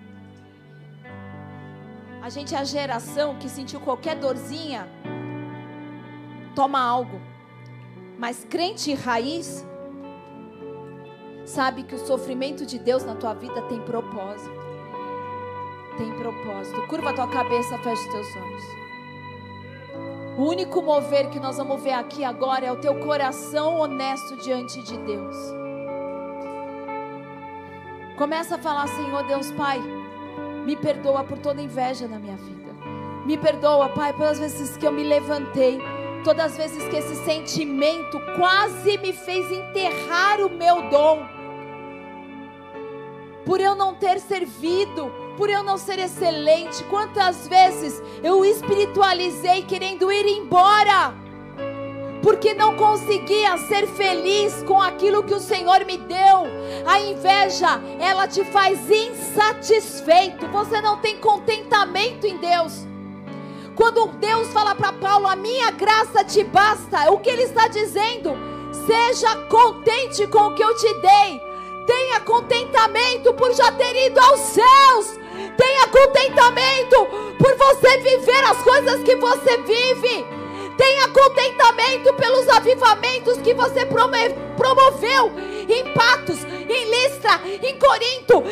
[2.22, 4.86] A gente é a geração que sentiu qualquer dorzinha,
[6.54, 7.20] toma algo.
[8.18, 9.66] Mas crente raiz
[11.44, 14.60] sabe que o sofrimento de Deus na tua vida tem propósito.
[15.96, 16.80] Tem propósito.
[16.86, 18.80] Curva a tua cabeça, fecha os teus olhos.
[20.38, 24.82] O único mover que nós vamos ver aqui agora é o teu coração honesto diante
[24.82, 25.36] de Deus.
[28.16, 29.80] Começa a falar, Senhor Deus Pai,
[30.64, 32.70] me perdoa por toda inveja na minha vida.
[33.26, 35.78] Me perdoa, Pai, pelas vezes que eu me levantei,
[36.22, 41.26] todas as vezes que esse sentimento quase me fez enterrar o meu dom.
[43.44, 50.12] Por eu não ter servido, por eu não ser excelente, quantas vezes eu espiritualizei querendo
[50.12, 51.14] ir embora
[52.22, 56.44] porque não conseguia ser feliz com aquilo que o Senhor me deu.
[56.86, 60.46] A inveja, ela te faz insatisfeito.
[60.48, 62.89] Você não tem contentamento em Deus.
[63.80, 68.36] Quando Deus fala para Paulo, a minha graça te basta, o que ele está dizendo?
[68.86, 71.40] Seja contente com o que eu te dei.
[71.86, 75.18] Tenha contentamento por já ter ido aos céus.
[75.56, 77.06] Tenha contentamento
[77.38, 80.26] por você viver as coisas que você vive.
[80.76, 85.32] Tenha contentamento pelos avivamentos que você promoveu
[85.70, 88.44] em Patos, em Listra, em Corinto,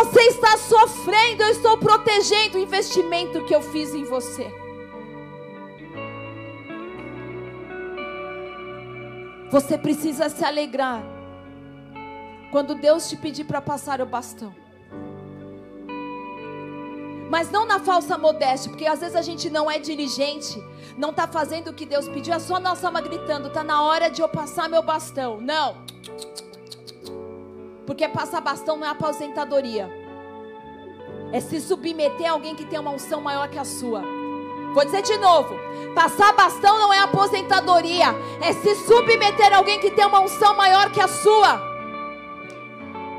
[0.00, 4.50] Você está sofrendo, eu estou protegendo o investimento que eu fiz em você.
[9.50, 11.02] Você precisa se alegrar
[12.50, 14.54] quando Deus te pedir para passar o bastão.
[17.28, 20.58] Mas não na falsa modéstia, porque às vezes a gente não é diligente,
[20.96, 24.08] não está fazendo o que Deus pediu, é só nossa alma gritando, está na hora
[24.08, 25.42] de eu passar meu bastão.
[25.42, 25.84] Não.
[27.90, 29.90] Porque passar bastão não é aposentadoria.
[31.32, 34.00] É se submeter a alguém que tem uma unção maior que a sua.
[34.72, 35.56] Vou dizer de novo:
[35.92, 40.92] passar bastão não é aposentadoria, é se submeter a alguém que tem uma unção maior
[40.92, 41.60] que a sua.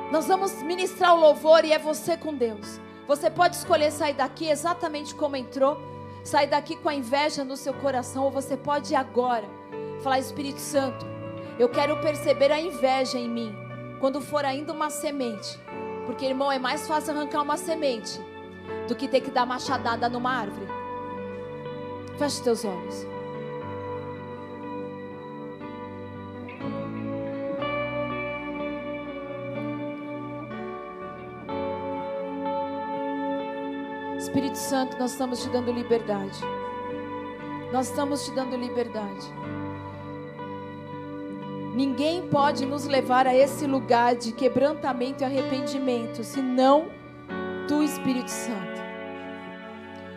[0.09, 2.79] Nós vamos ministrar o louvor e é você com Deus.
[3.09, 5.77] Você pode escolher sair daqui exatamente como entrou,
[6.23, 9.49] sair daqui com a inveja no seu coração, ou você pode agora
[10.01, 11.05] falar: Espírito Santo,
[11.59, 13.70] eu quero perceber a inveja em mim,
[14.01, 15.59] quando for ainda uma semente,
[16.07, 18.19] porque irmão, é mais fácil arrancar uma semente
[18.87, 20.65] do que ter que dar machadada numa árvore.
[22.17, 23.05] Feche teus olhos.
[34.17, 36.39] Espírito Santo, nós estamos te dando liberdade.
[37.71, 39.31] Nós estamos te dando liberdade.
[41.73, 46.89] Ninguém pode nos levar a esse lugar de quebrantamento e arrependimento, senão
[47.67, 48.81] tu, Espírito Santo.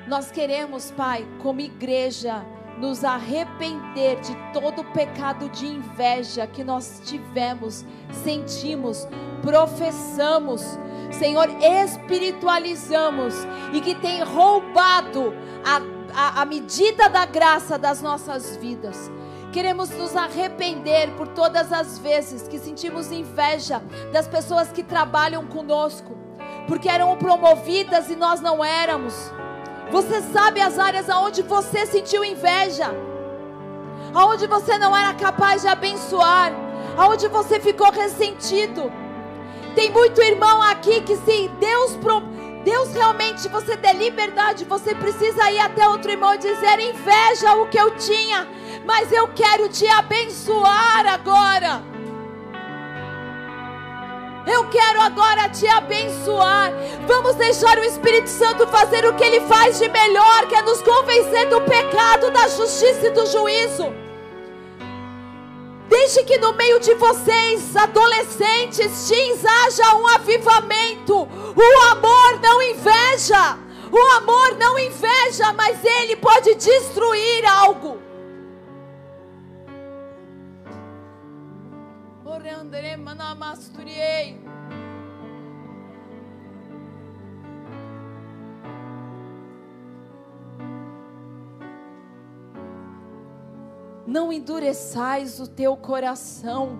[0.09, 2.44] Nós queremos, Pai, como igreja,
[2.78, 9.06] nos arrepender de todo o pecado de inveja que nós tivemos, sentimos,
[9.40, 10.78] professamos
[11.18, 13.35] Senhor, espiritualizamos
[13.72, 15.81] e que tem roubado a,
[16.14, 19.10] a, a medida da graça das nossas vidas.
[19.55, 23.81] Queremos nos arrepender por todas as vezes que sentimos inveja
[24.12, 26.18] das pessoas que trabalham conosco,
[26.66, 29.14] porque eram promovidas e nós não éramos.
[29.93, 32.93] Você sabe as áreas aonde você sentiu inveja,
[34.12, 36.51] aonde você não era capaz de abençoar,
[36.97, 38.93] aonde você ficou ressentido.
[39.76, 41.97] Tem muito irmão aqui que se Deus
[42.64, 47.68] Deus realmente você der liberdade, você precisa ir até outro irmão e dizer: inveja o
[47.68, 48.48] que eu tinha,
[48.85, 51.82] mas eu quero te abençoar agora.
[54.47, 56.70] Eu quero agora te abençoar.
[57.06, 60.82] Vamos deixar o Espírito Santo fazer o que ele faz de melhor, que é nos
[60.82, 63.93] convencer do pecado, da justiça e do juízo.
[65.89, 71.15] Deixe que no meio de vocês, adolescentes, teens, haja um avivamento.
[71.16, 73.59] O amor não inveja.
[73.90, 78.03] O amor não inveja, mas ele pode destruir algo.
[94.06, 96.78] Não endureçais o teu coração.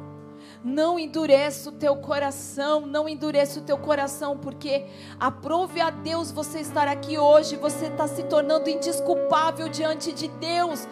[0.63, 4.87] Não endureça o teu coração, não endureça o teu coração, porque
[5.19, 10.87] aprove a Deus você estar aqui hoje, você está se tornando indesculpável diante de Deus.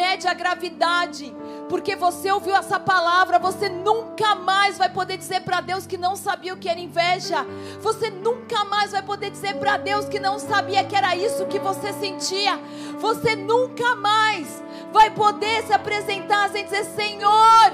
[0.00, 1.30] Mede a gravidade,
[1.68, 6.16] porque você ouviu essa palavra, você nunca mais vai poder dizer para Deus que não
[6.16, 7.46] sabia o que era inveja.
[7.82, 11.58] Você nunca mais vai poder dizer para Deus que não sabia que era isso que
[11.58, 12.58] você sentia.
[12.98, 17.72] Você nunca mais vai poder se apresentar sem dizer: Senhor,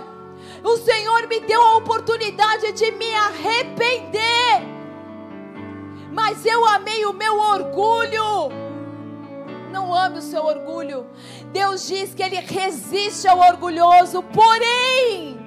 [0.65, 4.63] o Senhor me deu a oportunidade de me arrepender,
[6.11, 8.66] mas eu amei o meu orgulho.
[9.77, 11.07] Não ame o seu orgulho.
[11.53, 15.39] Deus diz que Ele resiste ao orgulhoso, porém,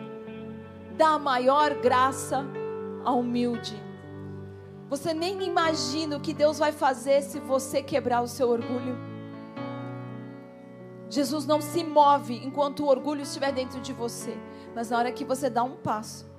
[0.96, 2.46] dá maior graça
[3.04, 3.76] ao humilde.
[4.88, 8.96] Você nem imagina o que Deus vai fazer se você quebrar o seu orgulho.
[11.10, 14.38] Jesus não se move enquanto o orgulho estiver dentro de você.
[14.76, 16.30] Mas na hora que você dá um passo.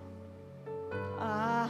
[1.19, 1.69] Ah,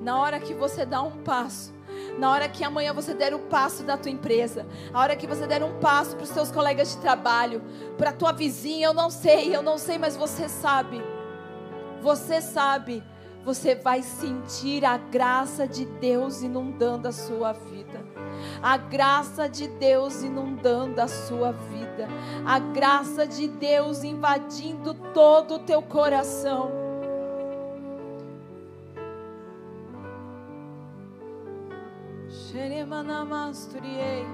[0.00, 1.77] na hora que você dá um passo.
[2.18, 5.46] Na hora que amanhã você der o passo da tua empresa, a hora que você
[5.46, 7.62] der um passo para os seus colegas de trabalho,
[7.96, 11.00] para a tua vizinha, eu não sei, eu não sei, mas você sabe.
[12.02, 13.04] Você sabe,
[13.44, 18.04] você vai sentir a graça de Deus inundando a sua vida.
[18.60, 22.08] A graça de Deus inundando a sua vida,
[22.44, 26.87] a graça de Deus invadindo todo o teu coração.
[32.50, 34.24] Xeremanamasturiei.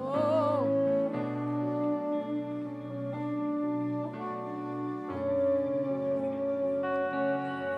[0.00, 0.64] Oh.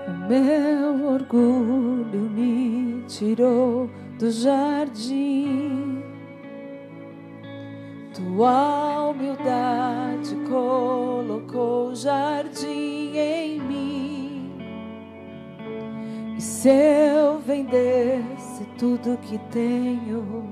[0.06, 6.04] O meu orgulho me tirou do jardim
[8.14, 14.11] tua humildade colocou jardim em mim.
[16.42, 20.42] E se eu vendesse tudo que tenho,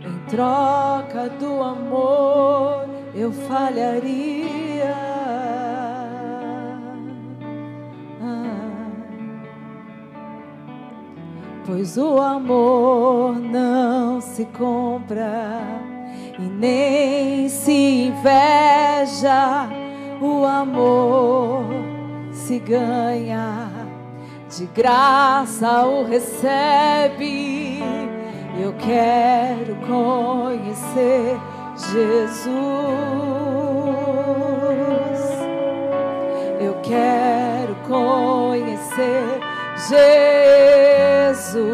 [0.00, 4.94] em troca do amor, eu falharia.
[11.66, 15.60] Pois o amor não se compra
[16.38, 19.68] e nem se inveja,
[20.22, 21.64] o amor
[22.30, 23.73] se ganha,
[24.56, 27.82] de graça o recebe.
[28.60, 31.36] Eu quero conhecer
[31.76, 32.54] Jesus.
[36.60, 39.40] Eu quero conhecer
[39.88, 41.64] Jesus.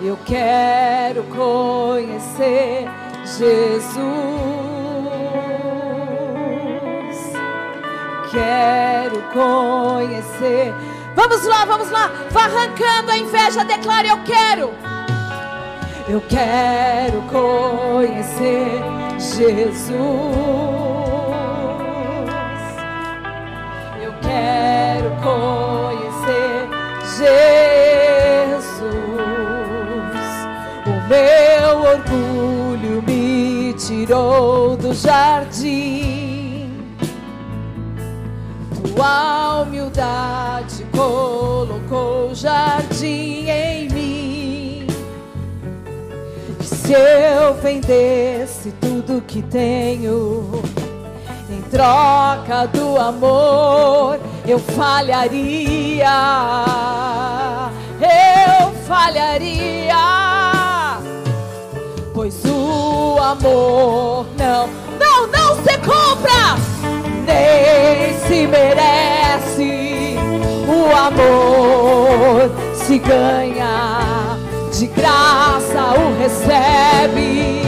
[0.00, 2.88] Eu quero conhecer
[3.24, 4.61] Jesus.
[8.32, 10.74] Quero conhecer.
[11.14, 12.10] Vamos lá, vamos lá.
[12.30, 13.64] Vá arrancando a inveja.
[13.64, 14.70] Declare: Eu quero.
[16.08, 18.82] Eu quero conhecer
[19.18, 19.92] Jesus.
[24.00, 26.68] Eu quero conhecer
[27.18, 28.82] Jesus
[31.12, 36.11] meu orgulho me tirou do jardim.
[38.94, 44.86] Tua humildade colocou jardim em mim.
[46.60, 50.62] E se eu vendesse tudo que tenho,
[51.48, 56.06] em troca do amor, eu falharia.
[58.00, 60.22] Eu falharia
[62.14, 64.68] pois o amor não,
[68.26, 68.92] se merece.
[71.06, 74.38] amor se ganha,
[74.72, 77.62] de graça o recebe.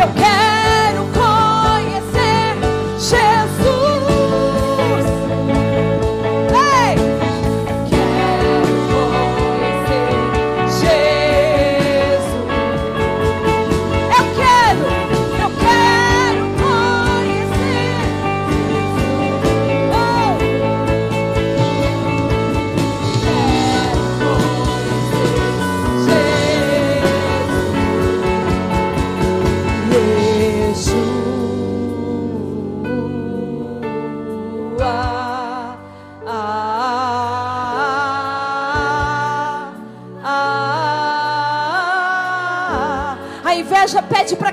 [0.00, 0.55] Eu quero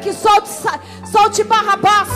[0.04, 0.50] que solte,
[1.10, 2.10] solte Barrabás.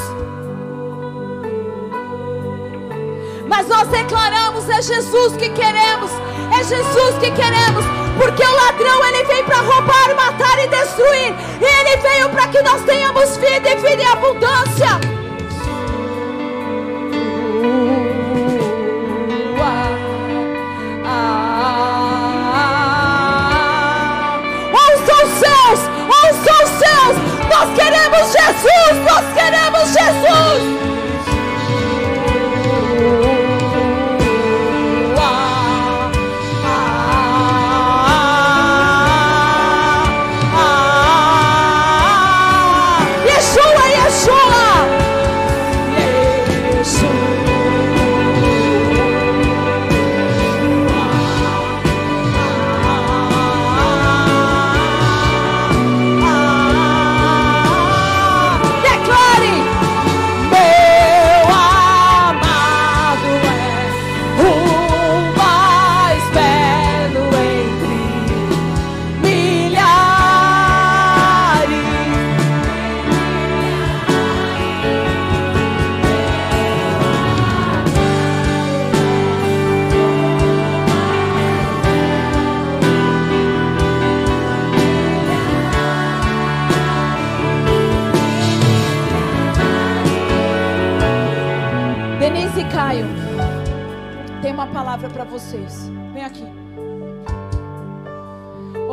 [3.47, 6.11] Mas nós declaramos: é Jesus que queremos,
[6.51, 7.85] é Jesus que queremos,
[8.19, 12.61] porque o ladrão ele vem para roubar, matar e destruir, e ele veio para que
[12.61, 15.16] nós tenhamos vida e vida em abundância.
[28.17, 30.86] Queremos Jesus, nós queremos Jesus.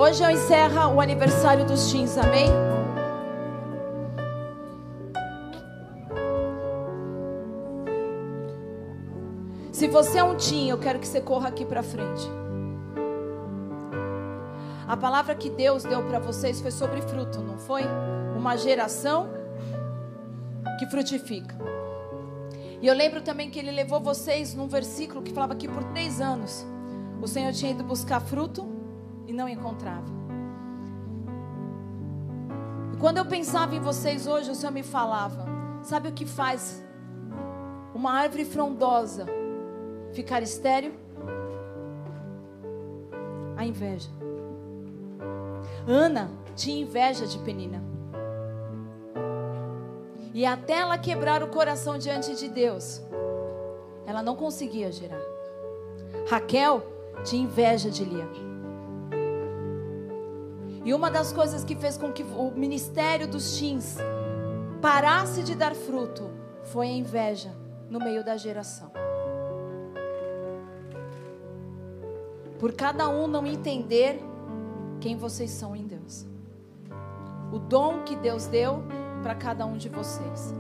[0.05, 2.47] Hoje eu encerro o aniversário dos teens, amém?
[9.73, 12.23] Se você é um teen, eu quero que você corra aqui para frente.
[14.87, 17.85] A palavra que Deus deu para vocês foi sobre fruto, não foi?
[18.37, 19.31] Uma geração
[20.79, 21.57] que frutifica.
[22.83, 26.21] E eu lembro também que ele levou vocês num versículo que falava que por três
[26.21, 26.67] anos
[27.23, 28.74] o Senhor tinha ido buscar fruto
[29.27, 30.13] e não encontrava.
[32.93, 35.47] E quando eu pensava em vocês hoje, o Senhor me falava:
[35.83, 36.85] sabe o que faz
[37.95, 39.27] uma árvore frondosa
[40.13, 40.93] ficar estéril?
[43.57, 44.11] A inveja.
[45.87, 47.83] Ana tinha inveja de Penina.
[50.33, 53.01] E até ela quebrar o coração diante de Deus,
[54.05, 55.21] ela não conseguia gerar.
[56.29, 56.83] Raquel
[57.23, 58.44] tinha inveja de Lia.
[60.85, 63.97] E uma das coisas que fez com que o ministério dos teens
[64.83, 66.31] parasse de dar fruto
[66.65, 67.51] foi a inveja
[67.89, 68.93] no meio da geração.
[72.59, 74.21] Por cada um não entender
[75.01, 76.27] quem vocês são em Deus.
[77.51, 78.83] O dom que Deus deu
[79.23, 80.55] para cada um de vocês.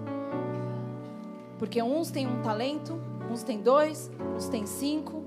[1.59, 2.98] Porque uns têm um talento,
[3.30, 5.22] uns têm dois, uns têm cinco.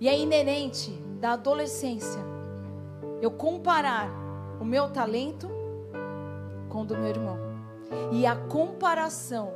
[0.00, 0.90] E é inerente
[1.20, 2.29] da adolescência
[3.20, 4.08] eu comparar
[4.60, 5.48] o meu talento
[6.68, 7.38] com o do meu irmão.
[8.12, 9.52] E a comparação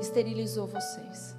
[0.00, 1.36] esterilizou vocês.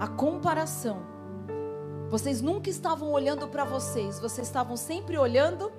[0.00, 0.98] A comparação.
[2.08, 5.70] Vocês nunca estavam olhando para vocês, vocês estavam sempre olhando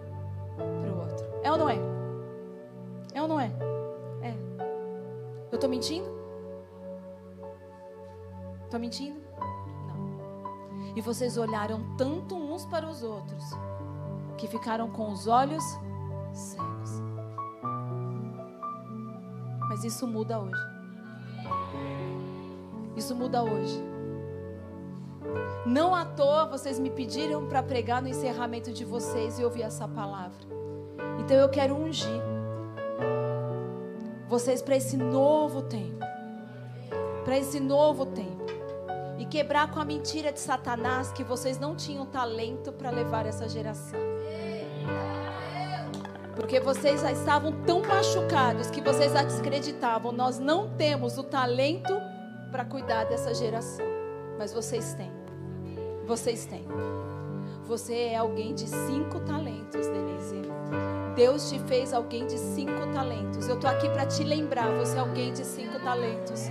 [0.55, 1.25] para o outro.
[1.41, 1.79] É ou não é?
[3.13, 3.51] É ou não é?
[4.21, 4.35] É.
[5.51, 6.07] Eu estou mentindo?
[8.65, 9.18] Estou mentindo?
[10.95, 13.43] E vocês olharam tanto uns para os outros
[14.37, 15.63] que ficaram com os olhos
[16.33, 17.01] cegos.
[19.69, 20.61] Mas isso muda hoje.
[22.95, 23.81] Isso muda hoje.
[25.65, 29.87] Não à toa vocês me pediram para pregar no encerramento de vocês e ouvir essa
[29.87, 30.47] palavra.
[31.19, 32.21] Então eu quero ungir
[34.27, 35.99] vocês para esse novo tempo.
[37.23, 38.58] para esse novo tempo
[39.29, 43.99] quebrar com a mentira de Satanás que vocês não tinham talento para levar essa geração.
[46.35, 51.93] Porque vocês já estavam tão machucados que vocês acreditavam, nós não temos o talento
[52.49, 53.85] para cuidar dessa geração.
[54.37, 55.11] Mas vocês têm.
[56.07, 56.65] Vocês têm.
[57.65, 60.41] Você é alguém de cinco talentos, Denise.
[61.15, 63.47] Deus te fez alguém de cinco talentos.
[63.47, 66.49] Eu tô aqui para te lembrar, você é alguém de cinco talentos.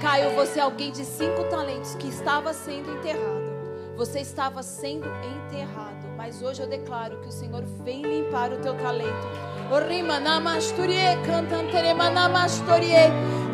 [0.00, 3.50] Caio, você é alguém de cinco talentos que estava sendo enterrado.
[3.96, 6.08] Você estava sendo enterrado.
[6.16, 9.28] Mas hoje eu declaro que o Senhor vem limpar o teu talento.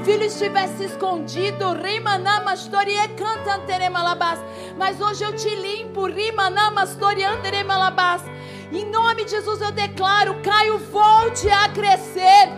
[0.05, 1.65] Filho estivesse escondido,
[4.79, 6.07] mas hoje eu te limpo,
[8.73, 12.51] em nome de Jesus eu declaro, Caio, volte a crescer.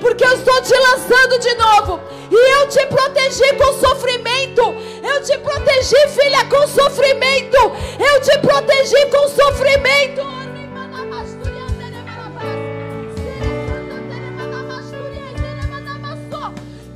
[0.00, 2.00] Porque eu estou te lançando de novo.
[2.30, 4.62] E eu te protegi com sofrimento.
[5.02, 7.56] Eu te protegi, filha, com sofrimento.
[7.98, 10.22] Eu te protegi com sofrimento.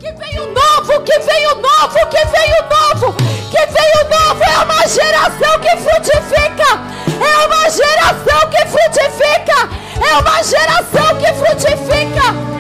[0.01, 3.15] Que veio novo, que veio novo, que veio novo,
[3.51, 4.43] que veio novo.
[4.45, 6.94] É uma geração que frutifica.
[7.20, 9.69] É uma geração que frutifica.
[10.01, 12.55] É uma geração que frutifica.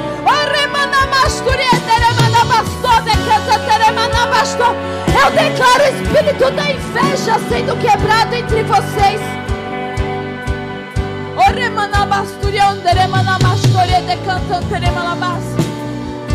[5.24, 9.20] Eu declaro o espírito da inveja sendo quebrado entre vocês.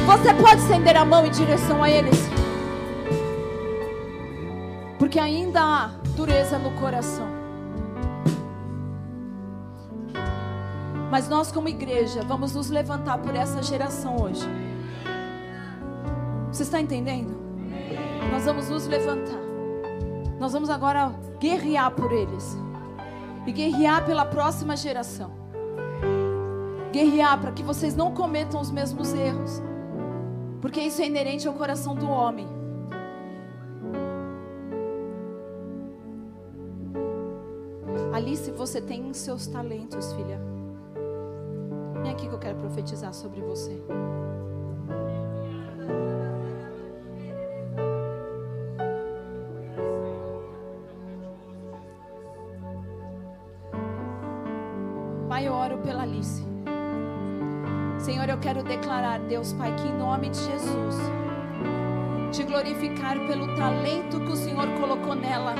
[0.05, 2.17] Você pode estender a mão em direção a eles.
[4.97, 7.38] Porque ainda há dureza no coração.
[11.09, 14.47] Mas nós, como igreja, vamos nos levantar por essa geração hoje.
[16.51, 17.35] Você está entendendo?
[18.31, 19.39] Nós vamos nos levantar.
[20.39, 22.55] Nós vamos agora guerrear por eles.
[23.47, 25.31] E guerrear pela próxima geração.
[26.91, 29.61] Guerrear para que vocês não cometam os mesmos erros.
[30.61, 32.47] Porque isso é inerente ao coração do homem.
[38.13, 40.58] Alice, você tem seus talentos, filha.
[42.01, 43.81] Vem aqui que eu quero profetizar sobre você.
[55.27, 56.43] Pai, eu oro pela Alice.
[57.99, 60.95] Senhor, eu quero declarar, Deus Pai, que em nome de Jesus,
[62.31, 65.53] te glorificar pelo talento que o Senhor colocou nela.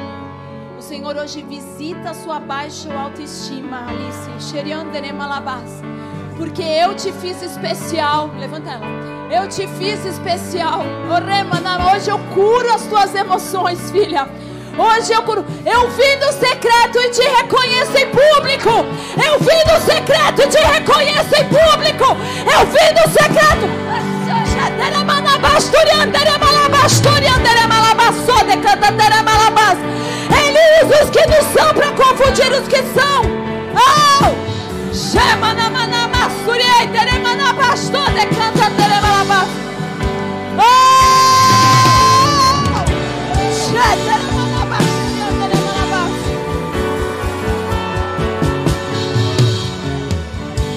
[0.78, 4.49] O Senhor hoje visita a sua baixa autoestima, Alice.
[4.49, 5.82] Xerianderemalabás.
[6.40, 8.32] Porque eu te fiz especial.
[8.40, 8.86] Levanta ela.
[9.30, 10.84] Eu te fiz especial.
[11.94, 14.26] Hoje eu curo as tuas emoções, filha.
[14.78, 15.45] Hoje eu curo.
[15.66, 18.70] Eu vim no secreto e te reconheço em público.
[19.22, 22.06] Eu vim no secreto e te reconheço em público.
[22.40, 23.68] Eu vim no secreto.
[30.32, 33.24] Eles os que não são para confundir os que são.
[33.76, 34.49] Oh!
[34.94, 35.98] Chama na manama
[36.45, 39.49] suriei teremana bastou de canta teremalabas.
[40.57, 41.20] Oh!
[43.72, 44.20] Chama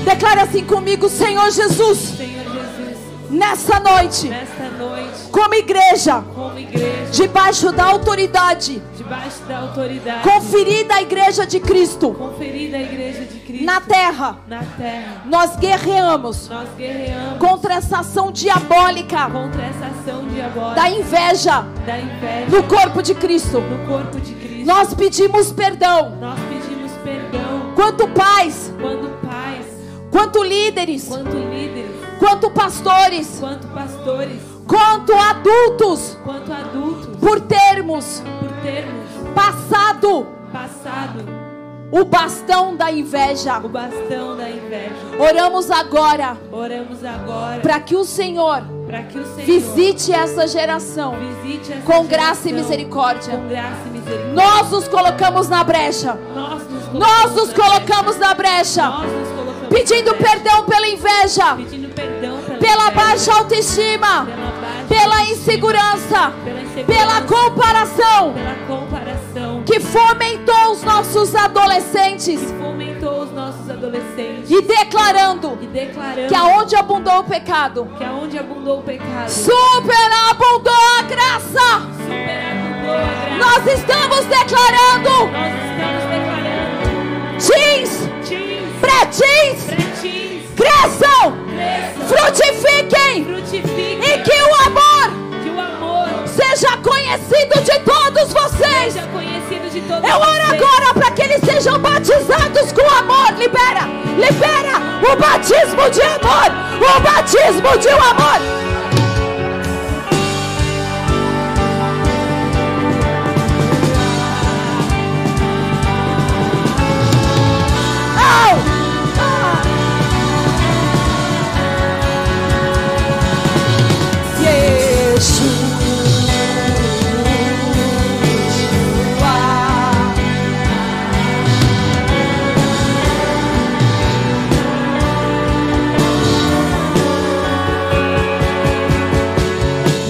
[0.05, 1.99] Declara assim comigo, Senhor Jesus.
[1.99, 2.99] Senhor Jesus.
[3.31, 10.95] Nessa noite, Nesta noite, como igreja, como igreja, debaixo da autoridade debaixo da autoridade conferida
[10.97, 16.49] à igreja de Cristo conferida à igreja de Cristo na terra, na terra, nós guerreamos
[16.49, 19.31] nós guerreamos contra essa ação diabólica.
[19.31, 23.61] contra essa ação diabólica da inveja da inveja no corpo de Cristo.
[23.61, 24.67] no corpo de Cristo.
[24.67, 27.73] Nós pedimos perdão, Nós pedimos perdão.
[27.75, 29.67] Quanto pais, quando pais,
[30.11, 38.51] quanto líderes, quanto líderes, quanto pastores, quanto pastores, quanto adultos, quanto adultos, por termos por
[38.63, 41.42] termos passado passado
[41.93, 43.59] o bastão da inveja.
[43.59, 44.91] o bastão da inveja.
[45.19, 51.15] Oramos agora Oramos agora para que o Senhor para que o Senhor visite essa geração
[51.43, 53.37] visite essa com graça e geração.
[53.37, 54.35] Com graça e misericórdia.
[54.35, 56.19] Nós nos colocamos na brecha.
[56.35, 61.57] Nós nos colocamos, Nós nos colocamos na brecha, colocamos pedindo brecha, perdão pela inveja,
[61.95, 64.42] pela, pela baixa autoestima, pela
[64.93, 73.23] pela insegurança, pela insegurança, pela comparação pela comparação que fomentou os nossos que adolescentes fomentou
[73.23, 74.51] os nossos nossos adolescentes.
[74.51, 80.73] e declarando E declarando que aonde abundou o pecado, que aonde abundou o pecado, superabundou
[80.99, 81.83] a graça.
[81.99, 83.37] superabundou a graça.
[83.39, 91.52] Nós estamos declarando Nós estamos declarando teens, teens, pré-teens, pretinhos, cresçam, cresçam,
[92.09, 98.93] frutifiquem frutifiquem, e que o amor que o amor seja conhecido de todos vocês.
[98.95, 100.63] seja conhecido de todos Eu oro vocês.
[100.63, 103.33] agora para que eles sejam batizados com amor.
[103.39, 103.87] Libera,
[104.17, 108.63] libera o batismo de amor, o batismo de um amor.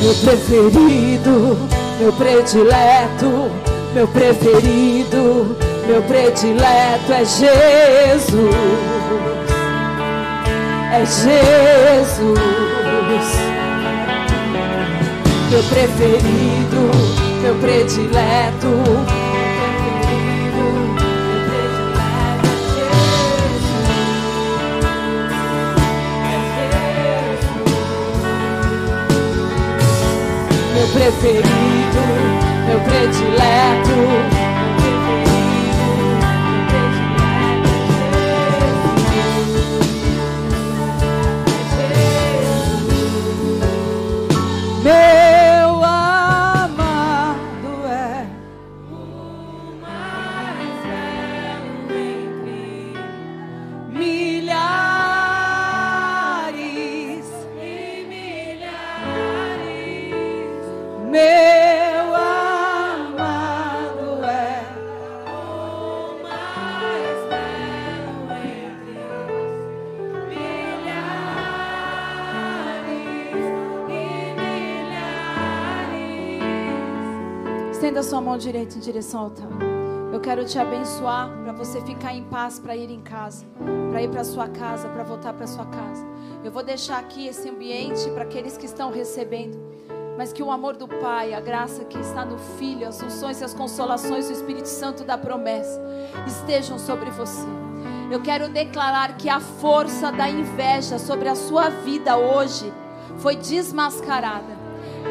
[0.02, 1.59] Meu preferido,
[2.01, 3.51] meu predileto,
[3.94, 5.55] meu preferido,
[5.86, 8.55] meu predileto é Jesus.
[10.90, 12.39] É Jesus.
[15.53, 16.91] Meu preferido,
[17.43, 18.69] meu predileto.
[30.73, 31.53] meu preferido,
[32.66, 32.81] meu predileto.
[32.81, 34.32] Meu preferido, meu predileto.
[78.33, 79.49] Mão direita em direção ao altar.
[80.11, 83.45] Eu quero te abençoar para você ficar em paz para ir em casa,
[83.91, 86.03] para ir para sua casa, para voltar para sua casa.
[86.43, 89.61] Eu vou deixar aqui esse ambiente para aqueles que estão recebendo,
[90.17, 93.45] mas que o amor do Pai, a graça que está no Filho, as unções e
[93.45, 95.79] as consolações do Espírito Santo da promessa
[96.27, 97.47] estejam sobre você.
[98.11, 102.73] Eu quero declarar que a força da inveja sobre a sua vida hoje
[103.19, 104.57] foi desmascarada.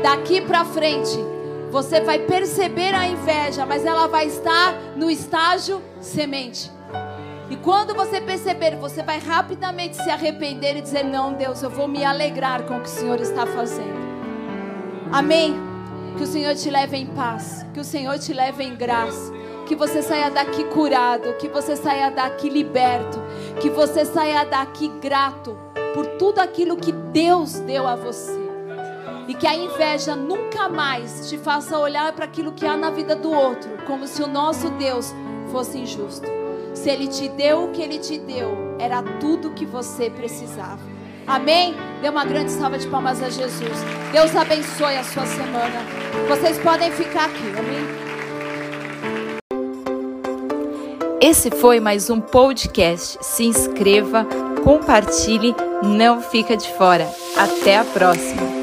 [0.01, 1.30] Daqui para frente,
[1.71, 6.69] você vai perceber a inveja, mas ela vai estar no estágio semente.
[7.49, 11.87] E quando você perceber, você vai rapidamente se arrepender e dizer: Não, Deus, eu vou
[11.87, 13.99] me alegrar com o que o Senhor está fazendo.
[15.11, 15.55] Amém.
[16.17, 19.31] Que o Senhor te leve em paz, que o Senhor te leve em graça,
[19.65, 23.17] que você saia daqui curado, que você saia daqui liberto,
[23.61, 25.57] que você saia daqui grato
[25.93, 28.50] por tudo aquilo que Deus deu a você.
[29.31, 33.15] E que a inveja nunca mais te faça olhar para aquilo que há na vida
[33.15, 35.15] do outro, como se o nosso Deus
[35.49, 36.27] fosse injusto.
[36.73, 40.81] Se Ele te deu o que Ele te deu, era tudo que você precisava.
[41.25, 41.73] Amém?
[42.01, 43.71] Dê uma grande salva de palmas a Jesus.
[44.11, 45.79] Deus abençoe a sua semana.
[46.27, 47.87] Vocês podem ficar aqui, amém?
[51.21, 53.17] Esse foi mais um podcast.
[53.21, 54.27] Se inscreva,
[54.61, 57.09] compartilhe, não fica de fora.
[57.37, 58.60] Até a próxima.